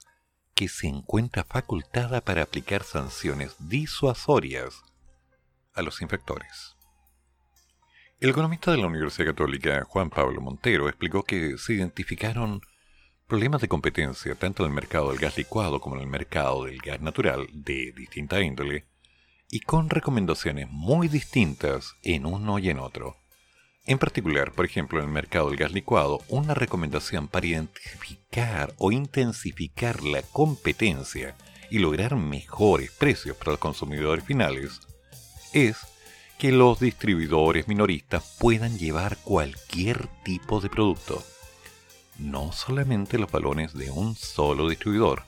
que 0.55 0.67
se 0.67 0.87
encuentra 0.87 1.43
facultada 1.43 2.21
para 2.21 2.41
aplicar 2.41 2.81
sanciones 2.81 3.55
disuasorias 3.59 4.81
a 5.75 5.83
los 5.83 6.01
infractores. 6.01 6.78
El 8.19 8.31
economista 8.31 8.71
de 8.71 8.77
la 8.77 8.87
Universidad 8.87 9.27
Católica, 9.27 9.85
Juan 9.85 10.09
Pablo 10.09 10.41
Montero, 10.41 10.89
explicó 10.89 11.23
que 11.23 11.57
se 11.57 11.75
identificaron 11.75 12.59
problemas 13.27 13.61
de 13.61 13.69
competencia 13.69 14.35
tanto 14.35 14.63
en 14.63 14.71
el 14.71 14.75
mercado 14.75 15.09
del 15.09 15.19
gas 15.19 15.37
licuado 15.37 15.79
como 15.79 15.95
en 15.95 16.01
el 16.01 16.07
mercado 16.07 16.65
del 16.65 16.79
gas 16.79 16.99
natural 16.99 17.47
de 17.53 17.93
distinta 17.95 18.41
índole, 18.41 18.87
y 19.49 19.61
con 19.61 19.89
recomendaciones 19.89 20.67
muy 20.69 21.07
distintas 21.07 21.95
en 22.03 22.25
uno 22.25 22.59
y 22.59 22.69
en 22.69 22.79
otro. 22.79 23.15
En 23.85 23.97
particular, 23.97 24.51
por 24.51 24.65
ejemplo, 24.65 24.99
en 24.99 25.05
el 25.05 25.11
mercado 25.11 25.47
del 25.47 25.57
gas 25.57 25.71
licuado, 25.71 26.19
una 26.27 26.53
recomendación 26.53 27.29
para 27.29 27.47
identificar 27.47 28.73
o 28.79 28.91
intensificar 28.91 30.03
la 30.03 30.23
competencia 30.23 31.37
y 31.71 31.79
lograr 31.79 32.17
mejores 32.17 32.91
precios 32.91 33.37
para 33.37 33.51
los 33.51 33.61
consumidores 33.61 34.25
finales 34.25 34.81
es 35.53 35.77
que 36.39 36.53
los 36.53 36.79
distribuidores 36.79 37.67
minoristas 37.67 38.37
puedan 38.39 38.77
llevar 38.77 39.17
cualquier 39.25 40.07
tipo 40.23 40.61
de 40.61 40.69
producto, 40.69 41.21
no 42.17 42.53
solamente 42.53 43.19
los 43.19 43.29
balones 43.29 43.73
de 43.73 43.91
un 43.91 44.15
solo 44.15 44.69
distribuidor, 44.69 45.23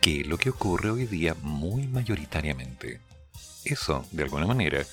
que 0.00 0.20
es 0.20 0.26
lo 0.28 0.38
que 0.38 0.50
ocurre 0.50 0.90
hoy 0.90 1.06
día 1.06 1.34
muy 1.42 1.88
mayoritariamente. 1.88 3.00
Eso, 3.64 4.06
de 4.12 4.22
alguna 4.22 4.46
manera, 4.46 4.86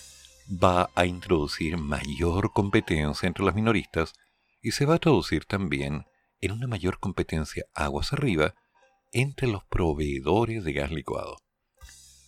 va 0.52 0.90
a 0.96 1.06
introducir 1.06 1.78
mayor 1.78 2.52
competencia 2.52 3.28
entre 3.28 3.46
los 3.46 3.54
minoristas 3.54 4.14
y 4.64 4.72
se 4.72 4.88
va 4.88 4.96
a 4.96 5.00
traducir 5.00 5.46
también 5.46 6.06
en 6.42 6.54
una 6.54 6.66
mayor 6.66 7.00
competencia 7.00 7.66
aguas 7.76 8.14
arriba 8.14 8.56
entre 9.14 9.48
los 9.48 9.64
proveedores 9.66 10.64
de 10.64 10.74
gas 10.74 10.90
licuado. 10.90 11.38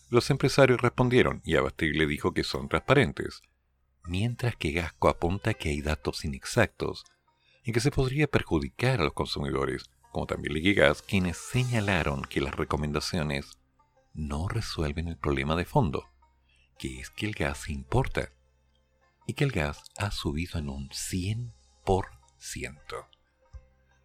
Los 0.09 0.29
empresarios 0.29 0.79
respondieron 0.79 1.41
y 1.43 1.57
Abastible 1.57 2.07
dijo 2.07 2.33
que 2.33 2.45
son 2.45 2.69
transparentes, 2.69 3.41
mientras 4.05 4.55
que 4.55 4.71
Gasco 4.71 5.09
apunta 5.09 5.53
que 5.53 5.69
hay 5.69 5.81
datos 5.81 6.23
inexactos 6.23 7.03
y 7.65 7.73
que 7.73 7.81
se 7.81 7.91
podría 7.91 8.27
perjudicar 8.27 9.01
a 9.01 9.03
los 9.03 9.13
consumidores, 9.13 9.89
como 10.13 10.25
también 10.25 10.53
Liquigas, 10.53 11.01
quienes 11.01 11.35
señalaron 11.35 12.21
que 12.21 12.39
las 12.39 12.55
recomendaciones 12.55 13.57
no 14.13 14.47
resuelven 14.47 15.09
el 15.09 15.17
problema 15.17 15.57
de 15.57 15.65
fondo, 15.65 16.07
que 16.79 17.01
es 17.01 17.09
que 17.09 17.25
el 17.25 17.33
gas 17.33 17.69
importa 17.69 18.31
y 19.25 19.33
que 19.33 19.43
el 19.43 19.51
gas 19.51 19.83
ha 19.97 20.11
subido 20.11 20.57
en 20.57 20.69
un 20.69 20.89
100%. 20.89 21.51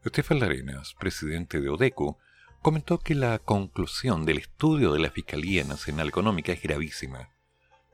Estefan 0.05 0.41
Larenas, 0.41 0.95
presidente 0.99 1.61
de 1.61 1.69
ODECU, 1.69 2.19
comentó 2.63 2.99
que 2.99 3.17
la 3.17 3.41
conclusión 3.41 4.25
del 4.25 4.39
estudio 4.39 4.93
de 4.93 5.01
la 5.01 5.11
Fiscalía 5.11 5.65
Nacional 5.65 6.09
Económica 6.09 6.53
es 6.53 6.63
gravísima. 6.63 7.29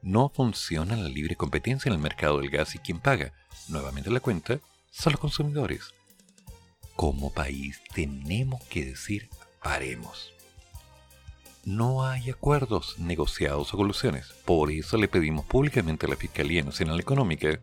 No 0.02 0.28
funciona 0.28 0.94
la 0.94 1.08
libre 1.08 1.36
competencia 1.36 1.88
en 1.88 1.94
el 1.94 2.02
mercado 2.02 2.38
del 2.38 2.50
gas 2.50 2.74
y 2.74 2.78
quien 2.78 3.00
paga 3.00 3.32
nuevamente 3.68 4.10
la 4.10 4.20
cuenta 4.20 4.60
son 4.90 5.14
los 5.14 5.20
consumidores. 5.20 5.94
Como 6.94 7.32
país 7.32 7.80
tenemos 7.94 8.62
que 8.64 8.84
decir 8.84 9.30
paremos. 9.62 10.32
No 11.64 12.04
hay 12.06 12.30
acuerdos 12.30 12.98
negociados 12.98 13.72
o 13.72 13.78
soluciones. 13.78 14.34
Por 14.44 14.70
eso 14.70 14.98
le 14.98 15.08
pedimos 15.08 15.46
públicamente 15.46 16.06
a 16.06 16.10
la 16.10 16.16
Fiscalía 16.16 16.62
Nacional 16.62 17.00
Económica 17.00 17.60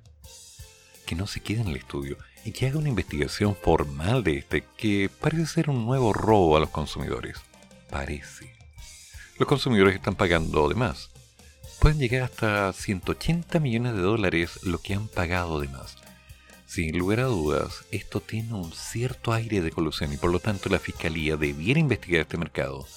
que 1.05 1.15
no 1.15 1.27
se 1.27 1.39
quede 1.39 1.61
en 1.61 1.67
el 1.67 1.77
estudio 1.77 2.17
y 2.45 2.51
que 2.51 2.67
haga 2.67 2.77
una 2.77 2.89
investigación 2.89 3.55
formal 3.55 4.23
de 4.23 4.37
este 4.37 4.63
que 4.77 5.09
parece 5.09 5.47
ser 5.47 5.69
un 5.69 5.83
nuevo 5.83 6.13
robo 6.13 6.55
a 6.55 6.59
los 6.59 6.69
consumidores. 6.69 7.37
Parece. 7.89 8.55
Los 9.39 9.49
consumidores 9.49 9.95
están 9.95 10.15
pagando 10.15 10.69
de 10.69 10.75
más. 10.75 11.09
Pueden 11.79 11.97
llegar 11.97 12.21
hasta 12.21 12.71
180 12.71 13.59
millones 13.59 13.95
de 13.95 14.01
dólares 14.01 14.59
lo 14.63 14.77
que 14.77 14.93
han 14.93 15.07
pagado 15.07 15.59
de 15.59 15.67
más. 15.67 15.97
Sin 16.67 16.97
lugar 16.97 17.19
a 17.21 17.25
dudas, 17.25 17.85
esto 17.91 18.21
tiene 18.21 18.53
un 18.53 18.71
cierto 18.71 19.33
aire 19.33 19.61
de 19.61 19.71
colusión 19.71 20.13
y 20.13 20.17
por 20.17 20.31
lo 20.31 20.39
tanto 20.39 20.69
la 20.69 20.79
Fiscalía 20.79 21.37
debiera 21.37 21.79
investigar 21.79 22.21
este 22.21 22.37
mercado, 22.37 22.87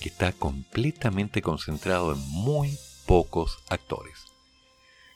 que 0.00 0.10
está 0.10 0.32
completamente 0.32 1.40
concentrado 1.40 2.12
en 2.12 2.18
muy 2.18 2.78
pocos 3.06 3.58
actores. 3.68 4.31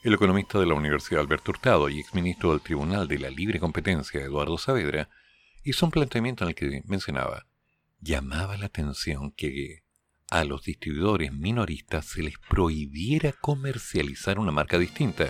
El 0.07 0.13
economista 0.13 0.57
de 0.57 0.65
la 0.65 0.73
Universidad 0.73 1.19
Alberto 1.19 1.51
Hurtado 1.51 1.89
y 1.89 1.99
exministro 1.99 2.51
del 2.51 2.61
Tribunal 2.61 3.09
de 3.09 3.19
la 3.19 3.29
Libre 3.29 3.59
Competencia, 3.59 4.21
Eduardo 4.21 4.57
Saavedra, 4.57 5.09
hizo 5.65 5.85
un 5.85 5.91
planteamiento 5.91 6.45
en 6.45 6.47
el 6.47 6.55
que 6.55 6.81
mencionaba, 6.85 7.45
llamaba 7.99 8.55
la 8.55 8.67
atención 8.67 9.33
que 9.33 9.83
a 10.31 10.45
los 10.45 10.63
distribuidores 10.63 11.33
minoristas 11.33 12.05
se 12.05 12.23
les 12.23 12.35
prohibiera 12.37 13.33
comercializar 13.33 14.39
una 14.39 14.53
marca 14.53 14.79
distinta, 14.79 15.29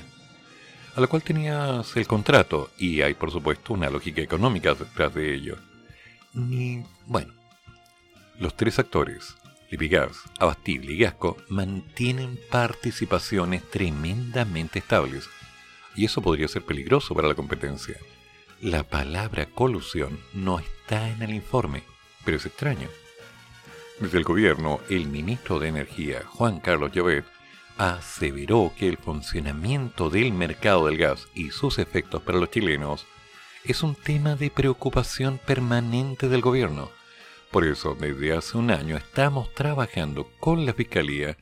a 0.95 1.01
la 1.01 1.07
cual 1.07 1.23
tenías 1.23 1.97
el 1.97 2.05
contrato, 2.05 2.69
y 2.77 3.01
hay 3.01 3.15
por 3.15 3.31
supuesto 3.31 3.73
una 3.73 3.89
lógica 3.89 4.21
económica 4.21 4.75
detrás 4.75 5.11
de 5.15 5.33
ello. 5.33 5.57
Ni, 6.35 6.83
bueno, 7.07 7.33
los 8.37 8.55
tres 8.55 8.77
actores, 8.77 9.37
Lipigas, 9.69 10.23
Abastible 10.39 10.93
y 10.93 10.99
Gasco 10.99 11.35
mantienen 11.49 12.39
participaciones 12.49 13.63
tremendamente 13.69 14.79
estables, 14.79 15.29
y 15.93 16.05
eso 16.05 16.21
podría 16.21 16.47
ser 16.47 16.63
peligroso 16.63 17.13
para 17.13 17.27
la 17.27 17.35
competencia. 17.35 17.97
La 18.61 18.83
palabra 18.83 19.45
colusión 19.45 20.19
no 20.33 20.59
está 20.59 21.09
en 21.09 21.21
el 21.21 21.33
informe, 21.33 21.83
pero 22.23 22.37
es 22.37 22.45
extraño. 22.45 22.87
Desde 23.99 24.17
el 24.17 24.23
gobierno, 24.23 24.79
el 24.89 25.07
ministro 25.07 25.59
de 25.59 25.67
Energía, 25.67 26.23
Juan 26.25 26.59
Carlos 26.59 26.93
Llobet, 26.93 27.25
aseveró 27.77 28.71
que 28.77 28.87
el 28.87 28.97
funcionamiento 28.97 30.09
del 30.09 30.31
mercado 30.31 30.85
del 30.85 30.97
gas 30.97 31.27
y 31.35 31.51
sus 31.51 31.77
efectos 31.77 32.21
para 32.21 32.39
los 32.39 32.49
chilenos 32.49 33.05
es 33.65 33.83
un 33.83 33.95
tema 33.95 34.35
de 34.35 34.49
preocupación 34.49 35.39
permanente 35.45 36.29
del 36.29 36.41
gobierno 36.41 36.96
por 37.51 37.65
eso, 37.65 37.95
desde 37.95 38.33
hace 38.33 38.57
un 38.57 38.71
año 38.71 38.97
estamos 38.97 39.53
trabajando 39.53 40.29
con 40.39 40.65
la 40.65 40.73
Fiscalía 40.73 41.37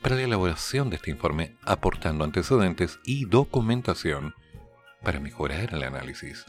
para 0.00 0.16
la 0.16 0.22
elaboración 0.22 0.90
de 0.90 0.96
este 0.96 1.10
informe, 1.10 1.56
aportando 1.62 2.24
antecedentes 2.24 2.98
y 3.04 3.24
documentación 3.24 4.34
para 5.02 5.20
mejorar 5.20 5.74
el 5.74 5.82
análisis. 5.82 6.44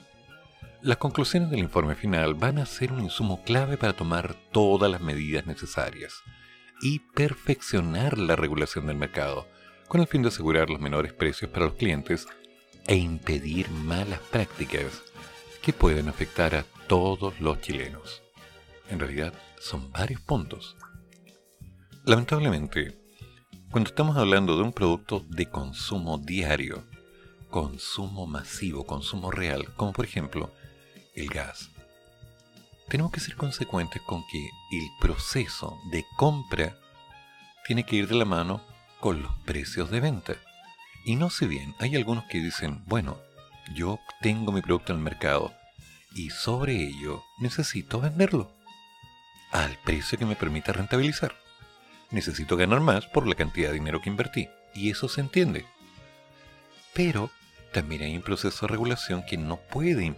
Las 0.82 0.98
conclusiones 0.98 1.50
del 1.50 1.60
informe 1.60 1.96
final 1.96 2.34
van 2.34 2.58
a 2.58 2.66
ser 2.66 2.92
un 2.92 3.02
insumo 3.02 3.44
clave 3.44 3.78
para 3.78 3.94
tomar 3.94 4.36
todas 4.52 4.92
las 4.92 5.02
medidas 5.02 5.46
necesarias 5.46 6.22
y 6.82 7.00
perfeccionar 7.00 8.18
la 8.18 8.36
regulación 8.36 8.88
del 8.88 8.98
mercado, 8.98 9.48
con 9.88 10.02
el 10.02 10.08
fin 10.08 10.24
de 10.24 10.28
asegurar 10.28 10.70
los 10.70 10.82
menores 10.82 11.14
precios 11.14 11.50
para 11.52 11.66
los 11.66 11.76
clientes 11.76 12.28
e 12.86 12.96
impedir 12.96 13.70
malas 13.70 14.20
prácticas 14.20 15.04
que 15.62 15.72
pueden 15.72 16.10
afectar 16.10 16.56
a 16.56 16.66
todos 16.88 17.40
los 17.40 17.62
chilenos. 17.62 18.23
En 18.90 19.00
realidad 19.00 19.34
son 19.60 19.92
varios 19.92 20.22
puntos. 20.22 20.76
Lamentablemente, 22.06 22.98
cuando 23.72 23.90
estamos 23.90 24.18
hablando 24.18 24.58
de 24.58 24.64
un 24.64 24.74
producto 24.74 25.26
de 25.30 25.50
consumo 25.50 26.18
diario, 26.18 26.84
consumo 27.50 28.28
masivo, 28.28 28.86
consumo 28.86 29.32
real, 29.32 29.74
como 29.76 29.94
por 29.94 30.06
ejemplo 30.06 30.54
el 31.16 31.30
gas, 31.30 31.70
tenemos 32.90 33.12
que 33.12 33.22
ser 33.22 33.36
consecuentes 33.36 34.02
con 34.02 34.24
que 34.30 34.50
el 34.72 34.88
proceso 35.00 35.78
de 35.92 36.06
compra 36.18 36.78
tiene 37.66 37.86
que 37.86 37.96
ir 37.96 38.08
de 38.08 38.16
la 38.16 38.26
mano 38.26 38.62
con 39.00 39.24
los 39.24 39.34
precios 39.46 39.90
de 39.90 40.02
venta. 40.02 40.36
Y 41.06 41.16
no 41.16 41.30
sé 41.30 41.48
bien, 41.48 41.74
hay 41.80 41.96
algunos 41.96 42.26
que 42.26 42.40
dicen, 42.40 42.84
bueno, 42.86 43.18
yo 43.74 44.00
tengo 44.22 44.52
mi 44.52 44.62
producto 44.62 44.92
en 44.92 45.00
el 45.00 45.04
mercado 45.04 45.54
y 46.14 46.30
sobre 46.30 46.76
ello 46.76 47.24
necesito 47.40 48.00
venderlo 48.00 48.52
al 49.54 49.78
precio 49.86 50.18
que 50.18 50.26
me 50.26 50.36
permita 50.36 50.74
rentabilizar. 50.74 51.36
Necesito 52.10 52.58
ganar 52.58 52.82
más 52.82 53.06
por 53.06 53.28
la 53.28 53.36
cantidad 53.36 53.70
de 53.70 53.76
dinero 53.76 54.02
que 54.02 54.10
invertí, 54.10 54.50
y 54.74 54.90
eso 54.90 55.08
se 55.08 55.22
entiende. 55.22 55.66
Pero 56.94 57.30
también 57.72 58.02
hay 58.02 58.18
un 58.18 58.24
proceso 58.24 58.66
de 58.66 58.72
regulación 58.72 59.24
que 59.26 59.38
no 59.38 59.58
puede 59.58 60.16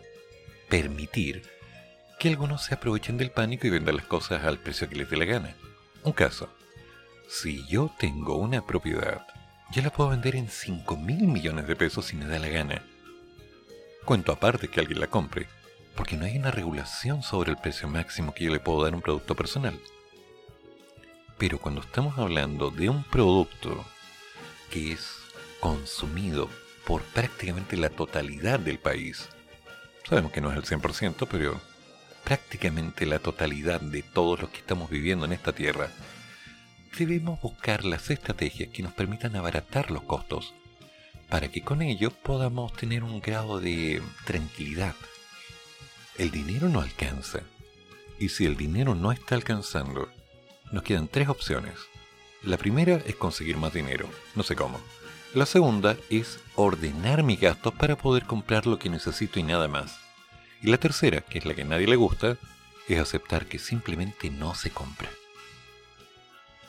permitir 0.69 1.43
que 2.17 2.29
algunos 2.29 2.63
se 2.63 2.73
aprovechen 2.73 3.17
del 3.17 3.31
pánico 3.31 3.67
y 3.67 3.71
vendan 3.71 3.97
las 3.97 4.05
cosas 4.05 4.45
al 4.45 4.57
precio 4.57 4.87
que 4.87 4.95
les 4.95 5.09
dé 5.09 5.17
la 5.17 5.25
gana. 5.25 5.55
Un 6.03 6.13
caso. 6.13 6.49
Si 7.27 7.65
yo 7.67 7.91
tengo 7.99 8.37
una 8.37 8.65
propiedad, 8.65 9.25
ya 9.71 9.81
la 9.81 9.89
puedo 9.89 10.11
vender 10.11 10.35
en 10.35 10.47
5 10.47 10.95
mil 10.95 11.27
millones 11.27 11.67
de 11.67 11.75
pesos 11.75 12.05
si 12.05 12.15
me 12.15 12.25
da 12.25 12.39
la 12.39 12.47
gana. 12.47 12.83
Cuento 14.05 14.31
aparte 14.31 14.69
que 14.69 14.79
alguien 14.79 15.01
la 15.01 15.07
compre, 15.07 15.47
porque 15.95 16.17
no 16.17 16.25
hay 16.25 16.37
una 16.37 16.51
regulación 16.51 17.23
sobre 17.23 17.51
el 17.51 17.57
precio 17.57 17.87
máximo 17.87 18.33
que 18.33 18.45
yo 18.45 18.51
le 18.51 18.59
puedo 18.59 18.83
dar 18.83 18.93
a 18.93 18.95
un 18.95 19.01
producto 19.01 19.35
personal. 19.35 19.79
Pero 21.37 21.59
cuando 21.59 21.81
estamos 21.81 22.17
hablando 22.17 22.71
de 22.71 22.89
un 22.89 23.03
producto 23.03 23.83
que 24.69 24.93
es 24.93 25.17
consumido 25.59 26.49
por 26.85 27.01
prácticamente 27.01 27.77
la 27.77 27.89
totalidad 27.89 28.59
del 28.59 28.79
país, 28.79 29.29
sabemos 30.07 30.31
que 30.31 30.41
no 30.41 30.51
es 30.51 30.57
el 30.57 30.79
100%, 30.79 31.27
pero 31.29 31.59
prácticamente 32.23 33.05
la 33.05 33.19
totalidad 33.19 33.79
de 33.79 34.01
todos 34.01 34.41
los 34.41 34.49
que 34.49 34.57
estamos 34.57 34.89
viviendo 34.89 35.25
en 35.25 35.33
esta 35.33 35.53
tierra, 35.53 35.89
debemos 36.97 37.41
buscar 37.41 37.85
las 37.85 38.09
estrategias 38.09 38.69
que 38.69 38.83
nos 38.83 38.93
permitan 38.93 39.35
abaratar 39.35 39.91
los 39.91 40.03
costos, 40.03 40.53
para 41.29 41.49
que 41.49 41.61
con 41.61 41.81
ello 41.81 42.11
podamos 42.11 42.73
tener 42.73 43.03
un 43.03 43.19
grado 43.21 43.59
de 43.59 44.01
tranquilidad. 44.25 44.95
El 46.17 46.31
dinero 46.31 46.69
no 46.69 46.79
alcanza, 46.79 47.41
y 48.19 48.29
si 48.29 48.45
el 48.45 48.55
dinero 48.55 48.95
no 48.95 49.11
está 49.11 49.35
alcanzando, 49.35 50.09
nos 50.71 50.81
quedan 50.83 51.09
tres 51.09 51.27
opciones. 51.27 51.73
La 52.41 52.55
primera 52.55 53.01
es 53.05 53.15
conseguir 53.15 53.57
más 53.57 53.73
dinero, 53.73 54.09
no 54.33 54.43
sé 54.43 54.55
cómo. 54.55 54.79
La 55.33 55.45
segunda 55.45 55.97
es 56.09 56.39
ordenar 56.55 57.23
mis 57.23 57.41
gastos 57.41 57.73
para 57.73 57.97
poder 57.97 58.23
comprar 58.23 58.65
lo 58.65 58.79
que 58.79 58.89
necesito 58.89 59.41
y 59.41 59.43
nada 59.43 59.67
más. 59.67 59.99
Y 60.61 60.67
la 60.67 60.77
tercera, 60.77 61.19
que 61.19 61.39
es 61.39 61.45
la 61.45 61.53
que 61.53 61.63
a 61.63 61.65
nadie 61.65 61.87
le 61.87 61.97
gusta, 61.97 62.37
es 62.87 62.97
aceptar 62.97 63.45
que 63.45 63.59
simplemente 63.59 64.29
no 64.29 64.55
se 64.55 64.69
compra. 64.69 65.09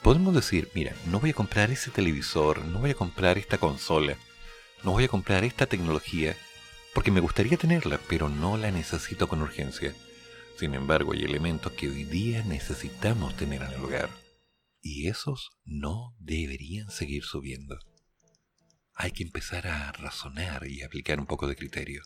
Podemos 0.02 0.34
decir, 0.34 0.70
mira, 0.74 0.92
no 1.06 1.20
voy 1.20 1.30
a 1.30 1.34
comprar 1.34 1.70
ese 1.70 1.92
televisor, 1.92 2.64
no 2.64 2.80
voy 2.80 2.90
a 2.90 2.94
comprar 2.94 3.38
esta 3.38 3.58
consola, 3.58 4.16
no 4.82 4.90
voy 4.90 5.04
a 5.04 5.08
comprar 5.08 5.44
esta 5.44 5.66
tecnología, 5.66 6.36
porque 6.96 7.10
me 7.10 7.20
gustaría 7.20 7.58
tenerla, 7.58 8.00
pero 8.08 8.30
no 8.30 8.56
la 8.56 8.70
necesito 8.70 9.28
con 9.28 9.42
urgencia. 9.42 9.94
Sin 10.58 10.72
embargo, 10.72 11.12
hay 11.12 11.24
elementos 11.24 11.70
que 11.72 11.90
hoy 11.90 12.04
día 12.04 12.42
necesitamos 12.42 13.36
tener 13.36 13.60
en 13.60 13.72
el 13.72 13.84
hogar, 13.84 14.08
y 14.80 15.06
esos 15.08 15.50
no 15.66 16.16
deberían 16.18 16.88
seguir 16.88 17.24
subiendo. 17.24 17.78
Hay 18.94 19.10
que 19.10 19.24
empezar 19.24 19.66
a 19.66 19.92
razonar 19.92 20.66
y 20.66 20.84
aplicar 20.84 21.20
un 21.20 21.26
poco 21.26 21.46
de 21.46 21.56
criterio. 21.56 22.02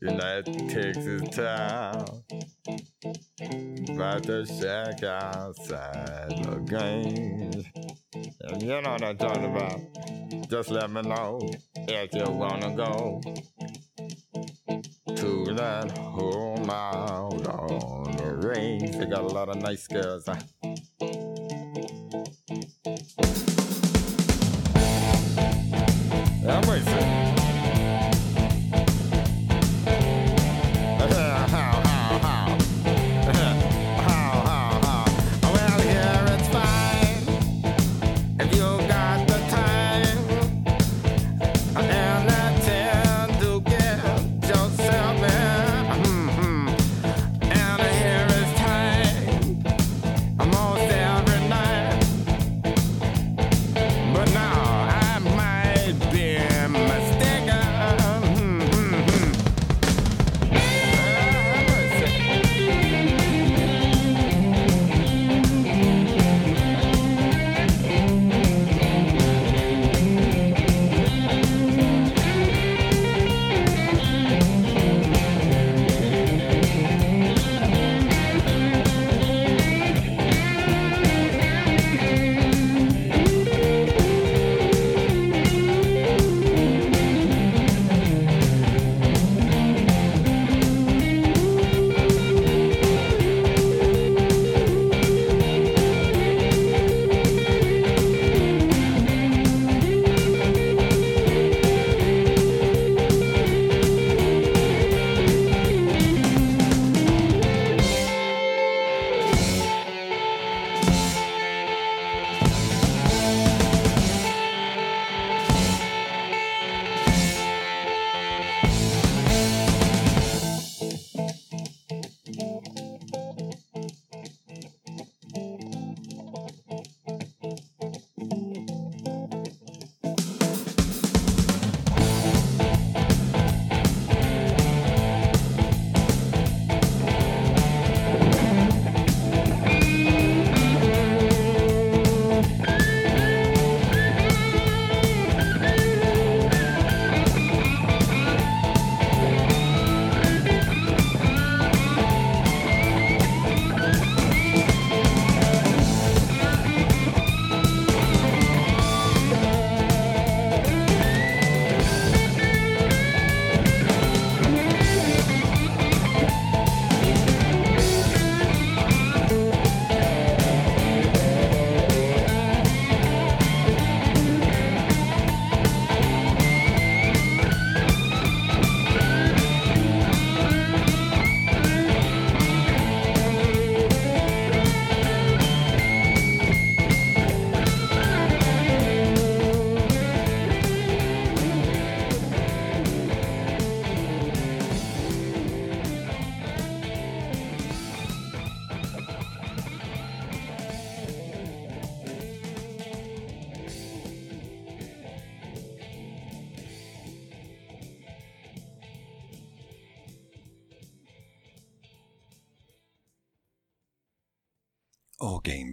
United 0.00 0.68
Texas 0.68 1.22
town 1.34 2.04
about 3.90 4.22
the 4.24 4.44
shack 4.46 5.02
outside 5.02 6.30
the 6.44 6.56
games. 6.66 7.64
And 8.42 8.62
you 8.62 8.80
know 8.80 8.92
what 8.92 9.02
I'm 9.02 9.16
talking 9.16 9.44
about. 9.44 9.80
Just 10.48 10.70
let 10.70 10.90
me 10.90 11.02
know 11.02 11.40
if 11.76 12.14
you 12.14 12.24
wanna 12.32 12.74
go 12.74 13.20
to 15.16 15.54
that 15.54 15.96
home 15.98 16.70
out 16.70 17.46
on 17.46 18.16
the 18.16 18.48
range. 18.48 18.96
They 18.96 19.06
got 19.06 19.22
a 19.22 19.28
lot 19.28 19.48
of 19.48 19.56
nice 19.56 19.86
girls. 19.86 20.26
Huh? 20.26 20.36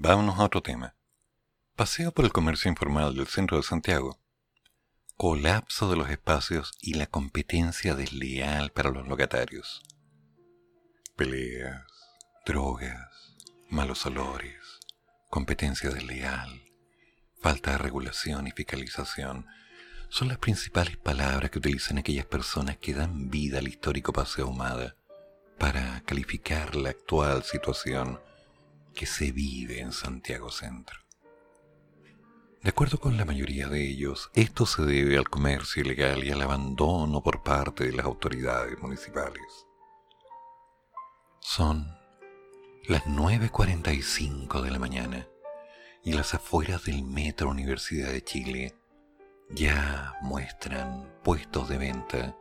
Vámonos 0.08 0.39
a 0.39 0.45
otro 0.45 0.64
tema. 0.64 0.95
Paseo 1.76 2.14
por 2.14 2.24
el 2.24 2.32
comercio 2.32 2.70
informal 2.70 3.14
del 3.14 3.28
centro 3.28 3.58
de 3.58 3.64
Santiago. 3.64 4.18
Colapso 5.18 5.89
de 5.89 5.97
los 5.97 6.10
espacios 6.10 6.78
y 6.82 6.93
la 6.93 7.08
competencia 7.08 7.93
desleal 7.93 8.72
para 8.72 8.89
los 8.89 9.05
locatarios. 9.05 9.84
Peleas, 11.18 11.84
drogas, 12.45 13.36
malos 13.70 14.05
olores, 14.05 14.80
competencia 15.30 15.89
desleal, 15.89 16.64
falta 17.41 17.72
de 17.72 17.78
regulación 17.80 18.47
y 18.47 18.51
fiscalización 18.51 19.45
son 20.10 20.30
las 20.30 20.38
principales 20.38 20.95
palabras 20.95 21.51
que 21.51 21.60
utilizan 21.60 21.97
aquellas 21.97 22.26
personas 22.26 22.78
que 22.78 22.93
dan 22.93 23.30
vida 23.30 23.60
al 23.60 23.68
histórico 23.68 24.14
Paseo 24.14 24.47
Humada 24.47 24.95
para 25.58 26.01
calificar 26.05 26.76
la 26.76 26.91
actual 26.91 27.43
situación 27.43 28.22
que 28.98 29.06
se 29.06 29.32
vive 29.32 29.80
en 29.80 29.91
Santiago 29.91 30.50
Centro. 30.50 30.98
De 32.64 32.70
acuerdo 32.72 33.00
con 33.00 33.16
la 33.16 33.26
mayoría 33.26 33.68
de 33.68 33.88
ellos, 33.88 34.32
esto 34.34 34.66
se 34.66 34.82
debe 34.82 35.20
al 35.20 35.30
comercio 35.30 35.84
ilegal 35.84 36.24
y 36.24 36.32
al 36.32 36.41
abandono 36.41 37.22
por 37.22 37.43
parte 37.43 37.86
de 37.86 37.91
las 37.91 38.08
autoridades 38.08 38.82
municipales. 38.82 39.68
Son 41.39 41.95
las 42.88 43.04
9.45 43.06 44.64
de 44.64 44.72
la 44.72 44.80
mañana 44.80 45.28
y 46.04 46.14
las 46.14 46.34
afueras 46.34 46.86
del 46.86 47.04
Metro 47.04 47.52
Universidad 47.52 48.12
de 48.12 48.24
Chile 48.24 48.76
ya 49.52 50.16
muestran 50.24 51.20
puestos 51.24 51.70
de 51.70 51.78
venta 51.78 52.36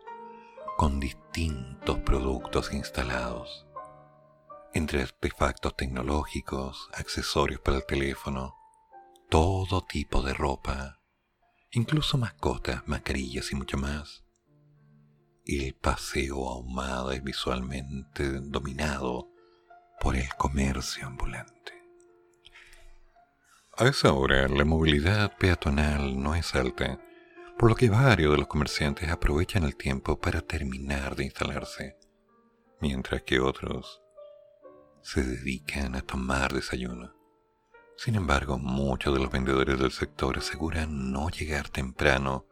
con 0.78 1.00
distintos 1.00 1.98
productos 1.98 2.72
instalados, 2.72 3.65
entre 4.76 5.00
artefactos 5.00 5.74
tecnológicos, 5.74 6.90
accesorios 6.92 7.60
para 7.62 7.78
el 7.78 7.86
teléfono, 7.86 8.54
todo 9.30 9.82
tipo 9.82 10.20
de 10.20 10.34
ropa, 10.34 11.00
incluso 11.70 12.18
mascotas, 12.18 12.86
mascarillas 12.86 13.50
y 13.52 13.54
mucho 13.54 13.78
más. 13.78 14.22
El 15.46 15.74
paseo 15.74 16.50
ahumado 16.50 17.10
es 17.12 17.24
visualmente 17.24 18.40
dominado 18.42 19.30
por 19.98 20.14
el 20.14 20.28
comercio 20.34 21.06
ambulante. 21.06 21.72
A 23.78 23.86
esa 23.86 24.12
hora 24.12 24.46
la 24.46 24.66
movilidad 24.66 25.38
peatonal 25.38 26.22
no 26.22 26.34
es 26.34 26.54
alta, 26.54 27.00
por 27.58 27.70
lo 27.70 27.76
que 27.76 27.88
varios 27.88 28.32
de 28.32 28.38
los 28.38 28.46
comerciantes 28.46 29.08
aprovechan 29.08 29.64
el 29.64 29.74
tiempo 29.74 30.18
para 30.20 30.42
terminar 30.42 31.16
de 31.16 31.24
instalarse, 31.24 31.96
mientras 32.80 33.22
que 33.22 33.40
otros 33.40 34.02
se 35.06 35.22
dedican 35.22 35.94
a 35.94 36.02
tomar 36.02 36.52
desayuno. 36.52 37.14
Sin 37.96 38.16
embargo, 38.16 38.58
muchos 38.58 39.14
de 39.14 39.20
los 39.20 39.30
vendedores 39.30 39.78
del 39.78 39.92
sector 39.92 40.36
aseguran 40.36 41.12
no 41.12 41.30
llegar 41.30 41.68
temprano 41.68 42.44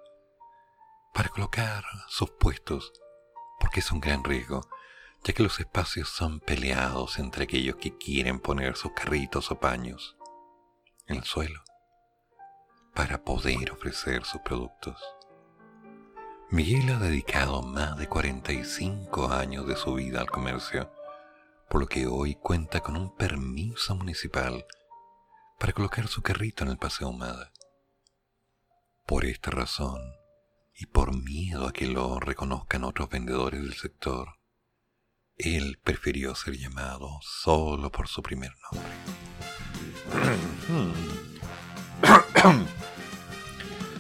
para 1.13 1.31
colocar 1.31 1.83
sus 2.07 2.31
puestos, 2.31 2.93
porque 3.59 3.81
es 3.81 3.91
un 3.91 3.99
gran 3.99 4.23
riesgo, 4.23 4.69
ya 5.25 5.35
que 5.35 5.43
los 5.43 5.59
espacios 5.59 6.09
son 6.11 6.39
peleados 6.39 7.19
entre 7.19 7.43
aquellos 7.43 7.75
que 7.75 7.99
quieren 7.99 8.39
poner 8.39 8.77
sus 8.77 8.93
carritos 8.93 9.51
o 9.51 9.59
paños 9.59 10.17
en 11.09 11.17
el 11.17 11.25
suelo 11.25 11.61
para 12.95 13.25
poder 13.25 13.73
ofrecer 13.73 14.25
sus 14.25 14.41
productos. 14.43 15.03
Miguel 16.51 16.89
ha 16.91 17.01
dedicado 17.01 17.63
más 17.63 17.99
de 17.99 18.09
45 18.09 19.33
años 19.33 19.67
de 19.67 19.75
su 19.75 19.95
vida 19.95 20.21
al 20.21 20.31
comercio, 20.31 20.89
por 21.75 21.81
lo 21.81 21.89
que 21.89 22.07
hoy 22.07 22.37
cuenta 22.37 22.79
con 22.79 22.97
un 22.97 23.17
permiso 23.17 23.97
municipal 23.97 24.65
para 25.59 25.73
colocar 25.73 26.07
su 26.07 26.23
carrito 26.23 26.63
en 26.63 26.71
el 26.71 26.79
Paseo 26.79 27.09
Humada. 27.09 27.51
Por 29.05 29.25
esta 29.25 29.51
razón, 29.51 30.01
y 30.79 30.87
por 30.87 31.21
miedo 31.21 31.67
a 31.67 31.73
que 31.73 31.89
lo 31.89 32.21
reconozcan 32.21 32.85
otros 32.85 33.11
vendedores 33.11 33.61
del 33.61 33.75
sector, 33.75 34.39
él 35.37 35.81
prefirió 35.83 36.37
ser 36.37 36.57
llamado 36.57 37.19
solo 37.23 37.91
por 37.91 38.07
su 38.07 38.23
primer 38.23 38.53
nombre. 38.71 38.93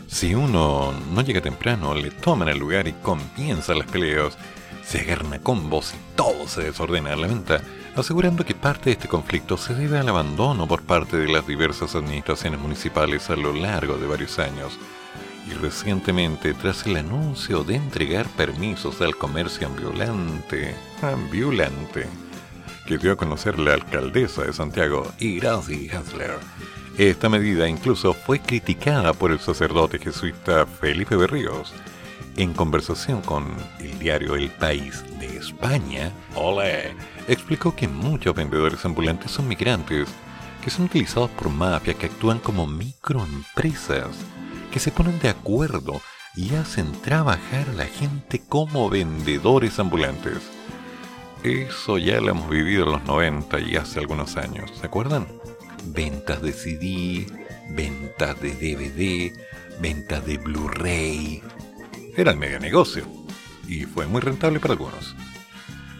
si 0.06 0.32
uno 0.36 0.92
no 0.92 1.22
llega 1.22 1.40
temprano, 1.40 1.92
le 1.92 2.12
toman 2.12 2.50
el 2.50 2.58
lugar 2.58 2.86
y 2.86 2.92
comienzan 2.92 3.80
las 3.80 3.90
peleas, 3.90 4.38
se 4.86 5.00
agarran 5.00 5.34
a 5.34 5.40
combos 5.40 5.94
y 5.94 6.16
todo 6.16 6.46
se 6.46 6.62
desordena 6.62 7.12
a 7.12 7.16
la 7.16 7.26
venta, 7.26 7.60
asegurando 7.96 8.44
que 8.44 8.54
parte 8.54 8.86
de 8.86 8.92
este 8.92 9.08
conflicto 9.08 9.56
se 9.56 9.74
debe 9.74 9.98
al 9.98 10.08
abandono 10.08 10.66
por 10.66 10.82
parte 10.82 11.16
de 11.16 11.28
las 11.28 11.46
diversas 11.46 11.94
administraciones 11.94 12.60
municipales 12.60 13.30
a 13.30 13.36
lo 13.36 13.52
largo 13.52 13.96
de 13.96 14.06
varios 14.06 14.38
años. 14.38 14.78
Y 15.48 15.52
recientemente, 15.54 16.54
tras 16.54 16.86
el 16.86 16.96
anuncio 16.96 17.64
de 17.64 17.76
entregar 17.76 18.26
permisos 18.28 19.00
al 19.00 19.16
comercio 19.16 19.66
ambulante, 19.66 20.74
ambulante, 21.02 22.06
que 22.86 22.98
dio 22.98 23.12
a 23.12 23.16
conocer 23.16 23.58
la 23.58 23.74
alcaldesa 23.74 24.42
de 24.42 24.52
Santiago, 24.52 25.10
Irazi 25.18 25.90
Hasler. 25.90 26.38
Esta 26.96 27.28
medida 27.28 27.68
incluso 27.68 28.14
fue 28.14 28.38
criticada 28.40 29.12
por 29.12 29.32
el 29.32 29.40
sacerdote 29.40 29.98
jesuita 29.98 30.64
Felipe 30.64 31.16
Berríos. 31.16 31.74
En 32.36 32.52
conversación 32.52 33.22
con 33.22 33.46
el 33.78 33.96
diario 33.98 34.34
El 34.34 34.50
País 34.50 35.04
de 35.20 35.36
España, 35.36 36.10
Ole, 36.34 36.94
explicó 37.28 37.76
que 37.76 37.86
muchos 37.86 38.34
vendedores 38.34 38.84
ambulantes 38.84 39.30
son 39.30 39.46
migrantes 39.46 40.08
que 40.60 40.70
son 40.70 40.86
utilizados 40.86 41.30
por 41.30 41.50
mafias 41.50 41.96
que 41.96 42.06
actúan 42.06 42.38
como 42.38 42.66
microempresas, 42.66 44.08
que 44.72 44.80
se 44.80 44.90
ponen 44.90 45.20
de 45.20 45.28
acuerdo 45.28 46.00
y 46.34 46.54
hacen 46.54 46.90
trabajar 47.02 47.68
a 47.68 47.74
la 47.74 47.84
gente 47.84 48.40
como 48.48 48.88
vendedores 48.88 49.78
ambulantes. 49.78 50.38
Eso 51.42 51.98
ya 51.98 52.20
lo 52.20 52.30
hemos 52.30 52.48
vivido 52.48 52.84
en 52.84 52.92
los 52.92 53.04
90 53.04 53.60
y 53.60 53.76
hace 53.76 54.00
algunos 54.00 54.36
años, 54.38 54.72
¿se 54.80 54.86
acuerdan? 54.86 55.28
Ventas 55.84 56.40
de 56.40 56.52
CD, 56.52 57.26
ventas 57.68 58.40
de 58.40 58.54
DVD, 58.54 59.32
ventas 59.80 60.24
de 60.24 60.38
Blu-ray. 60.38 61.42
Era 62.16 62.32
el 62.32 62.38
mega 62.38 62.58
negocio 62.58 63.04
y 63.66 63.84
fue 63.84 64.06
muy 64.06 64.20
rentable 64.20 64.60
para 64.60 64.72
algunos. 64.72 65.14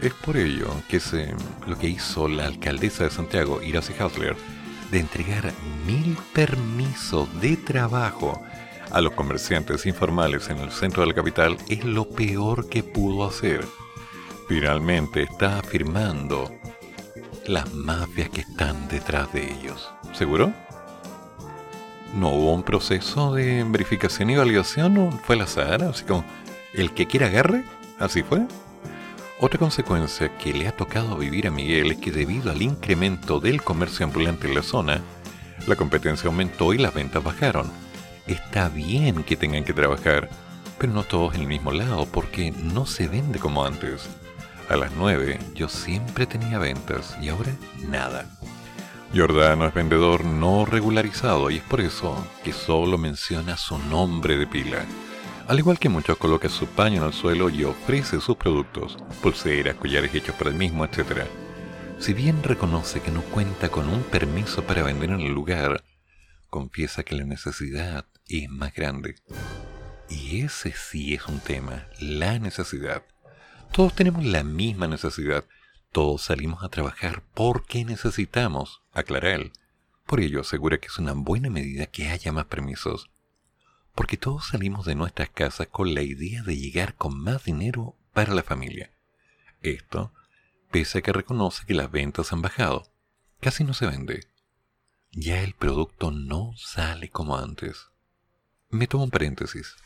Es 0.01 0.13
por 0.13 0.37
ello 0.37 0.69
que 0.89 1.01
se, 1.01 1.35
lo 1.67 1.79
que 1.79 1.89
hizo 1.89 2.29
la 2.29 2.47
alcaldesa 2.47 3.05
de 3.05 3.11
Santiago, 3.11 3.63
Iracy 3.63 3.95
Hausler, 3.99 4.37
de 4.91 5.01
entregar 5.01 5.53
mil 5.87 6.17
permisos 6.33 7.29
de 7.41 7.57
trabajo 7.57 8.43
a 8.91 9.01
los 9.01 9.13
comerciantes 9.13 9.87
informales 9.87 10.51
en 10.51 10.59
el 10.59 10.71
centro 10.71 11.03
de 11.03 11.09
la 11.09 11.15
capital 11.15 11.57
es 11.69 11.85
lo 11.85 12.09
peor 12.09 12.69
que 12.69 12.83
pudo 12.83 13.25
hacer 13.25 13.65
finalmente 14.49 15.23
está 15.23 15.59
afirmando 15.59 16.51
las 17.47 17.73
mafias 17.73 18.31
que 18.31 18.43
están 18.43 18.89
detrás 18.89 19.33
de 19.33 19.53
ellos. 19.53 19.91
¿Seguro? 20.13 20.53
¿No 22.15 22.29
hubo 22.29 22.55
un 22.55 22.63
proceso 22.63 23.35
de 23.35 23.65
verificación 23.65 24.31
y 24.31 24.37
validación? 24.37 24.95
¿No 24.95 25.11
fue 25.11 25.35
al 25.35 25.43
azar? 25.43 25.83
Así 25.83 26.05
como, 26.05 26.25
el 26.73 26.93
que 26.93 27.07
quiera 27.07 27.27
agarre, 27.27 27.65
así 27.99 28.23
fue. 28.23 28.47
Otra 29.41 29.59
consecuencia 29.59 30.29
que 30.39 30.53
le 30.53 30.69
ha 30.69 30.77
tocado 30.77 31.17
vivir 31.17 31.49
a 31.49 31.51
Miguel 31.51 31.91
es 31.91 31.99
que 31.99 32.13
debido 32.13 32.53
al 32.53 32.63
incremento 32.63 33.41
del 33.41 33.63
comercio 33.63 34.07
ambulante 34.07 34.47
en 34.47 34.55
la 34.55 34.63
zona, 34.63 35.03
la 35.67 35.75
competencia 35.75 36.29
aumentó 36.29 36.73
y 36.73 36.79
las 36.79 36.95
ventas 36.95 37.23
bajaron. 37.23 37.69
Está 38.29 38.69
bien 38.69 39.25
que 39.25 39.37
tengan 39.37 39.65
que 39.65 39.73
trabajar, 39.73 40.31
pero 40.79 40.93
no 40.93 41.03
todos 41.03 41.35
en 41.35 41.41
el 41.41 41.47
mismo 41.49 41.73
lado 41.73 42.07
porque 42.07 42.53
no 42.53 42.87
se 42.87 43.09
vende 43.09 43.41
como 43.41 43.65
antes. 43.65 44.09
A 44.71 44.77
las 44.77 44.93
9 44.93 45.41
yo 45.55 45.69
siempre 45.69 46.27
tenía 46.27 46.61
ventas 46.61 47.17
y 47.21 47.29
ahora 47.29 47.53
nada. 47.89 48.25
Giordano 49.15 49.69
es 49.69 49.73
vendedor 49.73 50.25
no 50.25 50.65
regularizado 50.65 51.49
y 51.49 51.59
es 51.59 51.63
por 51.63 51.81
eso 51.81 52.27
que 52.43 52.53
solo 52.53 52.99
menciona 52.99 53.57
su 53.57 53.79
nombre 53.79 54.37
de 54.37 54.45
pila. 54.45 54.85
Al 55.47 55.61
igual 55.61 55.79
que 55.79 55.89
muchos 55.89 56.19
coloca 56.19 56.49
su 56.49 56.67
paño 56.67 57.01
en 57.01 57.07
el 57.07 57.13
suelo 57.13 57.49
y 57.49 57.63
ofrece 57.63 58.21
sus 58.21 58.37
productos, 58.37 58.97
pulseras, 59.23 59.77
collares 59.77 60.13
hechos 60.13 60.35
para 60.35 60.51
el 60.51 60.57
mismo, 60.57 60.85
etc. 60.85 61.29
Si 62.01 62.13
bien 62.13 62.43
reconoce 62.43 63.03
que 63.03 63.13
no 63.13 63.23
cuenta 63.23 63.69
con 63.69 63.89
un 63.89 64.03
permiso 64.03 64.65
para 64.65 64.83
vender 64.83 65.11
en 65.11 65.21
el 65.21 65.33
lugar, 65.33 65.85
confiesa 66.51 67.05
que 67.05 67.15
la 67.15 67.25
necesidad 67.25 68.07
es 68.27 68.51
más 68.51 68.75
grande. 68.75 69.15
Y 70.11 70.41
ese 70.41 70.73
sí 70.73 71.15
es 71.15 71.25
un 71.29 71.39
tema, 71.39 71.87
la 72.01 72.41
necesidad. 72.41 73.05
Todos 73.71 73.95
tenemos 73.95 74.25
la 74.25 74.43
misma 74.43 74.89
necesidad. 74.89 75.45
Todos 75.95 76.23
salimos 76.23 76.65
a 76.65 76.71
trabajar 76.71 77.23
porque 77.35 77.85
necesitamos, 77.85 78.83
aclara 78.93 79.33
él. 79.33 79.53
Por 80.07 80.19
ello 80.19 80.41
asegura 80.41 80.79
que 80.79 80.89
es 80.89 80.99
una 80.99 81.13
buena 81.13 81.51
medida 81.51 81.87
que 81.87 82.09
haya 82.09 82.33
más 82.33 82.47
permisos. 82.47 83.11
Porque 83.95 84.17
todos 84.17 84.49
salimos 84.49 84.87
de 84.87 84.97
nuestras 84.97 85.29
casas 85.29 85.69
con 85.69 85.95
la 85.95 86.03
idea 86.03 86.43
de 86.43 86.57
llegar 86.57 86.97
con 86.97 87.17
más 87.17 87.45
dinero 87.45 87.95
para 88.13 88.35
la 88.35 88.43
familia. 88.43 88.91
Esto, 89.63 90.13
pese 90.73 90.99
a 90.99 91.03
que 91.03 91.13
reconoce 91.13 91.65
que 91.65 91.75
las 91.75 91.93
ventas 91.93 92.33
han 92.33 92.43
bajado. 92.43 92.91
Casi 93.39 93.63
no 93.63 93.73
se 93.73 93.87
vende. 93.87 94.27
ya 95.13 95.45
el 95.45 95.55
producto 95.55 96.11
no 96.11 96.57
sale 96.57 97.09
como 97.09 97.37
antes. 97.37 97.87
Me 98.69 98.89
tomo 98.89 99.05
un 99.05 99.11
paréntesis. 99.13 99.77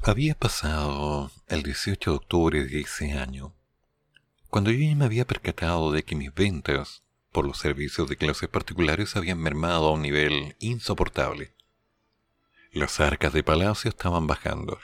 Había 0.00 0.34
pasado 0.34 1.30
el 1.48 1.62
18 1.62 2.10
de 2.12 2.16
octubre 2.16 2.64
de 2.64 2.80
ese 2.80 3.12
año, 3.12 3.52
cuando 4.50 4.70
yo 4.70 4.78
ya 4.78 4.96
me 4.96 5.04
había 5.04 5.26
percatado 5.26 5.92
de 5.92 6.02
que 6.02 6.16
mis 6.16 6.32
ventas 6.32 7.02
por 7.32 7.46
los 7.46 7.58
servicios 7.58 8.08
de 8.08 8.16
clases 8.16 8.48
particulares 8.48 9.16
habían 9.16 9.38
mermado 9.38 9.88
a 9.88 9.92
un 9.92 10.02
nivel 10.02 10.56
insoportable. 10.58 11.54
Las 12.72 13.00
arcas 13.00 13.32
de 13.32 13.42
palacio 13.42 13.88
estaban 13.88 14.26
bajando. 14.26 14.78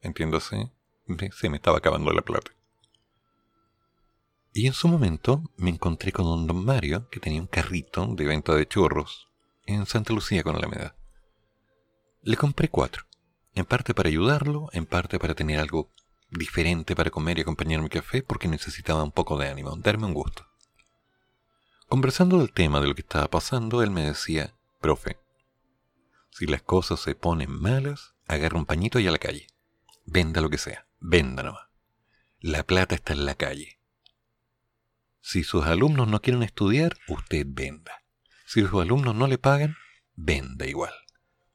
Entiéndase, 0.00 0.70
se 1.32 1.48
me 1.48 1.56
estaba 1.56 1.78
acabando 1.78 2.12
la 2.12 2.22
plata. 2.22 2.52
Y 4.52 4.66
en 4.66 4.74
su 4.74 4.86
momento 4.86 5.42
me 5.56 5.70
encontré 5.70 6.12
con 6.12 6.26
un 6.26 6.46
don 6.46 6.64
Mario 6.64 7.08
que 7.10 7.20
tenía 7.20 7.40
un 7.40 7.46
carrito 7.46 8.06
de 8.06 8.24
venta 8.24 8.54
de 8.54 8.68
churros 8.68 9.28
en 9.66 9.86
Santa 9.86 10.12
Lucía 10.12 10.42
con 10.42 10.56
Alameda. 10.56 10.94
Le 12.22 12.36
compré 12.36 12.68
cuatro, 12.68 13.04
en 13.54 13.64
parte 13.64 13.94
para 13.94 14.08
ayudarlo, 14.08 14.68
en 14.72 14.86
parte 14.86 15.18
para 15.18 15.34
tener 15.34 15.58
algo 15.58 15.90
diferente 16.32 16.96
para 16.96 17.10
comer 17.10 17.38
y 17.38 17.42
acompañar 17.42 17.80
mi 17.80 17.88
café 17.88 18.22
porque 18.22 18.48
necesitaba 18.48 19.02
un 19.02 19.12
poco 19.12 19.38
de 19.38 19.48
ánimo, 19.48 19.76
darme 19.76 20.06
un 20.06 20.14
gusto. 20.14 20.46
Conversando 21.88 22.38
del 22.38 22.52
tema 22.52 22.80
de 22.80 22.88
lo 22.88 22.94
que 22.94 23.02
estaba 23.02 23.28
pasando, 23.28 23.82
él 23.82 23.90
me 23.90 24.02
decía, 24.02 24.54
profe, 24.80 25.18
si 26.30 26.46
las 26.46 26.62
cosas 26.62 27.00
se 27.00 27.14
ponen 27.14 27.50
malas, 27.50 28.14
agarra 28.26 28.58
un 28.58 28.64
pañito 28.64 28.98
y 28.98 29.06
a 29.06 29.10
la 29.10 29.18
calle. 29.18 29.46
Venda 30.06 30.40
lo 30.40 30.48
que 30.48 30.58
sea, 30.58 30.86
venda 31.00 31.42
nomás. 31.42 31.68
La 32.40 32.62
plata 32.62 32.94
está 32.94 33.12
en 33.12 33.26
la 33.26 33.34
calle. 33.34 33.78
Si 35.20 35.44
sus 35.44 35.64
alumnos 35.66 36.08
no 36.08 36.20
quieren 36.20 36.42
estudiar, 36.42 36.96
usted 37.06 37.46
venda. 37.46 38.02
Si 38.46 38.62
sus 38.62 38.80
alumnos 38.80 39.14
no 39.14 39.26
le 39.26 39.38
pagan, 39.38 39.76
venda 40.16 40.66
igual. 40.66 40.92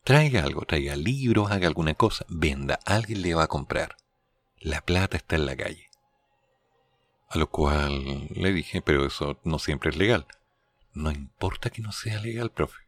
Traiga 0.04 0.44
algo, 0.44 0.66
traiga 0.66 0.96
libros, 0.96 1.52
haga 1.52 1.68
alguna 1.68 1.96
cosa, 1.96 2.26
venda. 2.30 2.80
Alguien 2.86 3.24
le 3.24 3.34
va 3.34 3.44
a 3.44 3.48
comprar. 3.48 3.98
La 4.60 4.82
plata 4.82 5.18
está 5.18 5.36
en 5.36 5.46
la 5.46 5.56
calle. 5.56 5.88
A 7.30 7.38
lo 7.38 7.50
cual 7.50 8.28
le 8.30 8.52
dije, 8.52 8.82
pero 8.82 9.06
eso 9.06 9.40
no 9.44 9.60
siempre 9.60 9.92
es 9.92 9.98
legal. 9.98 10.26
No 10.94 11.12
importa 11.12 11.70
que 11.70 11.82
no 11.82 11.92
sea 11.92 12.20
legal, 12.20 12.52
profe. 12.52 12.80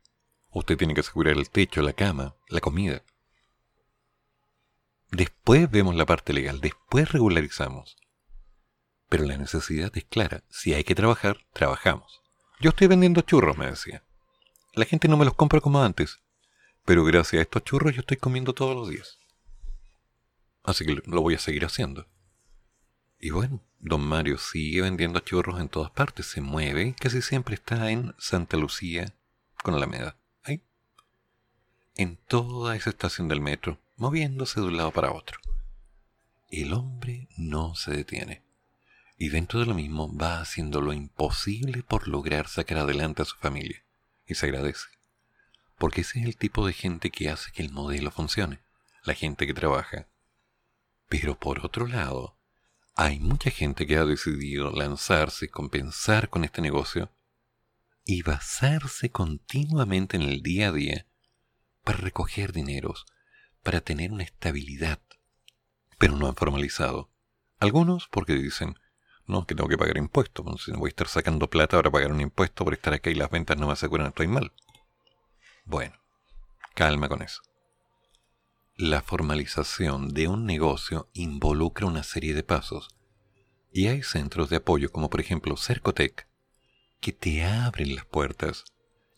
Usted 0.51 0.77
tiene 0.77 0.95
que 0.95 1.01
asegurar 1.01 1.37
el 1.37 1.49
techo, 1.49 1.81
la 1.83 1.93
cama, 1.93 2.35
la 2.47 2.59
comida. 2.59 3.03
Después 5.11 5.69
vemos 5.69 5.95
la 5.95 6.07
parte 6.07 6.33
legal, 6.33 6.59
después 6.59 7.11
regularizamos. 7.11 7.97
Pero 9.07 9.25
la 9.25 9.37
necesidad 9.37 9.95
es 9.95 10.05
clara. 10.05 10.43
Si 10.49 10.73
hay 10.73 10.83
que 10.83 10.95
trabajar, 10.95 11.45
trabajamos. 11.53 12.21
Yo 12.59 12.69
estoy 12.71 12.87
vendiendo 12.87 13.21
churros, 13.21 13.57
me 13.57 13.67
decía. 13.67 14.03
La 14.73 14.85
gente 14.85 15.07
no 15.07 15.17
me 15.17 15.25
los 15.25 15.35
compra 15.35 15.61
como 15.61 15.83
antes. 15.83 16.17
Pero 16.83 17.03
gracias 17.03 17.39
a 17.39 17.43
estos 17.43 17.63
churros 17.63 17.93
yo 17.93 18.01
estoy 18.01 18.17
comiendo 18.17 18.53
todos 18.53 18.75
los 18.75 18.89
días. 18.89 19.18
Así 20.63 20.85
que 20.85 21.01
lo 21.05 21.21
voy 21.21 21.35
a 21.35 21.39
seguir 21.39 21.65
haciendo. 21.65 22.07
Y 23.19 23.31
bueno, 23.31 23.61
don 23.79 24.01
Mario 24.01 24.37
sigue 24.37 24.81
vendiendo 24.81 25.19
churros 25.19 25.59
en 25.59 25.69
todas 25.69 25.91
partes. 25.91 26.25
Se 26.27 26.41
mueve 26.41 26.95
casi 26.99 27.21
siempre 27.21 27.55
está 27.55 27.91
en 27.91 28.15
Santa 28.17 28.57
Lucía 28.57 29.13
con 29.63 29.73
Alameda. 29.73 30.17
Ahí. 30.43 30.63
En 31.95 32.17
toda 32.17 32.75
esa 32.75 32.89
estación 32.89 33.27
del 33.27 33.41
metro, 33.41 33.79
moviéndose 33.97 34.61
de 34.61 34.67
un 34.67 34.77
lado 34.77 34.91
para 34.91 35.11
otro. 35.11 35.39
El 36.49 36.73
hombre 36.73 37.27
no 37.37 37.75
se 37.75 37.91
detiene 37.91 38.49
y 39.19 39.27
dentro 39.29 39.59
de 39.59 39.65
lo 39.65 39.75
mismo 39.75 40.15
va 40.15 40.39
haciendo 40.39 40.79
lo 40.79 40.93
imposible 40.93 41.83
por 41.83 42.07
lograr 42.07 42.47
sacar 42.47 42.77
adelante 42.77 43.21
a 43.21 43.25
su 43.25 43.35
familia. 43.35 43.83
Y 44.25 44.35
se 44.35 44.45
agradece. 44.45 44.87
Porque 45.77 46.01
ese 46.01 46.19
es 46.21 46.25
el 46.25 46.37
tipo 46.37 46.65
de 46.65 46.71
gente 46.71 47.11
que 47.11 47.29
hace 47.29 47.51
que 47.51 47.61
el 47.61 47.69
modelo 47.69 48.11
funcione, 48.11 48.59
la 49.03 49.13
gente 49.13 49.45
que 49.45 49.53
trabaja. 49.53 50.07
Pero 51.09 51.37
por 51.37 51.65
otro 51.65 51.87
lado, 51.87 52.37
hay 52.95 53.19
mucha 53.19 53.49
gente 53.49 53.87
que 53.87 53.97
ha 53.97 54.05
decidido 54.05 54.71
lanzarse, 54.71 55.49
compensar 55.49 56.29
con 56.29 56.43
este 56.43 56.61
negocio 56.61 57.11
y 58.05 58.21
basarse 58.21 59.09
continuamente 59.09 60.17
en 60.17 60.23
el 60.23 60.41
día 60.41 60.69
a 60.69 60.71
día 60.71 61.07
para 61.83 61.97
recoger 61.97 62.53
dineros, 62.53 63.05
para 63.63 63.81
tener 63.81 64.11
una 64.11 64.23
estabilidad, 64.23 64.99
pero 65.97 66.15
no 66.15 66.27
han 66.27 66.35
formalizado. 66.35 67.11
Algunos 67.59 68.07
porque 68.07 68.33
dicen, 68.33 68.75
no, 69.25 69.45
que 69.45 69.55
tengo 69.55 69.69
que 69.69 69.77
pagar 69.77 69.97
impuestos. 69.97 70.45
Pues, 70.45 70.63
si 70.63 70.71
no 70.71 70.79
voy 70.79 70.89
a 70.89 70.89
estar 70.89 71.07
sacando 71.07 71.49
plata 71.49 71.77
para 71.77 71.91
pagar 71.91 72.11
un 72.11 72.21
impuesto 72.21 72.63
por 72.63 72.73
estar 72.73 72.93
acá 72.93 73.09
y 73.09 73.15
las 73.15 73.29
ventas 73.29 73.57
no 73.57 73.67
me 73.67 73.73
aseguran, 73.73 74.07
estoy 74.07 74.27
mal. 74.27 74.53
Bueno, 75.65 75.95
calma 76.73 77.09
con 77.09 77.21
eso. 77.21 77.41
La 78.81 79.01
formalización 79.01 80.13
de 80.13 80.29
un 80.29 80.45
negocio 80.45 81.09
involucra 81.11 81.85
una 81.85 82.01
serie 82.01 82.33
de 82.33 82.43
pasos. 82.43 82.95
Y 83.73 83.87
hay 83.87 84.03
centros 84.03 84.49
de 84.49 84.55
apoyo 84.55 84.89
como 84.89 85.09
por 85.09 85.19
ejemplo 85.19 85.57
Cercotec 85.57 86.29
que 87.01 87.11
te 87.11 87.43
abren 87.43 87.93
las 87.93 88.05
puertas 88.05 88.63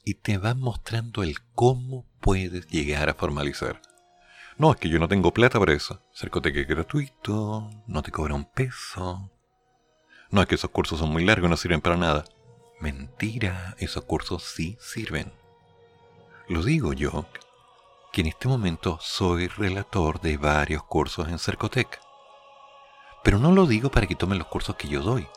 y 0.03 0.15
te 0.15 0.39
van 0.39 0.59
mostrando 0.59 1.21
el 1.21 1.43
cómo 1.53 2.07
puedes 2.21 2.69
llegar 2.69 3.07
a 3.07 3.13
formalizar. 3.13 3.83
No, 4.57 4.71
es 4.71 4.79
que 4.79 4.89
yo 4.89 4.97
no 4.97 5.07
tengo 5.07 5.31
plata 5.31 5.59
para 5.59 5.73
eso. 5.73 6.01
Cercotec 6.11 6.55
es 6.55 6.67
gratuito, 6.67 7.69
no 7.85 8.01
te 8.01 8.09
cobra 8.09 8.33
un 8.33 8.45
peso. 8.45 9.29
No 10.31 10.41
es 10.41 10.47
que 10.47 10.55
esos 10.55 10.71
cursos 10.71 10.97
son 10.97 11.11
muy 11.11 11.23
largos 11.23 11.47
y 11.47 11.51
no 11.51 11.57
sirven 11.57 11.81
para 11.81 11.97
nada. 11.97 12.25
Mentira, 12.79 13.75
esos 13.77 14.05
cursos 14.05 14.41
sí 14.41 14.75
sirven. 14.81 15.31
Lo 16.49 16.63
digo 16.63 16.93
yo, 16.93 17.27
que 18.11 18.21
en 18.21 18.27
este 18.27 18.47
momento 18.47 18.99
soy 19.01 19.47
relator 19.47 20.19
de 20.19 20.37
varios 20.37 20.83
cursos 20.83 21.29
en 21.29 21.39
Cercotec. 21.39 21.99
Pero 23.23 23.39
no 23.39 23.51
lo 23.51 23.65
digo 23.65 23.89
para 23.89 24.07
que 24.07 24.15
tomen 24.15 24.37
los 24.37 24.47
cursos 24.47 24.75
que 24.75 24.89
yo 24.89 25.01
doy. 25.01 25.27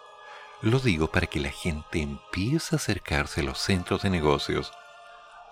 Lo 0.61 0.81
digo 0.81 1.09
para 1.09 1.27
que 1.27 1.41
la 1.41 1.51
gente 1.51 2.01
empiece 2.01 2.75
a 2.75 2.79
acercarse 2.79 3.43
a 3.43 3.45
los 3.45 3.59
centros 3.59 4.03
de 4.03 4.11
negocios 4.11 4.73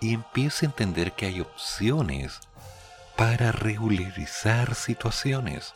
y 0.00 0.14
empiece 0.14 0.66
a 0.66 0.70
entender 0.70 1.12
que 1.12 1.26
hay 1.26 1.40
opciones 1.40 2.40
para 3.16 3.52
regularizar 3.52 4.74
situaciones 4.74 5.74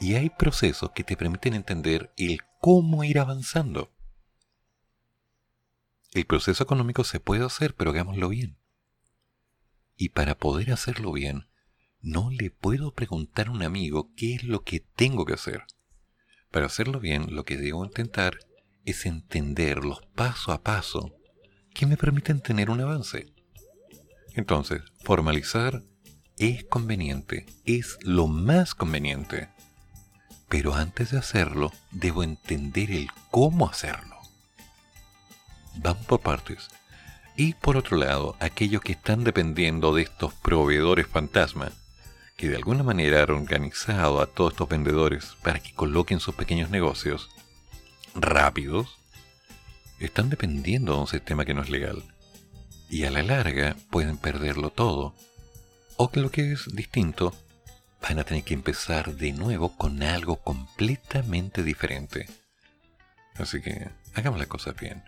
y 0.00 0.16
hay 0.16 0.30
procesos 0.30 0.90
que 0.90 1.04
te 1.04 1.16
permiten 1.16 1.54
entender 1.54 2.12
el 2.16 2.40
cómo 2.60 3.04
ir 3.04 3.18
avanzando. 3.18 3.92
El 6.12 6.26
proceso 6.26 6.62
económico 6.62 7.04
se 7.04 7.20
puede 7.20 7.44
hacer, 7.44 7.74
pero 7.74 7.90
hagámoslo 7.90 8.28
bien. 8.28 8.56
Y 9.96 10.10
para 10.10 10.36
poder 10.36 10.72
hacerlo 10.72 11.12
bien, 11.12 11.46
no 12.00 12.30
le 12.30 12.50
puedo 12.50 12.92
preguntar 12.92 13.48
a 13.48 13.50
un 13.52 13.62
amigo 13.62 14.12
qué 14.16 14.34
es 14.34 14.44
lo 14.44 14.62
que 14.62 14.80
tengo 14.80 15.24
que 15.24 15.34
hacer. 15.34 15.64
Para 16.50 16.66
hacerlo 16.66 17.00
bien, 17.00 17.34
lo 17.34 17.44
que 17.44 17.56
debo 17.56 17.84
intentar 17.84 18.38
es 18.84 19.06
entender 19.06 19.84
los 19.84 20.02
paso 20.14 20.52
a 20.52 20.62
paso 20.62 21.14
que 21.72 21.86
me 21.86 21.96
permiten 21.96 22.40
tener 22.40 22.70
un 22.70 22.80
avance. 22.80 23.32
Entonces, 24.34 24.82
formalizar 25.02 25.82
es 26.38 26.64
conveniente, 26.64 27.46
es 27.64 27.98
lo 28.02 28.26
más 28.26 28.74
conveniente. 28.74 29.48
Pero 30.48 30.74
antes 30.74 31.10
de 31.10 31.18
hacerlo, 31.18 31.72
debo 31.90 32.22
entender 32.22 32.90
el 32.90 33.08
cómo 33.30 33.68
hacerlo. 33.68 34.16
Vamos 35.76 36.04
por 36.06 36.20
partes. 36.20 36.68
Y 37.36 37.54
por 37.54 37.76
otro 37.76 37.96
lado, 37.96 38.36
aquellos 38.38 38.80
que 38.80 38.92
están 38.92 39.24
dependiendo 39.24 39.94
de 39.94 40.02
estos 40.02 40.32
proveedores 40.34 41.06
fantasma, 41.06 41.72
que 42.36 42.48
de 42.48 42.56
alguna 42.56 42.82
manera 42.82 43.22
han 43.22 43.30
organizado 43.30 44.20
a 44.20 44.26
todos 44.26 44.52
estos 44.52 44.68
vendedores 44.68 45.36
para 45.42 45.60
que 45.60 45.74
coloquen 45.74 46.20
sus 46.20 46.34
pequeños 46.34 46.70
negocios 46.70 47.30
rápidos, 48.14 48.98
están 49.98 50.30
dependiendo 50.30 50.94
de 50.94 51.00
un 51.00 51.06
sistema 51.06 51.44
que 51.44 51.54
no 51.54 51.62
es 51.62 51.70
legal. 51.70 52.04
Y 52.88 53.04
a 53.04 53.10
la 53.10 53.22
larga 53.22 53.76
pueden 53.90 54.16
perderlo 54.16 54.70
todo. 54.70 55.14
O 55.96 56.10
que 56.10 56.20
lo 56.20 56.30
que 56.30 56.52
es 56.52 56.66
distinto, 56.74 57.34
van 58.00 58.18
a 58.18 58.24
tener 58.24 58.44
que 58.44 58.54
empezar 58.54 59.14
de 59.16 59.32
nuevo 59.32 59.76
con 59.76 60.02
algo 60.02 60.36
completamente 60.36 61.62
diferente. 61.62 62.28
Así 63.36 63.60
que 63.60 63.88
hagamos 64.14 64.38
las 64.38 64.48
cosas 64.48 64.76
bien. 64.76 65.02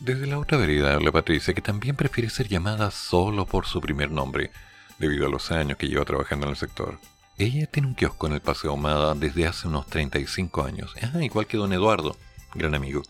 Desde 0.00 0.26
la 0.26 0.38
otra 0.38 0.58
vereda 0.58 0.94
habla 0.94 1.12
Patricia, 1.12 1.54
que 1.54 1.62
también 1.62 1.96
prefiere 1.96 2.28
ser 2.28 2.48
llamada 2.48 2.90
solo 2.90 3.46
por 3.46 3.66
su 3.66 3.80
primer 3.80 4.10
nombre, 4.10 4.50
debido 4.98 5.26
a 5.26 5.30
los 5.30 5.50
años 5.50 5.78
que 5.78 5.88
lleva 5.88 6.04
trabajando 6.04 6.46
en 6.46 6.50
el 6.50 6.56
sector. 6.56 6.98
Ella 7.38 7.66
tiene 7.66 7.88
un 7.88 7.94
kiosco 7.94 8.26
en 8.26 8.34
el 8.34 8.40
Paseo 8.40 8.70
Ahumada 8.70 9.14
desde 9.14 9.46
hace 9.46 9.66
unos 9.66 9.86
35 9.86 10.64
años, 10.64 10.94
ah, 11.02 11.22
igual 11.22 11.46
que 11.46 11.56
don 11.56 11.72
Eduardo, 11.72 12.16
gran 12.54 12.74
amigo, 12.74 13.02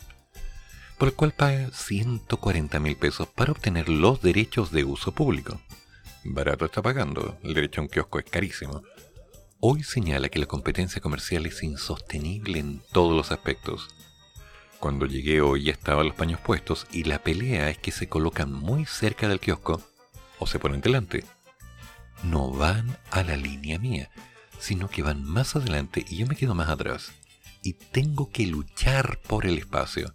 por 0.98 1.08
el 1.08 1.14
cual 1.14 1.32
paga 1.32 1.70
140 1.72 2.80
mil 2.80 2.96
pesos 2.96 3.28
para 3.28 3.52
obtener 3.52 3.88
los 3.88 4.22
derechos 4.22 4.70
de 4.70 4.84
uso 4.84 5.12
público. 5.12 5.60
Barato 6.24 6.64
está 6.64 6.80
pagando, 6.80 7.38
el 7.42 7.54
derecho 7.54 7.80
a 7.80 7.84
un 7.84 7.88
kiosco 7.88 8.18
es 8.18 8.24
carísimo, 8.24 8.82
Hoy 9.66 9.82
señala 9.82 10.28
que 10.28 10.38
la 10.38 10.44
competencia 10.44 11.00
comercial 11.00 11.46
es 11.46 11.62
insostenible 11.62 12.58
en 12.58 12.82
todos 12.92 13.16
los 13.16 13.32
aspectos. 13.32 13.88
Cuando 14.84 15.06
llegué 15.06 15.40
hoy 15.40 15.70
estaban 15.70 16.08
los 16.08 16.14
paños 16.14 16.40
puestos 16.40 16.86
y 16.92 17.04
la 17.04 17.18
pelea 17.20 17.70
es 17.70 17.78
que 17.78 17.90
se 17.90 18.06
colocan 18.06 18.52
muy 18.52 18.84
cerca 18.84 19.28
del 19.28 19.40
kiosco 19.40 19.80
o 20.38 20.46
se 20.46 20.58
ponen 20.58 20.82
delante. 20.82 21.24
No 22.22 22.50
van 22.50 22.98
a 23.10 23.22
la 23.22 23.38
línea 23.38 23.78
mía, 23.78 24.10
sino 24.58 24.90
que 24.90 25.00
van 25.00 25.24
más 25.24 25.56
adelante 25.56 26.04
y 26.06 26.16
yo 26.16 26.26
me 26.26 26.36
quedo 26.36 26.54
más 26.54 26.68
atrás. 26.68 27.12
Y 27.62 27.72
tengo 27.72 28.30
que 28.30 28.46
luchar 28.46 29.20
por 29.26 29.46
el 29.46 29.56
espacio. 29.56 30.12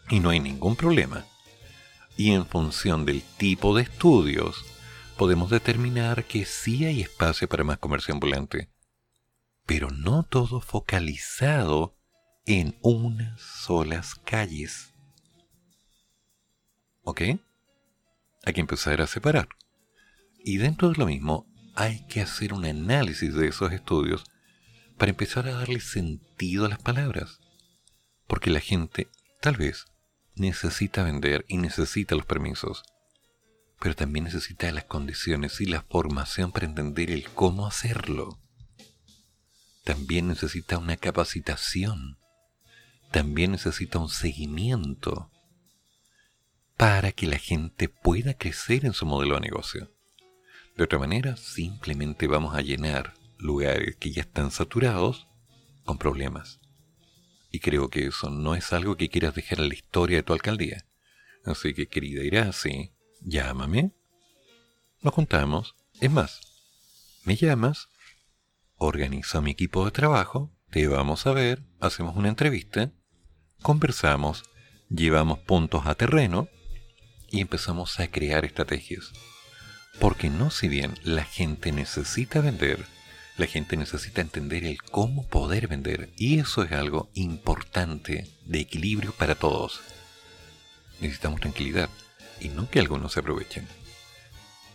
Y 0.09 0.19
no 0.19 0.29
hay 0.29 0.41
ningún 0.41 0.75
problema. 0.75 1.25
Y 2.17 2.31
en 2.31 2.45
función 2.45 3.05
del 3.05 3.23
tipo 3.23 3.75
de 3.75 3.83
estudios, 3.83 4.65
podemos 5.17 5.49
determinar 5.49 6.25
que 6.25 6.45
sí 6.45 6.85
hay 6.85 7.01
espacio 7.01 7.47
para 7.47 7.63
más 7.63 7.79
comercio 7.79 8.13
ambulante. 8.13 8.69
Pero 9.65 9.89
no 9.89 10.23
todo 10.23 10.59
focalizado 10.59 11.95
en 12.45 12.77
unas 12.81 13.41
solas 13.41 14.13
calles. 14.13 14.93
¿Ok? 17.03 17.21
Hay 18.43 18.53
que 18.53 18.61
empezar 18.61 19.01
a 19.01 19.07
separar. 19.07 19.47
Y 20.43 20.57
dentro 20.57 20.89
de 20.89 20.97
lo 20.97 21.05
mismo, 21.05 21.47
hay 21.73 22.05
que 22.07 22.21
hacer 22.21 22.53
un 22.53 22.65
análisis 22.65 23.33
de 23.33 23.47
esos 23.47 23.71
estudios 23.71 24.25
para 24.97 25.11
empezar 25.11 25.47
a 25.47 25.53
darle 25.53 25.79
sentido 25.79 26.65
a 26.65 26.69
las 26.69 26.79
palabras. 26.79 27.39
Porque 28.27 28.49
la 28.49 28.59
gente, 28.59 29.07
tal 29.41 29.57
vez, 29.57 29.85
necesita 30.35 31.03
vender 31.03 31.45
y 31.47 31.57
necesita 31.57 32.15
los 32.15 32.25
permisos, 32.25 32.83
pero 33.79 33.95
también 33.95 34.25
necesita 34.25 34.71
las 34.71 34.85
condiciones 34.85 35.59
y 35.61 35.65
la 35.65 35.81
formación 35.81 36.51
para 36.51 36.65
entender 36.65 37.11
el 37.11 37.29
cómo 37.29 37.67
hacerlo. 37.67 38.39
También 39.83 40.27
necesita 40.27 40.77
una 40.77 40.97
capacitación, 40.97 42.17
también 43.11 43.51
necesita 43.51 43.99
un 43.99 44.09
seguimiento 44.09 45.31
para 46.77 47.11
que 47.11 47.27
la 47.27 47.37
gente 47.37 47.87
pueda 47.87 48.33
crecer 48.33 48.85
en 48.85 48.93
su 48.93 49.05
modelo 49.05 49.35
de 49.35 49.41
negocio. 49.41 49.91
De 50.75 50.83
otra 50.83 50.99
manera, 50.99 51.37
simplemente 51.37 52.27
vamos 52.27 52.55
a 52.55 52.61
llenar 52.61 53.13
lugares 53.37 53.95
que 53.97 54.11
ya 54.11 54.21
están 54.21 54.51
saturados 54.51 55.27
con 55.83 55.97
problemas. 55.97 56.59
Y 57.51 57.59
creo 57.59 57.89
que 57.89 58.07
eso 58.07 58.29
no 58.29 58.55
es 58.55 58.73
algo 58.73 58.97
que 58.97 59.09
quieras 59.09 59.35
dejar 59.35 59.59
en 59.59 59.69
la 59.69 59.75
historia 59.75 60.17
de 60.17 60.23
tu 60.23 60.33
alcaldía. 60.33 60.85
Así 61.45 61.73
que, 61.73 61.87
querida 61.87 62.23
Irasi, 62.23 62.91
llámame. 63.21 63.91
Nos 65.01 65.13
juntamos. 65.13 65.75
Es 66.01 66.11
más, 66.11 66.41
me 67.23 67.35
llamas, 67.35 67.87
organizo 68.77 69.41
mi 69.41 69.51
equipo 69.51 69.85
de 69.85 69.91
trabajo, 69.91 70.51
te 70.69 70.87
vamos 70.87 71.25
a 71.25 71.31
ver, 71.31 71.63
hacemos 71.79 72.17
una 72.17 72.27
entrevista, 72.27 72.91
conversamos, 73.61 74.43
llevamos 74.89 75.39
puntos 75.39 75.85
a 75.85 75.95
terreno 75.95 76.49
y 77.29 77.39
empezamos 77.39 77.99
a 77.99 78.11
crear 78.11 78.43
estrategias. 78.43 79.13
Porque 79.99 80.29
no 80.29 80.51
si 80.51 80.67
bien 80.67 80.95
la 81.03 81.23
gente 81.23 81.71
necesita 81.71 82.41
vender, 82.41 82.85
la 83.37 83.47
gente 83.47 83.75
necesita 83.75 84.21
entender 84.21 84.63
el 84.63 84.81
cómo 84.81 85.27
poder 85.27 85.67
vender 85.67 86.09
y 86.17 86.39
eso 86.39 86.63
es 86.63 86.71
algo 86.71 87.09
importante 87.13 88.27
de 88.45 88.59
equilibrio 88.59 89.11
para 89.11 89.35
todos. 89.35 89.81
Necesitamos 91.01 91.41
tranquilidad 91.41 91.89
y 92.39 92.49
no 92.49 92.69
que 92.69 92.79
algunos 92.79 93.13
se 93.13 93.19
aprovechen. 93.19 93.67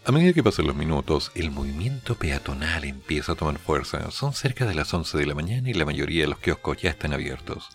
A 0.04 0.12
medida 0.12 0.32
que 0.32 0.42
pasan 0.42 0.66
los 0.66 0.76
minutos, 0.76 1.30
el 1.34 1.50
movimiento 1.50 2.14
peatonal 2.14 2.84
empieza 2.84 3.32
a 3.32 3.34
tomar 3.34 3.58
fuerza. 3.58 4.10
Son 4.10 4.32
cerca 4.32 4.66
de 4.66 4.74
las 4.74 4.92
11 4.92 5.16
de 5.18 5.26
la 5.26 5.34
mañana 5.34 5.68
y 5.68 5.74
la 5.74 5.84
mayoría 5.84 6.22
de 6.22 6.28
los 6.28 6.38
kioscos 6.38 6.78
ya 6.78 6.90
están 6.90 7.12
abiertos. 7.12 7.68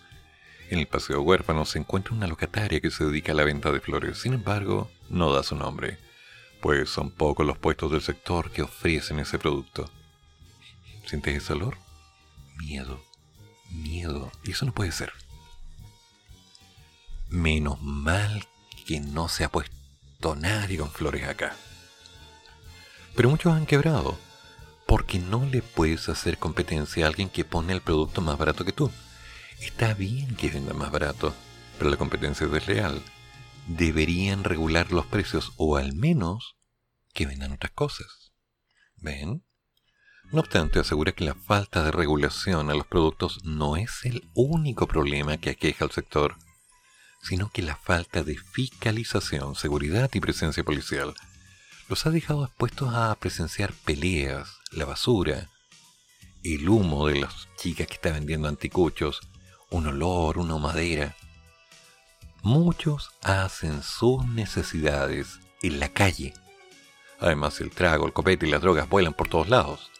En 0.68 0.80
el 0.80 0.86
paseo 0.86 1.22
huérfano 1.22 1.64
se 1.64 1.78
encuentra 1.78 2.14
una 2.14 2.26
locataria 2.26 2.80
que 2.80 2.90
se 2.90 3.04
dedica 3.04 3.30
a 3.30 3.36
la 3.36 3.44
venta 3.44 3.70
de 3.70 3.80
flores, 3.80 4.18
sin 4.18 4.34
embargo, 4.34 4.90
no 5.08 5.32
da 5.32 5.44
su 5.44 5.54
nombre, 5.54 5.98
pues 6.60 6.90
son 6.90 7.12
pocos 7.12 7.46
los 7.46 7.58
puestos 7.58 7.92
del 7.92 8.02
sector 8.02 8.50
que 8.50 8.62
ofrecen 8.62 9.20
ese 9.20 9.38
producto. 9.38 9.88
¿Sientes 11.06 11.36
ese 11.36 11.52
olor? 11.52 11.78
Miedo, 12.56 13.00
miedo. 13.70 14.32
Y 14.42 14.50
eso 14.50 14.66
no 14.66 14.72
puede 14.72 14.92
ser. 14.92 15.12
Menos 17.28 17.80
mal 17.80 18.46
que 18.86 19.00
no 19.00 19.28
se 19.28 19.44
ha 19.44 19.50
puesto 19.50 20.34
nadie 20.36 20.78
con 20.78 20.90
flores 20.90 21.28
acá. 21.28 21.56
Pero 23.14 23.30
muchos 23.30 23.54
han 23.54 23.66
quebrado, 23.66 24.18
porque 24.86 25.18
no 25.18 25.44
le 25.46 25.62
puedes 25.62 26.08
hacer 26.08 26.38
competencia 26.38 27.04
a 27.04 27.08
alguien 27.08 27.28
que 27.28 27.44
pone 27.44 27.72
el 27.72 27.80
producto 27.80 28.20
más 28.20 28.36
barato 28.36 28.64
que 28.64 28.72
tú. 28.72 28.90
Está 29.60 29.94
bien 29.94 30.36
que 30.36 30.50
venda 30.50 30.74
más 30.74 30.90
barato, 30.90 31.34
pero 31.78 31.88
la 31.88 31.96
competencia 31.96 32.46
es 32.46 32.52
desleal. 32.52 33.02
Deberían 33.68 34.44
regular 34.44 34.92
los 34.92 35.06
precios 35.06 35.52
o 35.56 35.76
al 35.76 35.94
menos 35.94 36.56
que 37.14 37.26
vendan 37.26 37.52
otras 37.52 37.72
cosas. 37.72 38.32
¿Ven? 38.96 39.44
No 40.32 40.40
obstante, 40.40 40.80
asegura 40.80 41.12
que 41.12 41.24
la 41.24 41.34
falta 41.34 41.84
de 41.84 41.92
regulación 41.92 42.68
a 42.70 42.74
los 42.74 42.86
productos 42.86 43.44
no 43.44 43.76
es 43.76 44.04
el 44.04 44.28
único 44.34 44.88
problema 44.88 45.36
que 45.36 45.50
aqueja 45.50 45.84
al 45.84 45.92
sector, 45.92 46.36
sino 47.22 47.50
que 47.50 47.62
la 47.62 47.76
falta 47.76 48.22
de 48.22 48.36
fiscalización, 48.36 49.54
seguridad 49.54 50.10
y 50.14 50.20
presencia 50.20 50.64
policial 50.64 51.14
los 51.88 52.06
ha 52.06 52.10
dejado 52.10 52.44
expuestos 52.44 52.92
a 52.92 53.14
presenciar 53.14 53.72
peleas, 53.72 54.58
la 54.72 54.84
basura, 54.84 55.48
el 56.42 56.68
humo 56.68 57.06
de 57.06 57.20
las 57.20 57.48
chicas 57.56 57.86
que 57.86 57.94
están 57.94 58.14
vendiendo 58.14 58.48
anticuchos, 58.48 59.20
un 59.70 59.86
olor, 59.86 60.38
una 60.38 60.58
madera. 60.58 61.16
Muchos 62.42 63.10
hacen 63.22 63.82
sus 63.82 64.24
necesidades 64.26 65.38
en 65.62 65.80
la 65.80 65.88
calle. 65.88 66.34
Además, 67.20 67.60
el 67.60 67.70
trago, 67.70 68.06
el 68.06 68.12
copete 68.12 68.46
y 68.46 68.50
las 68.50 68.60
drogas 68.60 68.88
vuelan 68.88 69.14
por 69.14 69.28
todos 69.28 69.48
lados. 69.48 69.90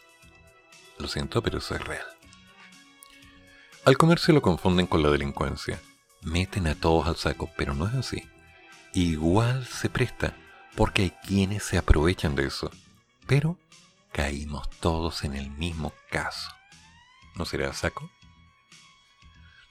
Lo 0.99 1.07
siento, 1.07 1.41
pero 1.41 1.59
eso 1.59 1.75
es 1.75 1.83
real. 1.83 2.05
Al 3.85 3.97
comercio 3.97 4.33
lo 4.33 4.41
confunden 4.41 4.87
con 4.87 5.01
la 5.01 5.09
delincuencia. 5.09 5.79
Meten 6.21 6.67
a 6.67 6.75
todos 6.75 7.07
al 7.07 7.15
saco, 7.15 7.49
pero 7.55 7.73
no 7.73 7.87
es 7.87 7.93
así. 7.93 8.27
Igual 8.93 9.65
se 9.65 9.89
presta, 9.89 10.35
porque 10.75 11.03
hay 11.03 11.11
quienes 11.25 11.63
se 11.63 11.77
aprovechan 11.77 12.35
de 12.35 12.47
eso. 12.47 12.71
Pero 13.27 13.57
caímos 14.11 14.69
todos 14.81 15.23
en 15.23 15.35
el 15.35 15.51
mismo 15.51 15.93
caso. 16.09 16.49
¿No 17.35 17.45
será 17.45 17.71
saco? 17.73 18.09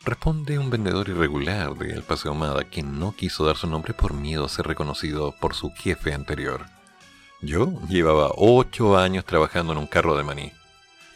Responde 0.03 0.59
un 0.59 0.71
vendedor 0.71 1.09
irregular 1.09 1.75
de 1.75 1.91
El 1.91 2.05
Paseo 2.05 2.31
Amada 2.31 2.71
que 2.71 2.83
no 2.85 3.15
quiso 3.15 3.45
dar 3.45 3.57
su 3.57 3.67
nombre 3.67 3.93
por 3.93 4.15
miedo 4.15 4.45
a 4.45 4.49
ser 4.49 4.67
reconocido 4.67 5.35
por 5.41 5.55
su 5.55 5.73
jefe 5.73 6.15
anterior. 6.15 6.67
Yo 7.43 7.73
llevaba 7.89 8.31
ocho 8.37 8.97
años 8.97 9.25
trabajando 9.25 9.73
en 9.73 9.79
un 9.79 9.87
carro 9.87 10.17
de 10.17 10.23
maní 10.23 10.53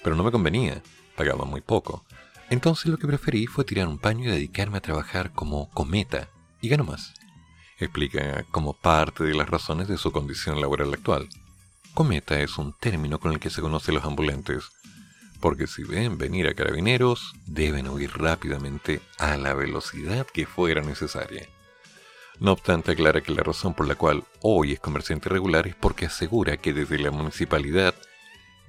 pero 0.02 0.16
no 0.16 0.24
me 0.24 0.30
convenía, 0.30 0.82
pagaba 1.16 1.44
muy 1.44 1.60
poco. 1.60 2.04
Entonces 2.50 2.86
lo 2.86 2.98
que 2.98 3.06
preferí 3.06 3.46
fue 3.46 3.64
tirar 3.64 3.86
un 3.88 3.98
paño 3.98 4.24
y 4.24 4.32
dedicarme 4.32 4.78
a 4.78 4.82
trabajar 4.82 5.32
como 5.32 5.70
cometa, 5.70 6.28
y 6.60 6.68
gano 6.68 6.84
más. 6.84 7.14
Explica 7.78 8.44
como 8.50 8.74
parte 8.74 9.24
de 9.24 9.34
las 9.34 9.48
razones 9.48 9.88
de 9.88 9.96
su 9.96 10.12
condición 10.12 10.60
laboral 10.60 10.92
actual. 10.92 11.28
Cometa 11.94 12.40
es 12.40 12.58
un 12.58 12.72
término 12.72 13.18
con 13.18 13.32
el 13.32 13.40
que 13.40 13.50
se 13.50 13.62
conocen 13.62 13.94
los 13.94 14.04
ambulantes, 14.04 14.70
porque 15.40 15.66
si 15.66 15.84
ven 15.84 16.18
venir 16.18 16.46
a 16.48 16.54
carabineros, 16.54 17.32
deben 17.46 17.88
huir 17.88 18.12
rápidamente 18.16 19.00
a 19.18 19.36
la 19.36 19.54
velocidad 19.54 20.26
que 20.26 20.46
fuera 20.46 20.82
necesaria. 20.82 21.48
No 22.38 22.52
obstante, 22.52 22.92
aclara 22.92 23.20
que 23.20 23.32
la 23.32 23.42
razón 23.42 23.74
por 23.74 23.86
la 23.86 23.94
cual 23.94 24.24
hoy 24.40 24.72
es 24.72 24.80
comerciante 24.80 25.28
regular 25.28 25.66
es 25.66 25.74
porque 25.74 26.06
asegura 26.06 26.56
que 26.56 26.72
desde 26.72 26.98
la 26.98 27.10
municipalidad 27.10 27.94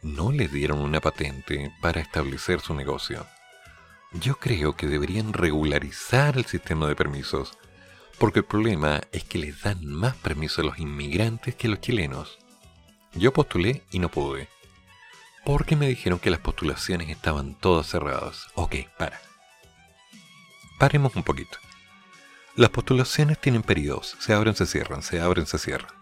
no 0.02 0.32
le 0.32 0.48
dieron 0.48 0.80
una 0.80 1.00
patente 1.00 1.72
para 1.82 2.02
establecer 2.02 2.60
su 2.60 2.74
negocio. 2.74 3.26
Yo 4.14 4.36
creo 4.36 4.76
que 4.76 4.88
deberían 4.88 5.34
regularizar 5.34 6.38
el 6.38 6.46
sistema 6.46 6.88
de 6.88 6.96
permisos, 6.96 7.58
porque 8.18 8.40
el 8.40 8.46
problema 8.46 9.02
es 9.12 9.24
que 9.24 9.38
les 9.38 9.62
dan 9.62 9.86
más 9.86 10.16
permisos 10.16 10.60
a 10.60 10.68
los 10.68 10.80
inmigrantes 10.80 11.56
que 11.56 11.68
a 11.68 11.70
los 11.70 11.82
chilenos. 11.82 12.40
Yo 13.14 13.32
postulé 13.32 13.84
y 13.92 14.00
no 14.00 14.10
pude, 14.10 14.50
porque 15.46 15.76
me 15.76 15.88
dijeron 15.88 16.20
que 16.20 16.30
las 16.30 16.40
postulaciones 16.40 17.10
estaban 17.10 17.56
todas 17.56 17.88
cerradas. 17.88 18.48
Ok, 18.56 18.76
para. 18.98 19.20
Paremos 20.80 21.16
un 21.16 21.24
poquito. 21.24 21.58
Las 22.56 22.70
postulaciones 22.70 23.40
tienen 23.40 23.64
periodos, 23.64 24.18
se 24.20 24.34
abren, 24.34 24.56
se 24.56 24.66
cierran, 24.66 25.04
se 25.04 25.22
abren, 25.22 25.46
se 25.46 25.58
cierran. 25.58 26.01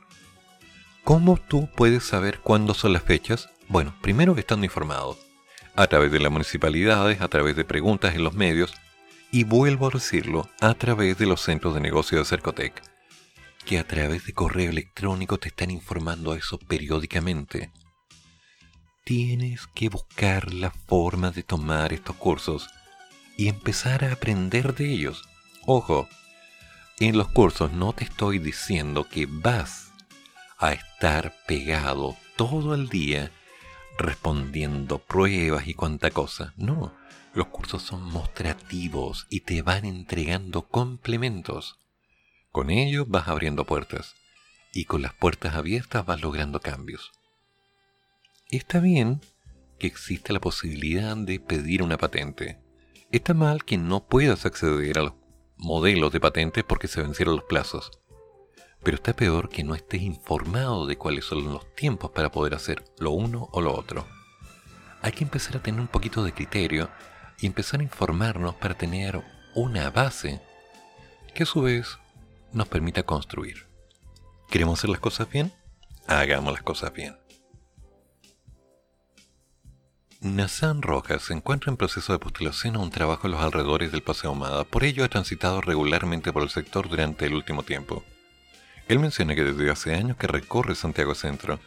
¿Cómo 1.03 1.37
tú 1.37 1.67
puedes 1.75 2.03
saber 2.03 2.39
cuándo 2.39 2.73
son 2.73 2.93
las 2.93 3.03
fechas? 3.03 3.49
Bueno, 3.67 3.95
primero 4.01 4.37
estando 4.37 4.65
informado, 4.65 5.17
a 5.75 5.87
través 5.87 6.11
de 6.11 6.19
las 6.19 6.31
municipalidades, 6.31 7.21
a 7.21 7.27
través 7.27 7.55
de 7.55 7.65
preguntas 7.65 8.15
en 8.15 8.23
los 8.23 8.33
medios, 8.33 8.73
y 9.31 9.43
vuelvo 9.43 9.87
a 9.87 9.91
decirlo, 9.91 10.49
a 10.59 10.73
través 10.73 11.17
de 11.17 11.25
los 11.25 11.41
centros 11.41 11.73
de 11.73 11.81
negocio 11.81 12.19
de 12.19 12.25
Cercotec, 12.25 12.81
que 13.65 13.79
a 13.79 13.87
través 13.87 14.25
de 14.25 14.33
correo 14.33 14.69
electrónico 14.69 15.37
te 15.37 15.49
están 15.49 15.71
informando 15.71 16.33
eso 16.35 16.59
periódicamente. 16.59 17.71
Tienes 19.03 19.67
que 19.67 19.89
buscar 19.89 20.53
la 20.53 20.71
forma 20.71 21.31
de 21.31 21.43
tomar 21.43 21.93
estos 21.93 22.15
cursos 22.15 22.69
y 23.37 23.47
empezar 23.47 24.03
a 24.03 24.13
aprender 24.13 24.75
de 24.75 24.91
ellos. 24.91 25.23
Ojo, 25.65 26.07
en 26.99 27.17
los 27.17 27.29
cursos 27.29 27.71
no 27.71 27.93
te 27.93 28.03
estoy 28.03 28.39
diciendo 28.39 29.07
que 29.09 29.25
vas 29.27 29.88
a 30.59 30.73
estar 30.73 31.33
pegado 31.47 32.17
todo 32.35 32.75
el 32.75 32.89
día 32.89 33.31
respondiendo 33.97 34.99
pruebas 34.99 35.67
y 35.67 35.73
cuanta 35.73 36.11
cosa. 36.11 36.53
No, 36.57 36.93
los 37.33 37.47
cursos 37.47 37.81
son 37.81 38.03
mostrativos 38.03 39.25
y 39.29 39.41
te 39.41 39.61
van 39.61 39.85
entregando 39.85 40.63
complementos. 40.67 41.79
Con 42.51 42.69
ellos 42.69 43.07
vas 43.07 43.27
abriendo 43.27 43.65
puertas 43.65 44.15
y 44.73 44.85
con 44.85 45.01
las 45.01 45.13
puertas 45.13 45.55
abiertas 45.55 46.05
vas 46.05 46.21
logrando 46.21 46.59
cambios. 46.59 47.11
Está 48.51 48.79
bien 48.79 49.21
que 49.77 49.87
exista 49.87 50.33
la 50.33 50.41
posibilidad 50.41 51.15
de 51.15 51.39
pedir 51.39 51.83
una 51.83 51.97
patente. 51.97 52.59
Está 53.11 53.33
mal 53.33 53.63
que 53.63 53.77
no 53.77 54.05
puedas 54.07 54.45
acceder 54.45 54.99
a 54.99 55.03
los 55.03 55.13
modelos 55.55 56.11
de 56.11 56.19
patentes 56.19 56.63
porque 56.63 56.87
se 56.87 57.01
vencieron 57.01 57.37
los 57.37 57.45
plazos. 57.45 57.98
Pero 58.83 58.95
está 58.95 59.13
peor 59.13 59.49
que 59.49 59.63
no 59.63 59.75
estés 59.75 60.01
informado 60.01 60.85
de 60.85 60.97
cuáles 60.97 61.25
son 61.25 61.51
los 61.51 61.73
tiempos 61.75 62.11
para 62.11 62.31
poder 62.31 62.55
hacer 62.55 62.83
lo 62.97 63.11
uno 63.11 63.49
o 63.51 63.61
lo 63.61 63.75
otro. 63.75 64.07
Hay 65.01 65.11
que 65.11 65.23
empezar 65.23 65.57
a 65.57 65.61
tener 65.61 65.79
un 65.79 65.87
poquito 65.87 66.23
de 66.23 66.33
criterio 66.33 66.89
y 67.39 67.45
empezar 67.45 67.79
a 67.79 67.83
informarnos 67.83 68.55
para 68.55 68.77
tener 68.77 69.23
una 69.55 69.89
base 69.89 70.41
que 71.33 71.43
a 71.43 71.45
su 71.45 71.61
vez 71.61 71.97
nos 72.51 72.67
permita 72.67 73.03
construir. 73.03 73.67
¿Queremos 74.49 74.79
hacer 74.79 74.89
las 74.89 74.99
cosas 74.99 75.29
bien? 75.29 75.53
Hagamos 76.07 76.53
las 76.53 76.63
cosas 76.63 76.91
bien. 76.93 77.15
Nazan 80.21 80.81
Rojas 80.81 81.21
se 81.21 81.33
encuentra 81.33 81.71
en 81.71 81.77
proceso 81.77 82.11
de 82.11 82.19
postulación 82.19 82.75
a 82.75 82.79
un 82.79 82.89
trabajo 82.89 83.27
en 83.27 83.31
los 83.31 83.41
alrededores 83.41 83.93
del 83.93 84.03
Paseo 84.03 84.33
Humada, 84.33 84.65
por 84.65 84.83
ello 84.83 85.05
ha 85.05 85.07
transitado 85.07 85.61
regularmente 85.61 86.33
por 86.33 86.43
el 86.43 86.49
sector 86.49 86.89
durante 86.89 87.25
el 87.25 87.35
último 87.35 87.63
tiempo. 87.63 88.03
Él 88.89 88.97
menciona 88.97 89.35
que 89.35 89.43
desde 89.43 89.69
hace 89.69 89.93
años 89.93 90.17
que 90.17 90.25
recorre 90.25 90.73
Santiago 90.73 91.13
Centro, 91.13 91.59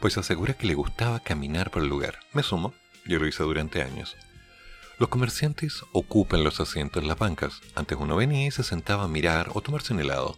pues 0.00 0.18
asegura 0.18 0.54
que 0.54 0.66
le 0.66 0.74
gustaba 0.74 1.20
caminar 1.20 1.70
por 1.70 1.84
el 1.84 1.88
lugar. 1.88 2.18
Me 2.32 2.42
sumo, 2.42 2.74
yo 3.06 3.20
lo 3.20 3.28
hice 3.28 3.44
durante 3.44 3.80
años. 3.80 4.16
Los 4.98 5.08
comerciantes 5.08 5.84
ocupan 5.92 6.42
los 6.42 6.58
asientos 6.58 7.00
en 7.00 7.08
las 7.08 7.16
bancas. 7.16 7.60
Antes 7.76 7.96
uno 7.96 8.16
venía 8.16 8.48
y 8.48 8.50
se 8.50 8.64
sentaba 8.64 9.04
a 9.04 9.08
mirar 9.08 9.50
o 9.54 9.60
tomarse 9.60 9.92
un 9.92 10.00
helado. 10.00 10.36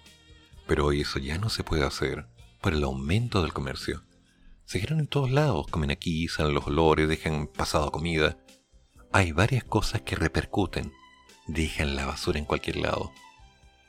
Pero 0.66 0.84
hoy 0.84 1.00
eso 1.00 1.18
ya 1.18 1.38
no 1.38 1.48
se 1.48 1.64
puede 1.64 1.86
hacer 1.86 2.26
por 2.60 2.74
el 2.74 2.84
aumento 2.84 3.40
del 3.40 3.54
comercio. 3.54 4.02
Se 4.66 4.78
quedan 4.78 5.00
en 5.00 5.06
todos 5.06 5.30
lados, 5.30 5.66
comen 5.70 5.90
aquí, 5.90 6.28
salen 6.28 6.52
los 6.52 6.66
olores, 6.66 7.08
dejan 7.08 7.46
pasado 7.46 7.90
comida. 7.90 8.36
Hay 9.10 9.32
varias 9.32 9.64
cosas 9.64 10.02
que 10.02 10.16
repercuten. 10.16 10.92
Dejan 11.46 11.96
la 11.96 12.04
basura 12.04 12.38
en 12.38 12.44
cualquier 12.44 12.76
lado. 12.76 13.10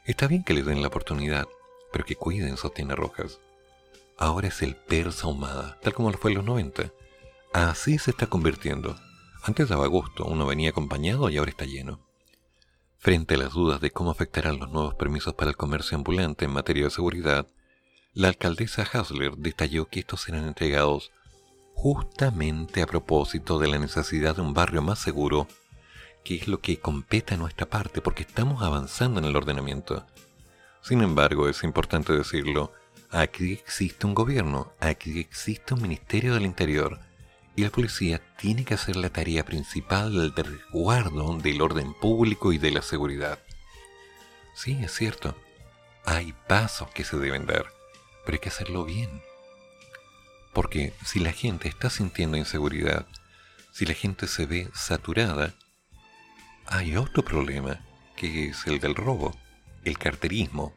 Está 0.06 0.28
bien 0.28 0.46
que 0.46 0.54
les 0.54 0.66
den 0.66 0.82
la 0.82 0.88
oportunidad, 0.88 1.46
que 2.06 2.16
cuiden, 2.16 2.58
sostiene 2.58 2.96
Rojas. 2.96 3.40
Ahora 4.18 4.48
es 4.48 4.62
el 4.62 4.76
persa 4.76 5.28
ahumada, 5.28 5.78
tal 5.82 5.94
como 5.94 6.12
lo 6.12 6.18
fue 6.18 6.32
en 6.32 6.38
los 6.38 6.46
90. 6.46 6.92
Así 7.54 7.98
se 7.98 8.12
está 8.12 8.28
convirtiendo. 8.28 8.96
Antes 9.44 9.70
daba 9.70 9.88
gusto, 9.88 10.26
uno 10.26 10.46
venía 10.46 10.72
acompañado 10.72 11.30
y 11.30 11.38
ahora 11.38 11.52
está 11.52 11.66
lleno. 11.66 12.00
Frente 12.98 13.36
a 13.36 13.38
las 13.38 13.54
dudas 13.54 13.80
de 13.80 13.92
cómo 13.92 14.12
afectarán 14.12 14.60
los 14.60 14.72
nuevos 14.72 14.96
permisos 14.96 15.34
para 15.36 15.52
el 15.52 15.58
comercio 15.58 15.98
ambulante 15.98 16.46
en 16.46 16.52
materia 16.52 16.86
de 16.86 16.90
seguridad, 16.90 17.48
la 18.14 18.30
alcaldesa 18.30 18.82
Hasler 18.82 19.38
detalló 19.38 19.86
que 19.86 20.00
estos 20.00 20.22
serán 20.22 20.48
entregados 20.48 21.12
justamente 21.76 22.82
a 22.82 22.88
propósito 22.88 23.60
de 23.60 23.68
la 23.68 23.78
necesidad 23.78 24.36
de 24.36 24.42
un 24.42 24.56
barrio 24.56 24.82
más 24.82 24.98
seguro, 24.98 25.48
que 26.24 26.36
es 26.36 26.48
lo 26.48 26.60
que 26.60 26.80
compete 26.80 27.36
a 27.36 27.38
nuestra 27.38 27.68
parte 27.68 28.02
porque 28.02 28.24
estamos 28.24 28.64
avanzando 28.64 29.20
en 29.20 29.26
el 29.26 29.36
ordenamiento. 29.36 30.06
Sin 30.82 31.02
embargo, 31.02 31.50
es 31.50 31.64
importante 31.64 32.14
decirlo, 32.14 32.72
aquí 33.10 33.54
existe 33.54 34.06
un 34.06 34.14
gobierno, 34.14 34.72
aquí 34.80 35.20
existe 35.20 35.74
un 35.74 35.82
Ministerio 35.82 36.34
del 36.34 36.46
Interior, 36.46 37.00
y 37.56 37.64
la 37.64 37.70
policía 37.72 38.22
tiene 38.38 38.64
que 38.64 38.76
hacer 38.76 38.96
la 38.96 39.10
tarea 39.10 39.44
principal 39.44 40.14
del 40.14 40.46
resguardo 40.46 41.38
del 41.38 41.62
orden 41.62 41.94
público 41.94 42.54
y 42.54 42.58
de 42.58 42.72
la 42.72 42.82
seguridad. 42.82 43.40
Sí, 44.54 44.78
es 44.82 44.94
cierto, 44.94 45.36
hay 46.06 46.34
pasos 46.48 46.90
que 46.92 47.04
se 47.04 47.18
deben 47.18 47.46
dar, 47.46 47.66
pero 48.24 48.36
hay 48.36 48.40
que 48.40 48.50
hacerlo 48.50 48.86
bien. 48.86 49.22
Porque 50.54 50.94
si 51.06 51.20
la 51.20 51.32
gente 51.32 51.68
está 51.68 51.90
sintiendo 51.90 52.38
inseguridad, 52.38 53.08
si 53.72 53.86
la 53.86 53.94
gente 53.94 54.28
se 54.28 54.46
ve 54.46 54.70
saturada, 54.74 55.54
hay 56.66 56.96
otro 56.96 57.24
problema, 57.24 57.80
que 58.16 58.50
es 58.50 58.66
el 58.68 58.80
del 58.80 58.96
robo 58.96 59.36
el 59.88 59.98
carterismo, 59.98 60.76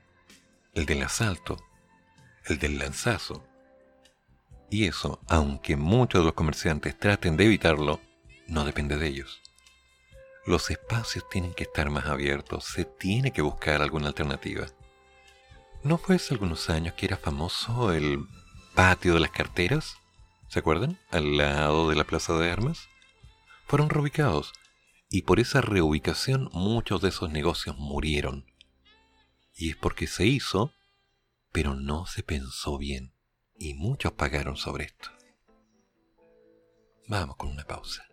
el 0.72 0.86
del 0.86 1.02
asalto, 1.02 1.58
el 2.46 2.58
del 2.58 2.78
lanzazo. 2.78 3.44
Y 4.70 4.86
eso, 4.86 5.20
aunque 5.28 5.76
muchos 5.76 6.20
de 6.20 6.26
los 6.26 6.34
comerciantes 6.34 6.96
traten 6.96 7.36
de 7.36 7.46
evitarlo, 7.46 8.00
no 8.46 8.64
depende 8.64 8.96
de 8.96 9.08
ellos. 9.08 9.40
Los 10.46 10.70
espacios 10.70 11.28
tienen 11.28 11.54
que 11.54 11.64
estar 11.64 11.90
más 11.90 12.06
abiertos, 12.06 12.64
se 12.64 12.84
tiene 12.84 13.32
que 13.32 13.42
buscar 13.42 13.82
alguna 13.82 14.08
alternativa. 14.08 14.66
¿No 15.82 15.98
fue 15.98 16.16
hace 16.16 16.34
algunos 16.34 16.70
años 16.70 16.94
que 16.94 17.06
era 17.06 17.16
famoso 17.16 17.92
el 17.92 18.26
patio 18.74 19.14
de 19.14 19.20
las 19.20 19.30
carteras? 19.30 19.96
¿Se 20.48 20.60
acuerdan? 20.60 20.98
Al 21.10 21.36
lado 21.36 21.88
de 21.88 21.96
la 21.96 22.04
plaza 22.04 22.34
de 22.34 22.50
armas. 22.50 22.88
Fueron 23.66 23.90
reubicados, 23.90 24.52
y 25.08 25.22
por 25.22 25.40
esa 25.40 25.60
reubicación 25.60 26.48
muchos 26.52 27.00
de 27.02 27.08
esos 27.08 27.30
negocios 27.30 27.76
murieron 27.76 28.49
y 29.60 29.68
es 29.68 29.76
porque 29.76 30.06
se 30.06 30.24
hizo, 30.24 30.72
pero 31.52 31.74
no 31.74 32.06
se 32.06 32.22
pensó 32.22 32.78
bien. 32.78 33.12
Y 33.58 33.74
muchos 33.74 34.12
pagaron 34.12 34.56
sobre 34.56 34.84
esto. 34.84 35.10
Vamos 37.08 37.36
con 37.36 37.50
una 37.50 37.64
pausa. 37.64 38.09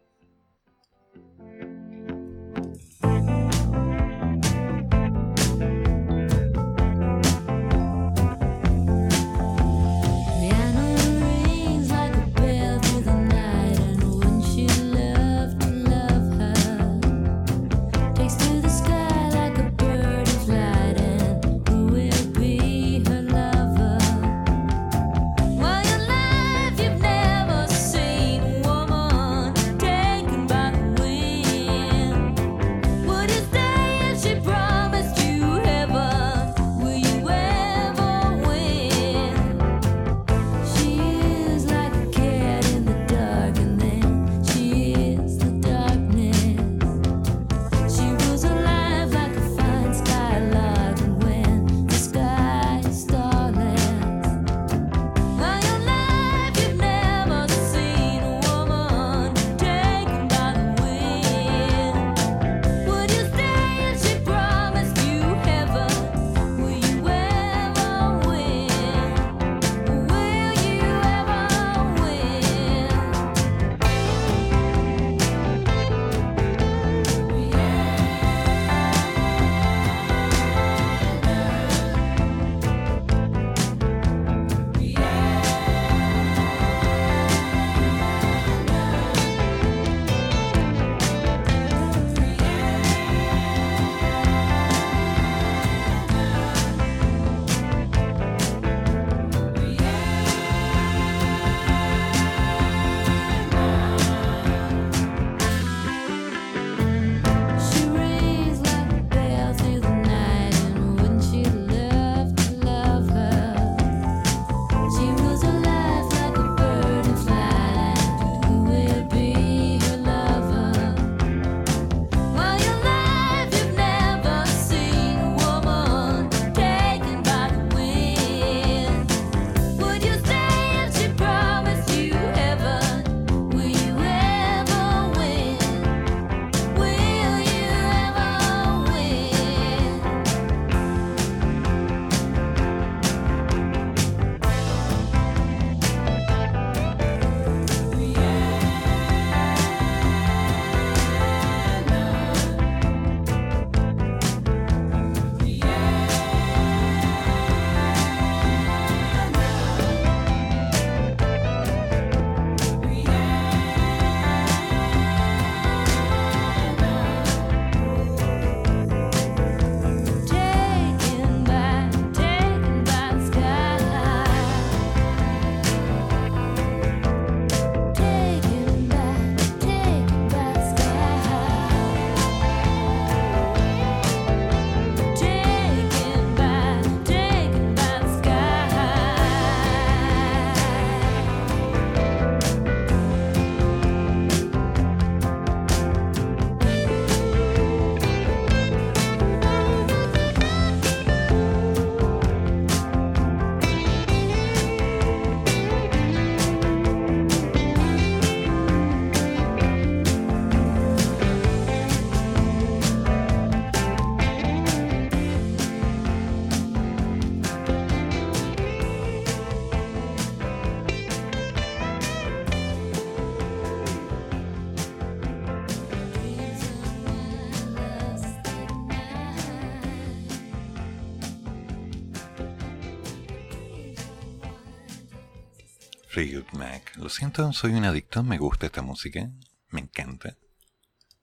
Mac. 236.53 236.95
Lo 236.97 237.09
siento, 237.09 237.51
soy 237.53 237.73
un 237.73 237.85
adicto, 237.85 238.23
me 238.23 238.37
gusta 238.37 238.65
esta 238.65 238.81
música, 238.81 239.29
me 239.69 239.81
encanta. 239.81 240.37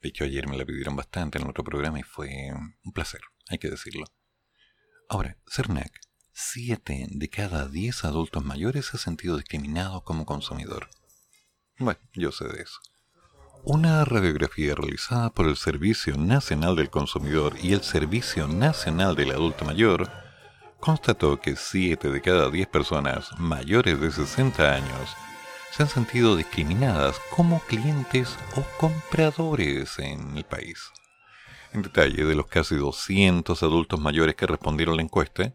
De 0.01 0.09
hecho, 0.09 0.24
ayer 0.24 0.46
me 0.48 0.56
la 0.56 0.64
pidieron 0.64 0.96
bastante 0.96 1.38
en 1.38 1.48
otro 1.48 1.64
programa 1.64 1.98
y 1.98 2.02
fue 2.02 2.52
un 2.84 2.92
placer, 2.92 3.20
hay 3.48 3.59
que 3.59 3.70
decirlo. 3.70 4.05
Ahora, 5.09 5.38
CERNAC, 5.46 5.92
7 6.32 7.06
de 7.10 7.30
cada 7.30 7.68
10 7.68 8.05
adultos 8.05 8.44
mayores 8.44 8.86
se 8.86 8.96
ha 8.96 9.01
sentido 9.01 9.36
discriminado 9.36 10.02
como 10.02 10.26
consumidor. 10.26 10.88
Bueno, 11.78 12.01
yo 12.14 12.32
sé 12.32 12.46
de 12.46 12.62
eso. 12.62 12.80
Una 13.62 14.05
radiografía 14.05 14.74
realizada 14.74 15.30
por 15.30 15.46
el 15.46 15.56
Servicio 15.56 16.16
Nacional 16.16 16.76
del 16.76 16.90
Consumidor 16.90 17.56
y 17.62 17.72
el 17.72 17.82
Servicio 17.82 18.46
Nacional 18.46 19.16
del 19.16 19.30
Adulto 19.30 19.64
Mayor 19.64 20.23
constató 20.85 21.40
que 21.40 21.56
7 21.56 22.11
de 22.11 22.20
cada 22.20 22.51
10 22.51 22.69
personas 22.69 23.31
mayores 23.39 23.98
de 23.98 24.11
60 24.11 24.74
años 24.74 25.16
se 25.73 25.82
han 25.82 25.89
sentido 25.89 26.36
discriminadas 26.36 27.19
como 27.35 27.61
clientes 27.61 28.36
o 28.55 28.62
compradores 28.77 29.98
en 29.98 30.36
el 30.36 30.44
país. 30.44 30.93
En 31.73 31.81
detalle, 31.81 32.27
de 32.27 32.35
los 32.35 32.48
casi 32.48 32.77
200 32.77 33.62
adultos 33.62 33.98
mayores 33.98 34.35
que 34.35 34.47
respondieron 34.47 34.93
a 34.93 34.97
la 34.97 35.02
encuesta, 35.05 35.55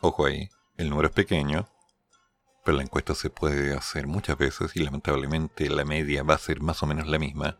ojo 0.00 0.26
ahí, 0.26 0.48
el 0.76 0.88
número 0.88 1.08
es 1.08 1.14
pequeño, 1.14 1.68
pero 2.64 2.76
la 2.76 2.84
encuesta 2.84 3.16
se 3.16 3.28
puede 3.28 3.76
hacer 3.76 4.06
muchas 4.06 4.38
veces 4.38 4.76
y 4.76 4.84
lamentablemente 4.84 5.68
la 5.68 5.84
media 5.84 6.22
va 6.22 6.34
a 6.34 6.38
ser 6.38 6.60
más 6.60 6.80
o 6.84 6.86
menos 6.86 7.08
la 7.08 7.18
misma. 7.18 7.58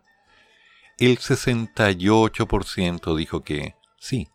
El 0.97 1.19
68% 1.19 3.17
dijo 3.17 3.43
que 3.43 3.75
sí, 3.99 4.29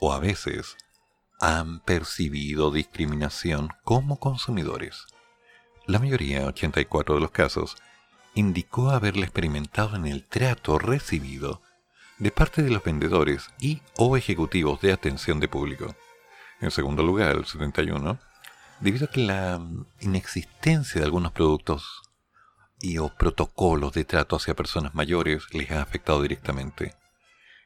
o 0.00 0.12
a 0.12 0.18
veces 0.18 0.76
han 1.42 1.80
percibido 1.80 2.70
discriminación 2.70 3.70
como 3.82 4.20
consumidores. 4.20 5.06
La 5.88 5.98
mayoría, 5.98 6.46
84 6.46 7.16
de 7.16 7.20
los 7.20 7.32
casos, 7.32 7.76
indicó 8.36 8.90
haberla 8.90 9.24
experimentado 9.24 9.96
en 9.96 10.06
el 10.06 10.24
trato 10.24 10.78
recibido 10.78 11.60
de 12.18 12.30
parte 12.30 12.62
de 12.62 12.70
los 12.70 12.84
vendedores 12.84 13.50
y 13.58 13.82
o 13.96 14.16
ejecutivos 14.16 14.80
de 14.82 14.92
atención 14.92 15.40
de 15.40 15.48
público. 15.48 15.96
En 16.60 16.70
segundo 16.70 17.02
lugar, 17.02 17.34
el 17.34 17.44
71, 17.44 18.20
debido 18.78 19.06
a 19.06 19.10
que 19.10 19.22
la 19.22 19.60
inexistencia 20.00 21.00
de 21.00 21.06
algunos 21.06 21.32
productos 21.32 22.02
y 22.80 22.98
o 22.98 23.08
protocolos 23.08 23.92
de 23.94 24.04
trato 24.04 24.36
hacia 24.36 24.54
personas 24.54 24.94
mayores 24.94 25.42
les 25.52 25.72
ha 25.72 25.82
afectado 25.82 26.22
directamente. 26.22 26.94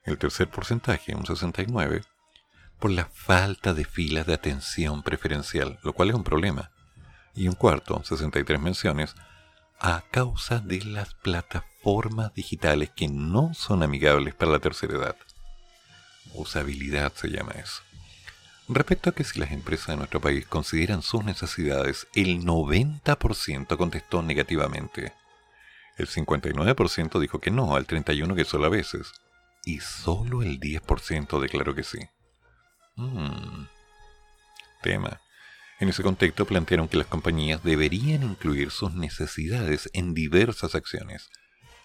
El 0.02 0.16
tercer 0.16 0.48
porcentaje, 0.48 1.14
un 1.14 1.26
69, 1.26 2.04
por 2.78 2.90
la 2.90 3.06
falta 3.06 3.74
de 3.74 3.84
filas 3.84 4.26
de 4.26 4.34
atención 4.34 5.02
preferencial, 5.02 5.78
lo 5.82 5.92
cual 5.92 6.10
es 6.10 6.14
un 6.14 6.24
problema. 6.24 6.70
Y 7.34 7.48
un 7.48 7.54
cuarto, 7.54 8.02
63 8.02 8.60
menciones, 8.60 9.14
a 9.78 10.02
causa 10.10 10.58
de 10.58 10.84
las 10.84 11.14
plataformas 11.14 12.32
digitales 12.34 12.90
que 12.94 13.08
no 13.08 13.52
son 13.54 13.82
amigables 13.82 14.34
para 14.34 14.52
la 14.52 14.58
tercera 14.58 14.96
edad. 14.96 15.16
Usabilidad 16.32 17.12
se 17.14 17.28
llama 17.28 17.52
eso. 17.52 17.82
Respecto 18.68 19.10
a 19.10 19.14
que 19.14 19.22
si 19.22 19.38
las 19.38 19.52
empresas 19.52 19.88
de 19.88 19.96
nuestro 19.96 20.20
país 20.20 20.44
consideran 20.46 21.02
sus 21.02 21.24
necesidades, 21.24 22.08
el 22.14 22.44
90% 22.44 23.76
contestó 23.76 24.22
negativamente. 24.22 25.12
El 25.96 26.08
59% 26.08 27.20
dijo 27.20 27.40
que 27.40 27.50
no, 27.50 27.76
al 27.76 27.86
31% 27.86 28.34
que 28.34 28.44
solo 28.44 28.66
a 28.66 28.70
veces. 28.70 29.12
Y 29.64 29.80
solo 29.80 30.42
el 30.42 30.58
10% 30.58 31.40
declaró 31.40 31.74
que 31.74 31.84
sí. 31.84 31.98
Hmm. 32.96 33.66
Tema. 34.82 35.20
En 35.78 35.90
ese 35.90 36.02
contexto 36.02 36.46
plantearon 36.46 36.88
que 36.88 36.96
las 36.96 37.06
compañías 37.06 37.62
deberían 37.62 38.22
incluir 38.22 38.70
sus 38.70 38.94
necesidades 38.94 39.90
en 39.92 40.14
diversas 40.14 40.74
acciones. 40.74 41.28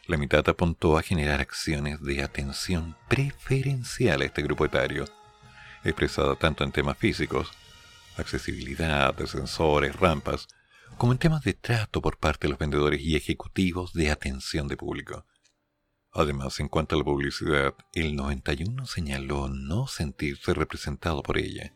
La 0.08 0.18
mitad 0.18 0.48
apuntó 0.48 0.98
a 0.98 1.04
generar 1.04 1.42
acciones 1.42 2.02
de 2.02 2.24
atención 2.24 2.96
preferencial 3.10 4.22
a 4.22 4.26
este 4.26 4.42
grupo 4.42 4.66
etario, 4.66 5.06
expresada 5.84 6.36
tanto 6.36 6.64
en 6.64 6.72
temas 6.72 6.98
físicos, 6.98 7.52
accesibilidad, 8.18 9.14
sensores, 9.26 9.96
rampas, 9.98 10.48
como 10.98 11.12
en 11.12 11.18
temas 11.18 11.44
de 11.44 11.54
trato 11.54 12.02
por 12.02 12.18
parte 12.18 12.48
de 12.48 12.52
los 12.52 12.60
vendedores 12.60 13.02
y 13.02 13.16
ejecutivos 13.16 13.94
de 13.94 14.12
atención 14.12 14.68
de 14.68 14.78
público. 14.78 15.26
Además, 16.14 16.60
en 16.60 16.68
cuanto 16.68 16.96
a 16.96 16.98
la 16.98 17.06
publicidad, 17.06 17.74
el 17.94 18.16
91 18.16 18.86
señaló 18.86 19.48
no 19.48 19.88
sentirse 19.88 20.54
representado 20.54 21.24
por 21.24 21.38
ella. 21.38 21.74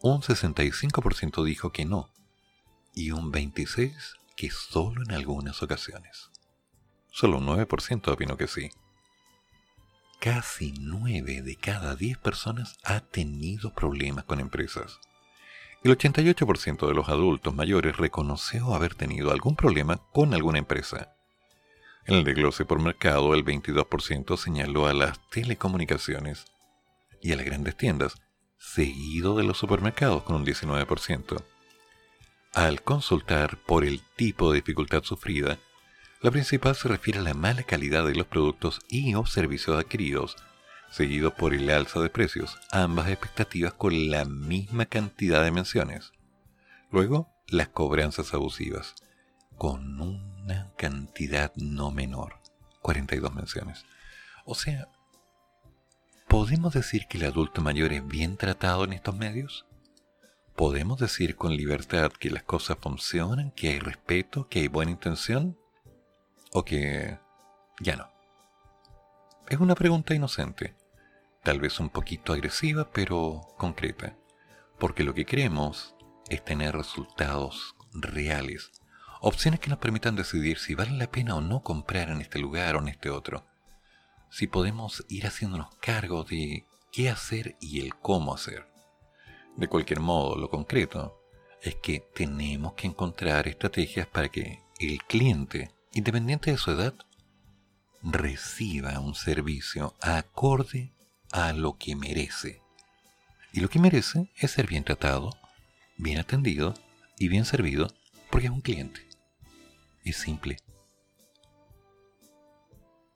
Un 0.00 0.22
65% 0.22 1.44
dijo 1.44 1.70
que 1.70 1.84
no 1.84 2.10
y 2.94 3.10
un 3.10 3.32
26% 3.32 3.94
que 4.36 4.50
solo 4.50 5.02
en 5.02 5.12
algunas 5.12 5.62
ocasiones. 5.62 6.30
Solo 7.10 7.38
un 7.38 7.46
9% 7.46 8.08
opinó 8.12 8.36
que 8.36 8.48
sí. 8.48 8.70
Casi 10.20 10.72
9 10.72 11.42
de 11.42 11.56
cada 11.56 11.94
10 11.94 12.18
personas 12.18 12.78
ha 12.82 13.00
tenido 13.00 13.72
problemas 13.72 14.24
con 14.24 14.40
empresas. 14.40 14.98
El 15.84 15.96
88% 15.96 16.88
de 16.88 16.94
los 16.94 17.08
adultos 17.08 17.54
mayores 17.54 17.96
reconoció 17.96 18.74
haber 18.74 18.94
tenido 18.94 19.30
algún 19.30 19.54
problema 19.54 19.98
con 20.12 20.34
alguna 20.34 20.58
empresa. 20.58 21.14
En 22.06 22.16
el 22.16 22.24
desglose 22.24 22.66
por 22.66 22.80
mercado, 22.80 23.32
el 23.34 23.44
22% 23.44 24.36
señaló 24.36 24.86
a 24.86 24.92
las 24.92 25.18
telecomunicaciones 25.30 26.44
y 27.22 27.32
a 27.32 27.36
las 27.36 27.46
grandes 27.46 27.76
tiendas, 27.76 28.20
seguido 28.58 29.36
de 29.36 29.44
los 29.44 29.56
supermercados 29.56 30.22
con 30.22 30.36
un 30.36 30.44
19%. 30.44 31.42
Al 32.52 32.82
consultar 32.82 33.56
por 33.56 33.84
el 33.84 34.02
tipo 34.16 34.50
de 34.50 34.56
dificultad 34.56 35.02
sufrida, 35.02 35.58
la 36.20 36.30
principal 36.30 36.74
se 36.74 36.88
refiere 36.88 37.20
a 37.20 37.22
la 37.22 37.34
mala 37.34 37.62
calidad 37.62 38.06
de 38.06 38.14
los 38.14 38.26
productos 38.26 38.80
y 38.88 39.14
o 39.14 39.24
servicios 39.24 39.78
adquiridos, 39.78 40.36
seguido 40.90 41.34
por 41.34 41.54
el 41.54 41.70
alza 41.70 42.00
de 42.00 42.10
precios, 42.10 42.58
ambas 42.70 43.08
expectativas 43.08 43.72
con 43.72 44.10
la 44.10 44.24
misma 44.26 44.86
cantidad 44.86 45.42
de 45.42 45.50
menciones. 45.50 46.12
Luego, 46.90 47.28
las 47.48 47.68
cobranzas 47.68 48.34
abusivas, 48.34 48.94
con 49.56 49.96
una 50.44 50.72
cantidad 50.76 51.52
no 51.56 51.90
menor, 51.90 52.38
42 52.82 53.34
menciones. 53.34 53.84
O 54.44 54.54
sea, 54.54 54.88
¿podemos 56.28 56.74
decir 56.74 57.06
que 57.08 57.18
el 57.18 57.24
adulto 57.24 57.62
mayor 57.62 57.92
es 57.92 58.06
bien 58.06 58.36
tratado 58.36 58.84
en 58.84 58.92
estos 58.92 59.16
medios? 59.16 59.66
¿Podemos 60.54 60.98
decir 60.98 61.34
con 61.36 61.56
libertad 61.56 62.12
que 62.12 62.30
las 62.30 62.42
cosas 62.42 62.76
funcionan, 62.80 63.50
que 63.52 63.70
hay 63.70 63.78
respeto, 63.80 64.48
que 64.48 64.60
hay 64.60 64.68
buena 64.68 64.92
intención? 64.92 65.58
¿O 66.52 66.64
que 66.64 67.18
ya 67.80 67.96
no? 67.96 68.08
Es 69.48 69.58
una 69.58 69.74
pregunta 69.74 70.14
inocente, 70.14 70.76
tal 71.42 71.60
vez 71.60 71.80
un 71.80 71.90
poquito 71.90 72.32
agresiva, 72.32 72.90
pero 72.92 73.40
concreta, 73.58 74.16
porque 74.78 75.04
lo 75.04 75.14
que 75.14 75.24
queremos 75.24 75.96
es 76.28 76.44
tener 76.44 76.76
resultados 76.76 77.74
reales 77.92 78.70
Opciones 79.26 79.58
que 79.58 79.70
nos 79.70 79.78
permitan 79.78 80.16
decidir 80.16 80.58
si 80.58 80.74
vale 80.74 80.90
la 80.90 81.10
pena 81.10 81.34
o 81.34 81.40
no 81.40 81.62
comprar 81.62 82.10
en 82.10 82.20
este 82.20 82.38
lugar 82.38 82.76
o 82.76 82.80
en 82.80 82.88
este 82.88 83.08
otro. 83.08 83.46
Si 84.28 84.46
podemos 84.46 85.02
ir 85.08 85.26
haciéndonos 85.26 85.74
cargo 85.76 86.24
de 86.24 86.66
qué 86.92 87.08
hacer 87.08 87.56
y 87.58 87.80
el 87.80 87.94
cómo 87.94 88.34
hacer. 88.34 88.68
De 89.56 89.66
cualquier 89.66 90.00
modo, 90.00 90.36
lo 90.36 90.50
concreto 90.50 91.18
es 91.62 91.74
que 91.76 92.00
tenemos 92.14 92.74
que 92.74 92.86
encontrar 92.86 93.48
estrategias 93.48 94.06
para 94.06 94.28
que 94.28 94.60
el 94.78 95.02
cliente, 95.04 95.70
independiente 95.94 96.50
de 96.50 96.58
su 96.58 96.72
edad, 96.72 96.92
reciba 98.02 99.00
un 99.00 99.14
servicio 99.14 99.94
acorde 100.02 100.92
a 101.32 101.54
lo 101.54 101.78
que 101.78 101.96
merece. 101.96 102.60
Y 103.54 103.60
lo 103.60 103.70
que 103.70 103.78
merece 103.78 104.30
es 104.36 104.50
ser 104.50 104.66
bien 104.66 104.84
tratado, 104.84 105.34
bien 105.96 106.18
atendido 106.18 106.74
y 107.18 107.28
bien 107.28 107.46
servido 107.46 107.88
porque 108.28 108.48
es 108.48 108.52
un 108.52 108.60
cliente 108.60 109.13
es 110.10 110.16
simple. 110.16 110.58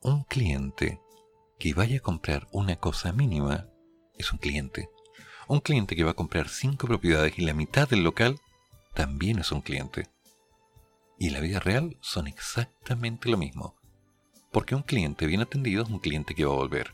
Un 0.00 0.22
cliente 0.24 1.00
que 1.58 1.74
vaya 1.74 1.98
a 1.98 2.02
comprar 2.02 2.48
una 2.52 2.76
cosa 2.76 3.12
mínima 3.12 3.66
es 4.16 4.32
un 4.32 4.38
cliente. 4.38 4.88
Un 5.48 5.60
cliente 5.60 5.96
que 5.96 6.04
va 6.04 6.12
a 6.12 6.14
comprar 6.14 6.48
cinco 6.48 6.86
propiedades 6.86 7.38
y 7.38 7.42
la 7.42 7.54
mitad 7.54 7.88
del 7.88 8.04
local 8.04 8.38
también 8.94 9.38
es 9.38 9.50
un 9.52 9.60
cliente. 9.60 10.08
Y 11.18 11.30
la 11.30 11.40
vida 11.40 11.58
real 11.58 11.96
son 12.00 12.26
exactamente 12.26 13.28
lo 13.28 13.36
mismo. 13.36 13.74
Porque 14.52 14.74
un 14.74 14.82
cliente 14.82 15.26
bien 15.26 15.40
atendido 15.40 15.82
es 15.82 15.88
un 15.88 15.98
cliente 15.98 16.34
que 16.34 16.44
va 16.44 16.52
a 16.52 16.58
volver. 16.58 16.92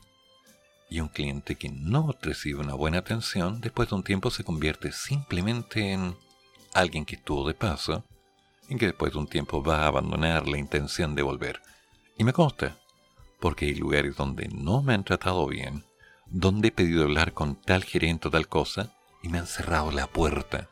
Y 0.88 1.00
un 1.00 1.08
cliente 1.08 1.56
que 1.56 1.68
no 1.68 2.14
recibe 2.22 2.60
una 2.60 2.74
buena 2.74 2.98
atención 2.98 3.60
después 3.60 3.90
de 3.90 3.96
un 3.96 4.02
tiempo 4.02 4.30
se 4.30 4.44
convierte 4.44 4.92
simplemente 4.92 5.92
en 5.92 6.16
alguien 6.72 7.04
que 7.04 7.16
estuvo 7.16 7.46
de 7.46 7.54
paso 7.54 8.04
en 8.68 8.78
que 8.78 8.86
después 8.86 9.12
de 9.12 9.18
un 9.18 9.26
tiempo 9.26 9.62
va 9.62 9.82
a 9.82 9.86
abandonar 9.86 10.48
la 10.48 10.58
intención 10.58 11.14
de 11.14 11.22
volver. 11.22 11.60
Y 12.16 12.24
me 12.24 12.32
consta, 12.32 12.78
porque 13.40 13.66
hay 13.66 13.74
lugares 13.74 14.16
donde 14.16 14.48
no 14.48 14.82
me 14.82 14.94
han 14.94 15.04
tratado 15.04 15.46
bien, 15.46 15.84
donde 16.26 16.68
he 16.68 16.72
pedido 16.72 17.04
hablar 17.04 17.32
con 17.32 17.56
tal 17.56 17.84
gerente 17.84 18.28
o 18.28 18.30
tal 18.30 18.48
cosa, 18.48 18.94
y 19.22 19.28
me 19.28 19.38
han 19.38 19.46
cerrado 19.46 19.90
la 19.90 20.06
puerta. 20.06 20.68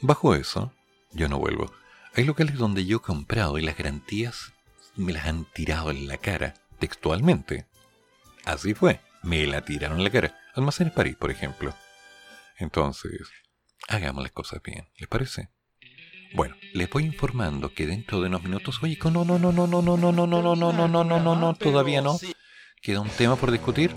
Bajo 0.00 0.34
eso, 0.34 0.72
yo 1.12 1.28
no 1.28 1.38
vuelvo. 1.38 1.72
Hay 2.14 2.24
locales 2.24 2.56
donde 2.56 2.86
yo 2.86 2.98
he 2.98 3.00
comprado 3.00 3.58
y 3.58 3.62
las 3.62 3.76
garantías 3.76 4.52
me 4.94 5.12
las 5.12 5.26
han 5.26 5.44
tirado 5.44 5.90
en 5.90 6.08
la 6.08 6.18
cara, 6.18 6.54
textualmente. 6.78 7.66
Así 8.44 8.74
fue, 8.74 9.00
me 9.22 9.46
la 9.46 9.62
tiraron 9.62 9.98
en 9.98 10.04
la 10.04 10.10
cara. 10.10 10.38
Almacenes 10.54 10.92
París, 10.92 11.16
por 11.16 11.30
ejemplo. 11.30 11.74
Entonces, 12.58 13.28
hagamos 13.88 14.22
las 14.22 14.32
cosas 14.32 14.62
bien, 14.62 14.88
¿les 14.96 15.08
parece? 15.08 15.50
Bueno, 16.34 16.54
les 16.72 16.90
voy 16.90 17.04
informando 17.04 17.72
que 17.72 17.86
dentro 17.86 18.20
de 18.20 18.28
unos 18.28 18.42
minutos, 18.42 18.82
oye, 18.82 18.98
no, 19.04 19.24
no, 19.24 19.38
no, 19.38 19.52
no, 19.52 19.66
no, 19.66 19.82
no, 19.82 19.96
no, 19.96 20.12
no, 20.12 20.26
no, 20.26 20.42
no, 20.42 20.56
no, 20.56 20.72
no, 20.72 20.88
no, 20.88 21.04
no, 21.04 21.20
no, 21.20 21.36
no, 21.36 21.54
todavía 21.54 22.02
no. 22.02 22.18
Queda 22.82 23.00
un 23.00 23.08
tema 23.08 23.36
por 23.36 23.50
discutir. 23.50 23.94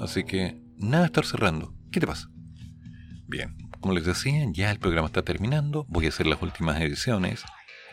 Así 0.00 0.24
que, 0.24 0.60
nada 0.76 1.06
estar 1.06 1.24
cerrando. 1.24 1.74
¿Qué 1.90 2.00
te 2.00 2.06
pasa? 2.06 2.28
Bien, 3.26 3.56
como 3.80 3.94
les 3.94 4.04
decía, 4.04 4.44
ya 4.52 4.70
el 4.70 4.78
programa 4.78 5.06
está 5.06 5.22
terminando. 5.22 5.84
Voy 5.88 6.06
a 6.06 6.10
hacer 6.10 6.26
las 6.26 6.42
últimas 6.42 6.80
ediciones. 6.80 7.44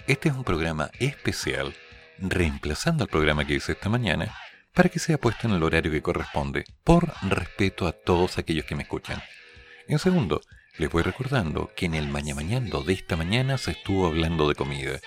Este 0.07 0.29
es 0.29 0.35
un 0.35 0.43
programa 0.43 0.91
especial, 0.99 1.73
reemplazando 2.19 3.03
al 3.03 3.09
programa 3.09 3.45
que 3.45 3.55
hice 3.55 3.71
esta 3.71 3.89
mañana, 3.89 4.35
para 4.73 4.89
que 4.89 4.99
sea 4.99 5.17
puesto 5.17 5.47
en 5.47 5.53
el 5.53 5.63
horario 5.63 5.91
que 5.91 6.01
corresponde, 6.01 6.65
por 6.83 7.13
respeto 7.21 7.87
a 7.87 7.93
todos 7.93 8.37
aquellos 8.37 8.65
que 8.65 8.75
me 8.75 8.83
escuchan. 8.83 9.21
En 9.87 9.99
segundo, 9.99 10.41
les 10.77 10.89
voy 10.89 11.03
recordando 11.03 11.71
que 11.75 11.85
en 11.85 11.93
el 11.93 12.07
Maña 12.07 12.33
de 12.35 12.93
esta 12.93 13.15
mañana 13.15 13.57
se 13.57 13.71
estuvo 13.71 14.07
hablando 14.07 14.47
de 14.49 14.55
comida, 14.55 14.99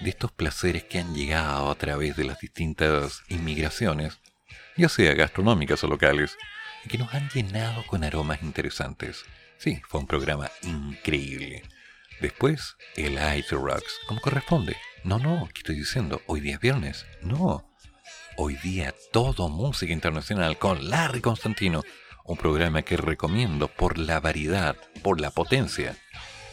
de 0.00 0.10
estos 0.10 0.30
placeres 0.30 0.84
que 0.84 0.98
han 0.98 1.14
llegado 1.14 1.70
a 1.70 1.74
través 1.74 2.16
de 2.16 2.24
las 2.24 2.38
distintas 2.38 3.22
inmigraciones, 3.28 4.18
ya 4.76 4.90
sea 4.90 5.14
gastronómicas 5.14 5.82
o 5.84 5.86
locales, 5.86 6.36
y 6.84 6.88
que 6.88 6.98
nos 6.98 7.14
han 7.14 7.30
llenado 7.30 7.86
con 7.86 8.04
aromas 8.04 8.42
interesantes. 8.42 9.24
Sí, 9.56 9.80
fue 9.88 10.00
un 10.00 10.06
programa 10.06 10.50
increíble. 10.62 11.62
Después, 12.20 12.76
el 12.96 13.14
Ice 13.38 13.54
Rocks, 13.54 13.98
como 14.06 14.20
corresponde. 14.20 14.76
No, 15.02 15.18
no, 15.18 15.48
¿qué 15.54 15.60
estoy 15.60 15.76
diciendo? 15.76 16.20
Hoy 16.26 16.40
día 16.40 16.54
es 16.54 16.60
viernes. 16.60 17.06
No. 17.22 17.70
Hoy 18.36 18.56
día 18.56 18.94
todo 19.12 19.48
música 19.48 19.94
internacional 19.94 20.58
con 20.58 20.90
Larry 20.90 21.22
Constantino 21.22 21.82
un 22.26 22.36
programa 22.36 22.82
que 22.82 22.96
recomiendo 22.96 23.68
por 23.68 23.98
la 23.98 24.20
variedad, 24.20 24.76
por 25.02 25.20
la 25.20 25.30
potencia. 25.30 25.96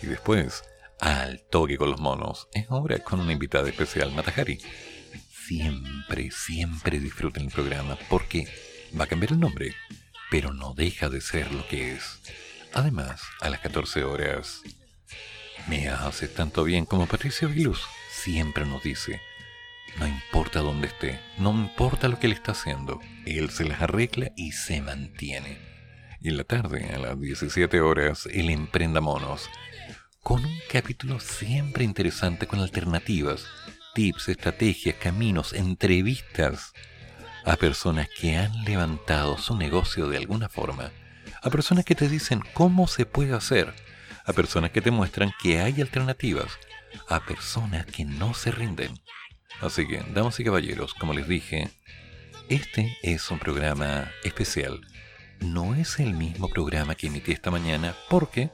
Y 0.02 0.08
después, 0.08 0.64
al 1.00 1.42
toque 1.50 1.78
con 1.78 1.92
los 1.92 2.00
monos, 2.00 2.48
es 2.54 2.70
ahora 2.70 3.00
con 3.00 3.20
una 3.20 3.34
invitada 3.34 3.70
especial, 3.70 4.12
Matajari. 4.12 4.60
Siempre, 5.48 6.32
siempre 6.32 7.00
disfruten 7.00 7.46
el 7.46 7.52
programa 7.52 7.98
porque 8.10 8.48
va 8.98 9.06
a 9.06 9.08
cambiar 9.08 9.34
el 9.34 9.40
nombre, 9.40 9.76
pero 10.30 10.54
no 10.54 10.74
deja 10.74 11.10
de 11.10 11.22
ser 11.22 11.52
lo 11.52 11.68
que 11.68 11.94
es. 11.94 12.22
Además, 12.74 13.22
a 13.42 13.50
las 13.50 13.60
14 13.60 14.04
horas, 14.04 14.62
me 15.68 15.90
hace 15.90 16.28
tanto 16.28 16.64
bien 16.64 16.86
como 16.86 17.08
Patricio 17.08 17.50
Vilus 17.50 17.82
siempre 18.24 18.66
nos 18.66 18.82
dice, 18.84 19.22
no 20.00 20.08
importa 20.08 20.60
dónde 20.60 20.88
esté, 20.88 21.20
no 21.38 21.52
importa 21.52 22.08
lo 22.08 22.20
que 22.20 22.28
él 22.28 22.34
está 22.34 22.54
haciendo, 22.54 23.00
él 23.26 23.50
se 23.50 23.66
las 23.66 23.82
arregla 23.82 24.32
y 24.36 24.52
se 24.52 24.82
mantiene. 24.82 25.58
Y 26.22 26.30
en 26.30 26.38
la 26.38 26.44
tarde, 26.44 26.90
a 26.94 27.00
las 27.00 27.20
17 27.20 27.82
horas, 27.82 28.28
el 28.32 28.50
Emprenda 28.50 29.02
Monos, 29.02 29.50
con 30.22 30.44
un 30.46 30.58
capítulo 30.72 31.20
siempre 31.20 31.84
interesante 31.84 32.48
con 32.48 32.60
alternativas, 32.60 33.46
tips, 33.94 34.30
estrategias, 34.30 34.96
caminos, 34.96 35.54
entrevistas 35.54 36.74
a 37.46 37.58
personas 37.58 38.08
que 38.10 38.38
han 38.38 38.64
levantado 38.64 39.38
su 39.38 39.58
negocio 39.58 40.08
de 40.08 40.18
alguna 40.18 40.48
forma, 40.48 40.92
a 41.42 41.50
personas 41.50 41.84
que 41.84 41.96
te 41.96 42.08
dicen 42.08 42.42
cómo 42.54 42.88
se 42.88 43.06
puede 43.06 43.34
hacer, 43.34 43.74
a 44.26 44.32
personas 44.32 44.72
que 44.72 44.82
te 44.82 44.92
muestran 44.92 45.34
que 45.42 45.60
hay 45.60 45.82
alternativas, 45.82 46.58
a 47.10 47.26
personas 47.26 47.86
que 47.86 48.06
no 48.06 48.34
se 48.34 48.52
rinden. 48.52 48.98
Así 49.64 49.88
que, 49.88 50.04
damas 50.14 50.38
y 50.42 50.44
caballeros, 50.44 50.94
como 50.94 51.14
les 51.14 51.26
dije, 51.26 51.70
este 52.50 52.98
es 53.02 53.32
un 53.32 53.40
programa 53.40 54.12
especial. 54.26 54.82
No 55.40 55.74
es 55.74 56.00
el 56.00 56.14
mismo 56.14 56.50
programa 56.50 56.96
que 56.96 57.08
emití 57.08 57.32
esta 57.32 57.50
mañana 57.50 57.96
porque 58.10 58.52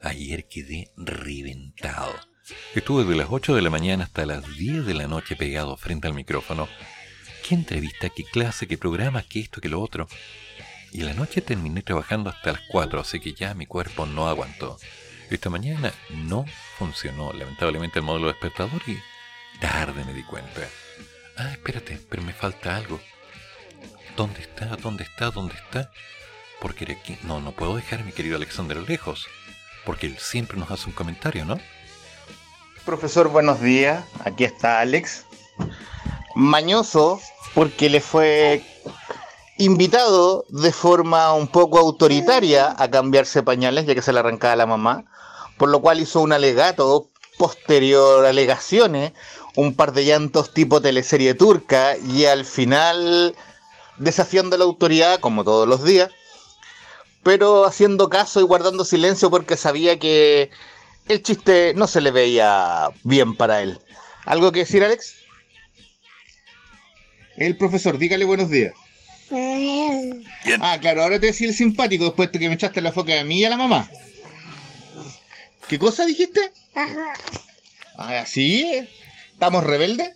ayer 0.00 0.48
quedé 0.48 0.90
reventado. 0.96 2.14
Estuve 2.74 3.04
de 3.04 3.16
las 3.16 3.28
8 3.30 3.54
de 3.54 3.60
la 3.60 3.68
mañana 3.68 4.04
hasta 4.04 4.24
las 4.24 4.56
10 4.56 4.86
de 4.86 4.94
la 4.94 5.06
noche 5.06 5.36
pegado 5.36 5.76
frente 5.76 6.08
al 6.08 6.14
micrófono. 6.14 6.68
¿Qué 7.46 7.54
entrevista, 7.54 8.08
qué 8.08 8.24
clase, 8.24 8.66
qué 8.66 8.78
programa, 8.78 9.22
qué 9.28 9.40
esto, 9.40 9.60
qué 9.60 9.68
lo 9.68 9.82
otro? 9.82 10.08
Y 10.90 11.02
la 11.02 11.12
noche 11.12 11.42
terminé 11.42 11.82
trabajando 11.82 12.30
hasta 12.30 12.52
las 12.52 12.62
4, 12.70 12.98
así 12.98 13.20
que 13.20 13.34
ya 13.34 13.52
mi 13.52 13.66
cuerpo 13.66 14.06
no 14.06 14.26
aguantó. 14.26 14.78
Esta 15.28 15.50
mañana 15.50 15.92
no 16.08 16.46
funcionó 16.78 17.34
lamentablemente 17.34 17.98
el 17.98 18.06
módulo 18.06 18.28
despertador 18.28 18.80
y 18.86 18.96
Tarde 19.60 20.04
me 20.04 20.12
di 20.12 20.22
cuenta. 20.24 20.62
Ah, 21.36 21.50
espérate, 21.50 21.98
pero 22.08 22.22
me 22.22 22.32
falta 22.32 22.76
algo. 22.76 23.00
¿Dónde 24.16 24.40
está? 24.40 24.76
¿Dónde 24.76 25.04
está? 25.04 25.30
¿Dónde 25.30 25.54
está? 25.54 25.90
Porque 26.60 26.84
aquí... 26.92 27.18
No, 27.22 27.40
no 27.40 27.52
puedo 27.52 27.76
dejar 27.76 28.00
a 28.00 28.04
mi 28.04 28.12
querido 28.12 28.36
Alexander 28.36 28.76
lejos. 28.76 29.26
Porque 29.84 30.06
él 30.06 30.18
siempre 30.18 30.58
nos 30.58 30.70
hace 30.70 30.86
un 30.86 30.92
comentario, 30.92 31.44
¿no? 31.44 31.58
Profesor, 32.84 33.28
buenos 33.28 33.60
días. 33.60 34.04
Aquí 34.24 34.44
está 34.44 34.80
Alex. 34.80 35.24
Mañoso 36.34 37.20
porque 37.54 37.88
le 37.88 38.00
fue 38.00 38.62
invitado 39.58 40.44
de 40.50 40.72
forma 40.72 41.32
un 41.32 41.48
poco 41.48 41.78
autoritaria 41.78 42.74
a 42.78 42.90
cambiarse 42.90 43.42
pañales 43.42 43.86
ya 43.86 43.94
que 43.94 44.02
se 44.02 44.12
le 44.12 44.20
arrancaba 44.20 44.56
la 44.56 44.66
mamá, 44.66 45.06
por 45.56 45.70
lo 45.70 45.80
cual 45.80 46.00
hizo 46.00 46.20
un 46.20 46.32
alegato 46.32 47.08
posterior 47.38 48.26
alegaciones 48.26 49.12
un 49.56 49.74
par 49.74 49.92
de 49.92 50.04
llantos 50.04 50.54
tipo 50.54 50.80
teleserie 50.80 51.34
turca 51.34 51.96
y 51.96 52.26
al 52.26 52.44
final 52.44 53.34
desafiando 53.98 54.56
la 54.56 54.64
autoridad 54.64 55.18
como 55.20 55.42
todos 55.44 55.66
los 55.66 55.82
días, 55.82 56.10
pero 57.22 57.64
haciendo 57.64 58.08
caso 58.08 58.40
y 58.40 58.44
guardando 58.44 58.84
silencio 58.84 59.30
porque 59.30 59.56
sabía 59.56 59.98
que 59.98 60.50
el 61.08 61.22
chiste 61.22 61.72
no 61.74 61.86
se 61.86 62.00
le 62.00 62.10
veía 62.10 62.90
bien 63.02 63.34
para 63.36 63.62
él. 63.62 63.80
¿Algo 64.24 64.52
que 64.52 64.60
decir, 64.60 64.84
Alex? 64.84 65.14
El 67.36 67.56
profesor, 67.56 67.98
dígale 67.98 68.24
buenos 68.24 68.50
días. 68.50 68.74
Ah, 70.60 70.78
claro, 70.80 71.02
ahora 71.02 71.18
te 71.18 71.26
decía 71.26 71.48
el 71.48 71.54
simpático 71.54 72.04
después 72.04 72.30
de 72.30 72.38
que 72.38 72.48
me 72.48 72.54
echaste 72.54 72.80
la 72.80 72.92
foca 72.92 73.18
a 73.18 73.24
mí 73.24 73.40
y 73.40 73.44
a 73.44 73.50
la 73.50 73.56
mamá. 73.56 73.88
¿Qué 75.68 75.78
cosa 75.78 76.06
dijiste? 76.06 76.52
Ah, 77.96 78.24
¿sí? 78.26 78.88
¿Estamos 79.36 79.64
rebeldes? 79.64 80.14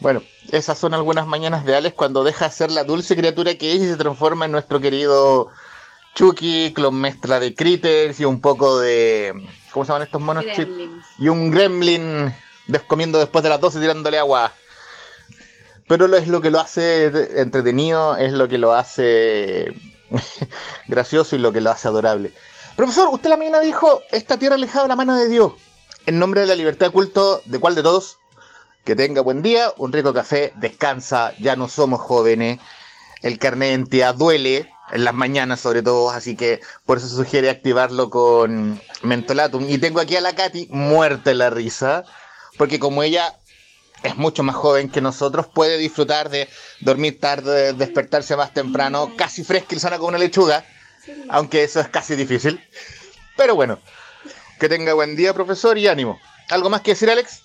bueno, 0.00 0.22
esas 0.50 0.78
son 0.78 0.94
algunas 0.94 1.26
mañanas 1.26 1.66
de 1.66 1.76
Alex 1.76 1.94
cuando 1.94 2.24
deja 2.24 2.46
de 2.46 2.54
ser 2.54 2.70
la 2.70 2.82
dulce 2.82 3.14
criatura 3.14 3.56
que 3.56 3.74
es 3.74 3.82
y 3.82 3.88
se 3.88 3.96
transforma 3.96 4.46
en 4.46 4.52
nuestro 4.52 4.80
querido 4.80 5.50
Chucky, 6.14 6.72
clon 6.72 6.94
mezcla 6.94 7.40
de 7.40 7.54
critters 7.54 8.20
y 8.20 8.24
un 8.24 8.40
poco 8.40 8.80
de. 8.80 9.34
¿Cómo 9.70 9.84
se 9.84 9.92
llaman 9.92 10.06
estos 10.06 10.22
monos? 10.22 10.46
Y 11.18 11.28
un 11.28 11.50
gremlin 11.50 12.34
descomiendo 12.68 13.18
después 13.18 13.42
de 13.42 13.50
las 13.50 13.60
12 13.60 13.80
tirándole 13.80 14.18
agua. 14.18 14.50
Pero 15.86 16.06
es 16.16 16.26
lo 16.26 16.40
que 16.40 16.50
lo 16.50 16.58
hace 16.58 17.38
entretenido, 17.38 18.16
es 18.16 18.32
lo 18.32 18.48
que 18.48 18.56
lo 18.56 18.72
hace 18.72 19.74
gracioso 20.88 21.36
y 21.36 21.38
lo 21.38 21.52
que 21.52 21.60
lo 21.60 21.70
hace 21.70 21.86
adorable. 21.86 22.32
Profesor, 22.76 23.08
usted 23.12 23.28
la 23.28 23.36
mañana 23.36 23.60
dijo, 23.60 24.00
esta 24.10 24.38
tierra 24.38 24.54
alejada 24.54 24.84
de 24.84 24.88
la 24.88 24.96
mano 24.96 25.14
de 25.18 25.28
Dios 25.28 25.52
en 26.06 26.18
nombre 26.18 26.42
de 26.42 26.46
la 26.46 26.54
libertad 26.54 26.86
de 26.86 26.92
culto, 26.92 27.42
¿de 27.44 27.58
cuál 27.58 27.74
de 27.74 27.82
todos? 27.82 28.18
Que 28.84 28.94
tenga 28.94 29.22
buen 29.22 29.42
día, 29.42 29.72
un 29.78 29.92
rico 29.92 30.12
café, 30.12 30.52
descansa, 30.56 31.32
ya 31.38 31.56
no 31.56 31.68
somos 31.68 32.00
jóvenes, 32.00 32.60
el 33.22 33.38
carnet 33.38 33.68
de 33.68 33.74
identidad 33.74 34.14
duele, 34.14 34.70
en 34.92 35.04
las 35.04 35.14
mañanas 35.14 35.60
sobre 35.60 35.82
todo, 35.82 36.10
así 36.10 36.36
que 36.36 36.60
por 36.84 36.98
eso 36.98 37.08
sugiere 37.08 37.48
activarlo 37.48 38.10
con 38.10 38.80
mentolatum. 39.02 39.68
Y 39.68 39.78
tengo 39.78 40.00
aquí 40.00 40.16
a 40.16 40.20
la 40.20 40.34
Katy 40.34 40.68
muerta 40.70 41.30
en 41.30 41.38
la 41.38 41.50
risa, 41.50 42.04
porque 42.58 42.78
como 42.78 43.02
ella 43.02 43.34
es 44.02 44.16
mucho 44.16 44.42
más 44.42 44.56
joven 44.56 44.90
que 44.90 45.00
nosotros, 45.00 45.46
puede 45.46 45.78
disfrutar 45.78 46.28
de 46.28 46.48
dormir 46.80 47.18
tarde, 47.18 47.72
despertarse 47.72 48.36
más 48.36 48.52
temprano, 48.52 49.12
casi 49.16 49.42
fresca 49.42 49.74
y 49.74 49.80
sana 49.80 49.96
como 49.96 50.08
una 50.08 50.18
lechuga, 50.18 50.66
aunque 51.30 51.64
eso 51.64 51.80
es 51.80 51.88
casi 51.88 52.14
difícil. 52.14 52.62
Pero 53.36 53.54
bueno, 53.54 53.78
que 54.58 54.68
tenga 54.68 54.94
buen 54.94 55.16
día, 55.16 55.34
profesor, 55.34 55.78
y 55.78 55.86
ánimo. 55.88 56.20
¿Algo 56.50 56.70
más 56.70 56.82
que 56.82 56.92
decir, 56.92 57.10
Alex? 57.10 57.42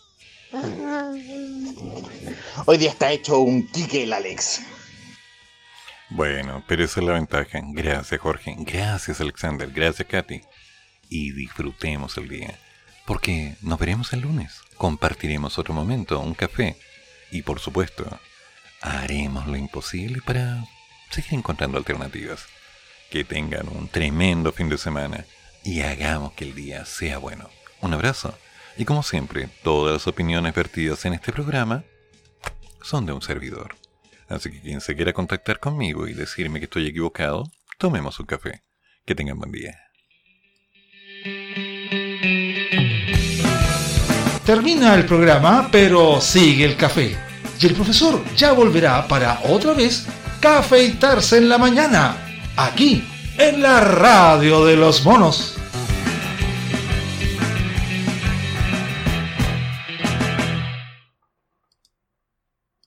Hoy 2.65 2.77
día 2.77 2.90
está 2.90 3.11
hecho 3.11 3.40
un 3.40 3.68
quique 3.68 4.03
el 4.03 4.14
Alex. 4.14 4.61
Bueno, 6.10 6.64
pero 6.68 6.84
esa 6.84 6.99
es 6.99 7.06
la 7.06 7.14
ventaja. 7.14 7.61
Gracias, 7.64 8.19
Jorge. 8.19 8.56
Gracias, 8.60 9.22
Alexander. 9.22 9.69
Gracias, 9.69 10.07
Katy. 10.07 10.41
Y 11.07 11.31
disfrutemos 11.31 12.18
el 12.18 12.27
día. 12.27 12.60
Porque 13.06 13.56
nos 13.61 13.80
veremos 13.80 14.11
el 14.14 14.22
lunes. 14.22 14.61
Compartiremos 14.76 15.57
otro 15.60 15.73
momento, 15.73 16.19
un 16.19 16.34
café. 16.34 16.77
Y 17.31 17.44
por 17.44 17.60
supuesto, 17.60 18.19
haremos 18.81 19.48
lo 19.48 19.56
imposible 19.56 20.22
para 20.22 20.64
seguir 21.11 21.36
encontrando 21.36 21.77
alternativas. 21.77 22.45
Que 23.11 23.23
tengan 23.23 23.68
un 23.69 23.88
tremendo 23.88 24.52
fin 24.52 24.69
de 24.69 24.77
semana 24.77 25.26
y 25.64 25.81
hagamos 25.81 26.34
que 26.34 26.45
el 26.45 26.56
día 26.56 26.86
sea 26.86 27.18
bueno. 27.18 27.49
Un 27.81 27.94
abrazo. 27.94 28.38
Y 28.77 28.86
como 28.86 29.03
siempre, 29.03 29.49
todas 29.64 29.94
las 29.94 30.07
opiniones 30.07 30.53
vertidas 30.53 31.06
en 31.06 31.14
este 31.14 31.31
programa 31.31 31.84
son 32.81 33.06
de 33.06 33.14
un 33.14 33.22
servidor. 33.22 33.76
Así 34.27 34.52
que 34.52 34.61
quien 34.61 34.80
se 34.80 34.95
quiera 34.95 35.11
contactar 35.11 35.60
conmigo 35.60 36.07
y 36.07 36.14
decirme 36.14 36.60
que 36.60 36.65
estoy 36.65 36.88
equivocado, 36.88 37.52
tomemos 37.77 38.19
un 38.19 38.26
café. 38.26 38.64
Que 39.06 39.15
tengan 39.15 39.40
buen 39.40 39.52
día. 39.52 39.76
Termina 44.45 44.95
el 44.95 45.06
programa, 45.06 45.69
pero 45.72 46.22
sigue 46.22 46.65
el 46.65 46.76
café. 46.76 47.18
Y 47.60 47.65
el 47.65 47.73
profesor 47.73 48.23
ya 48.36 48.53
volverá 48.53 49.07
para 49.07 49.41
otra 49.44 49.73
vez 49.73 50.07
cafeitarse 50.40 51.38
en 51.38 51.49
la 51.49 51.57
mañana, 51.57 52.15
aquí, 52.56 53.03
en 53.40 53.61
la 53.61 53.80
radio 53.80 54.66
de 54.66 54.76
los 54.76 55.06
monos. 55.06 55.56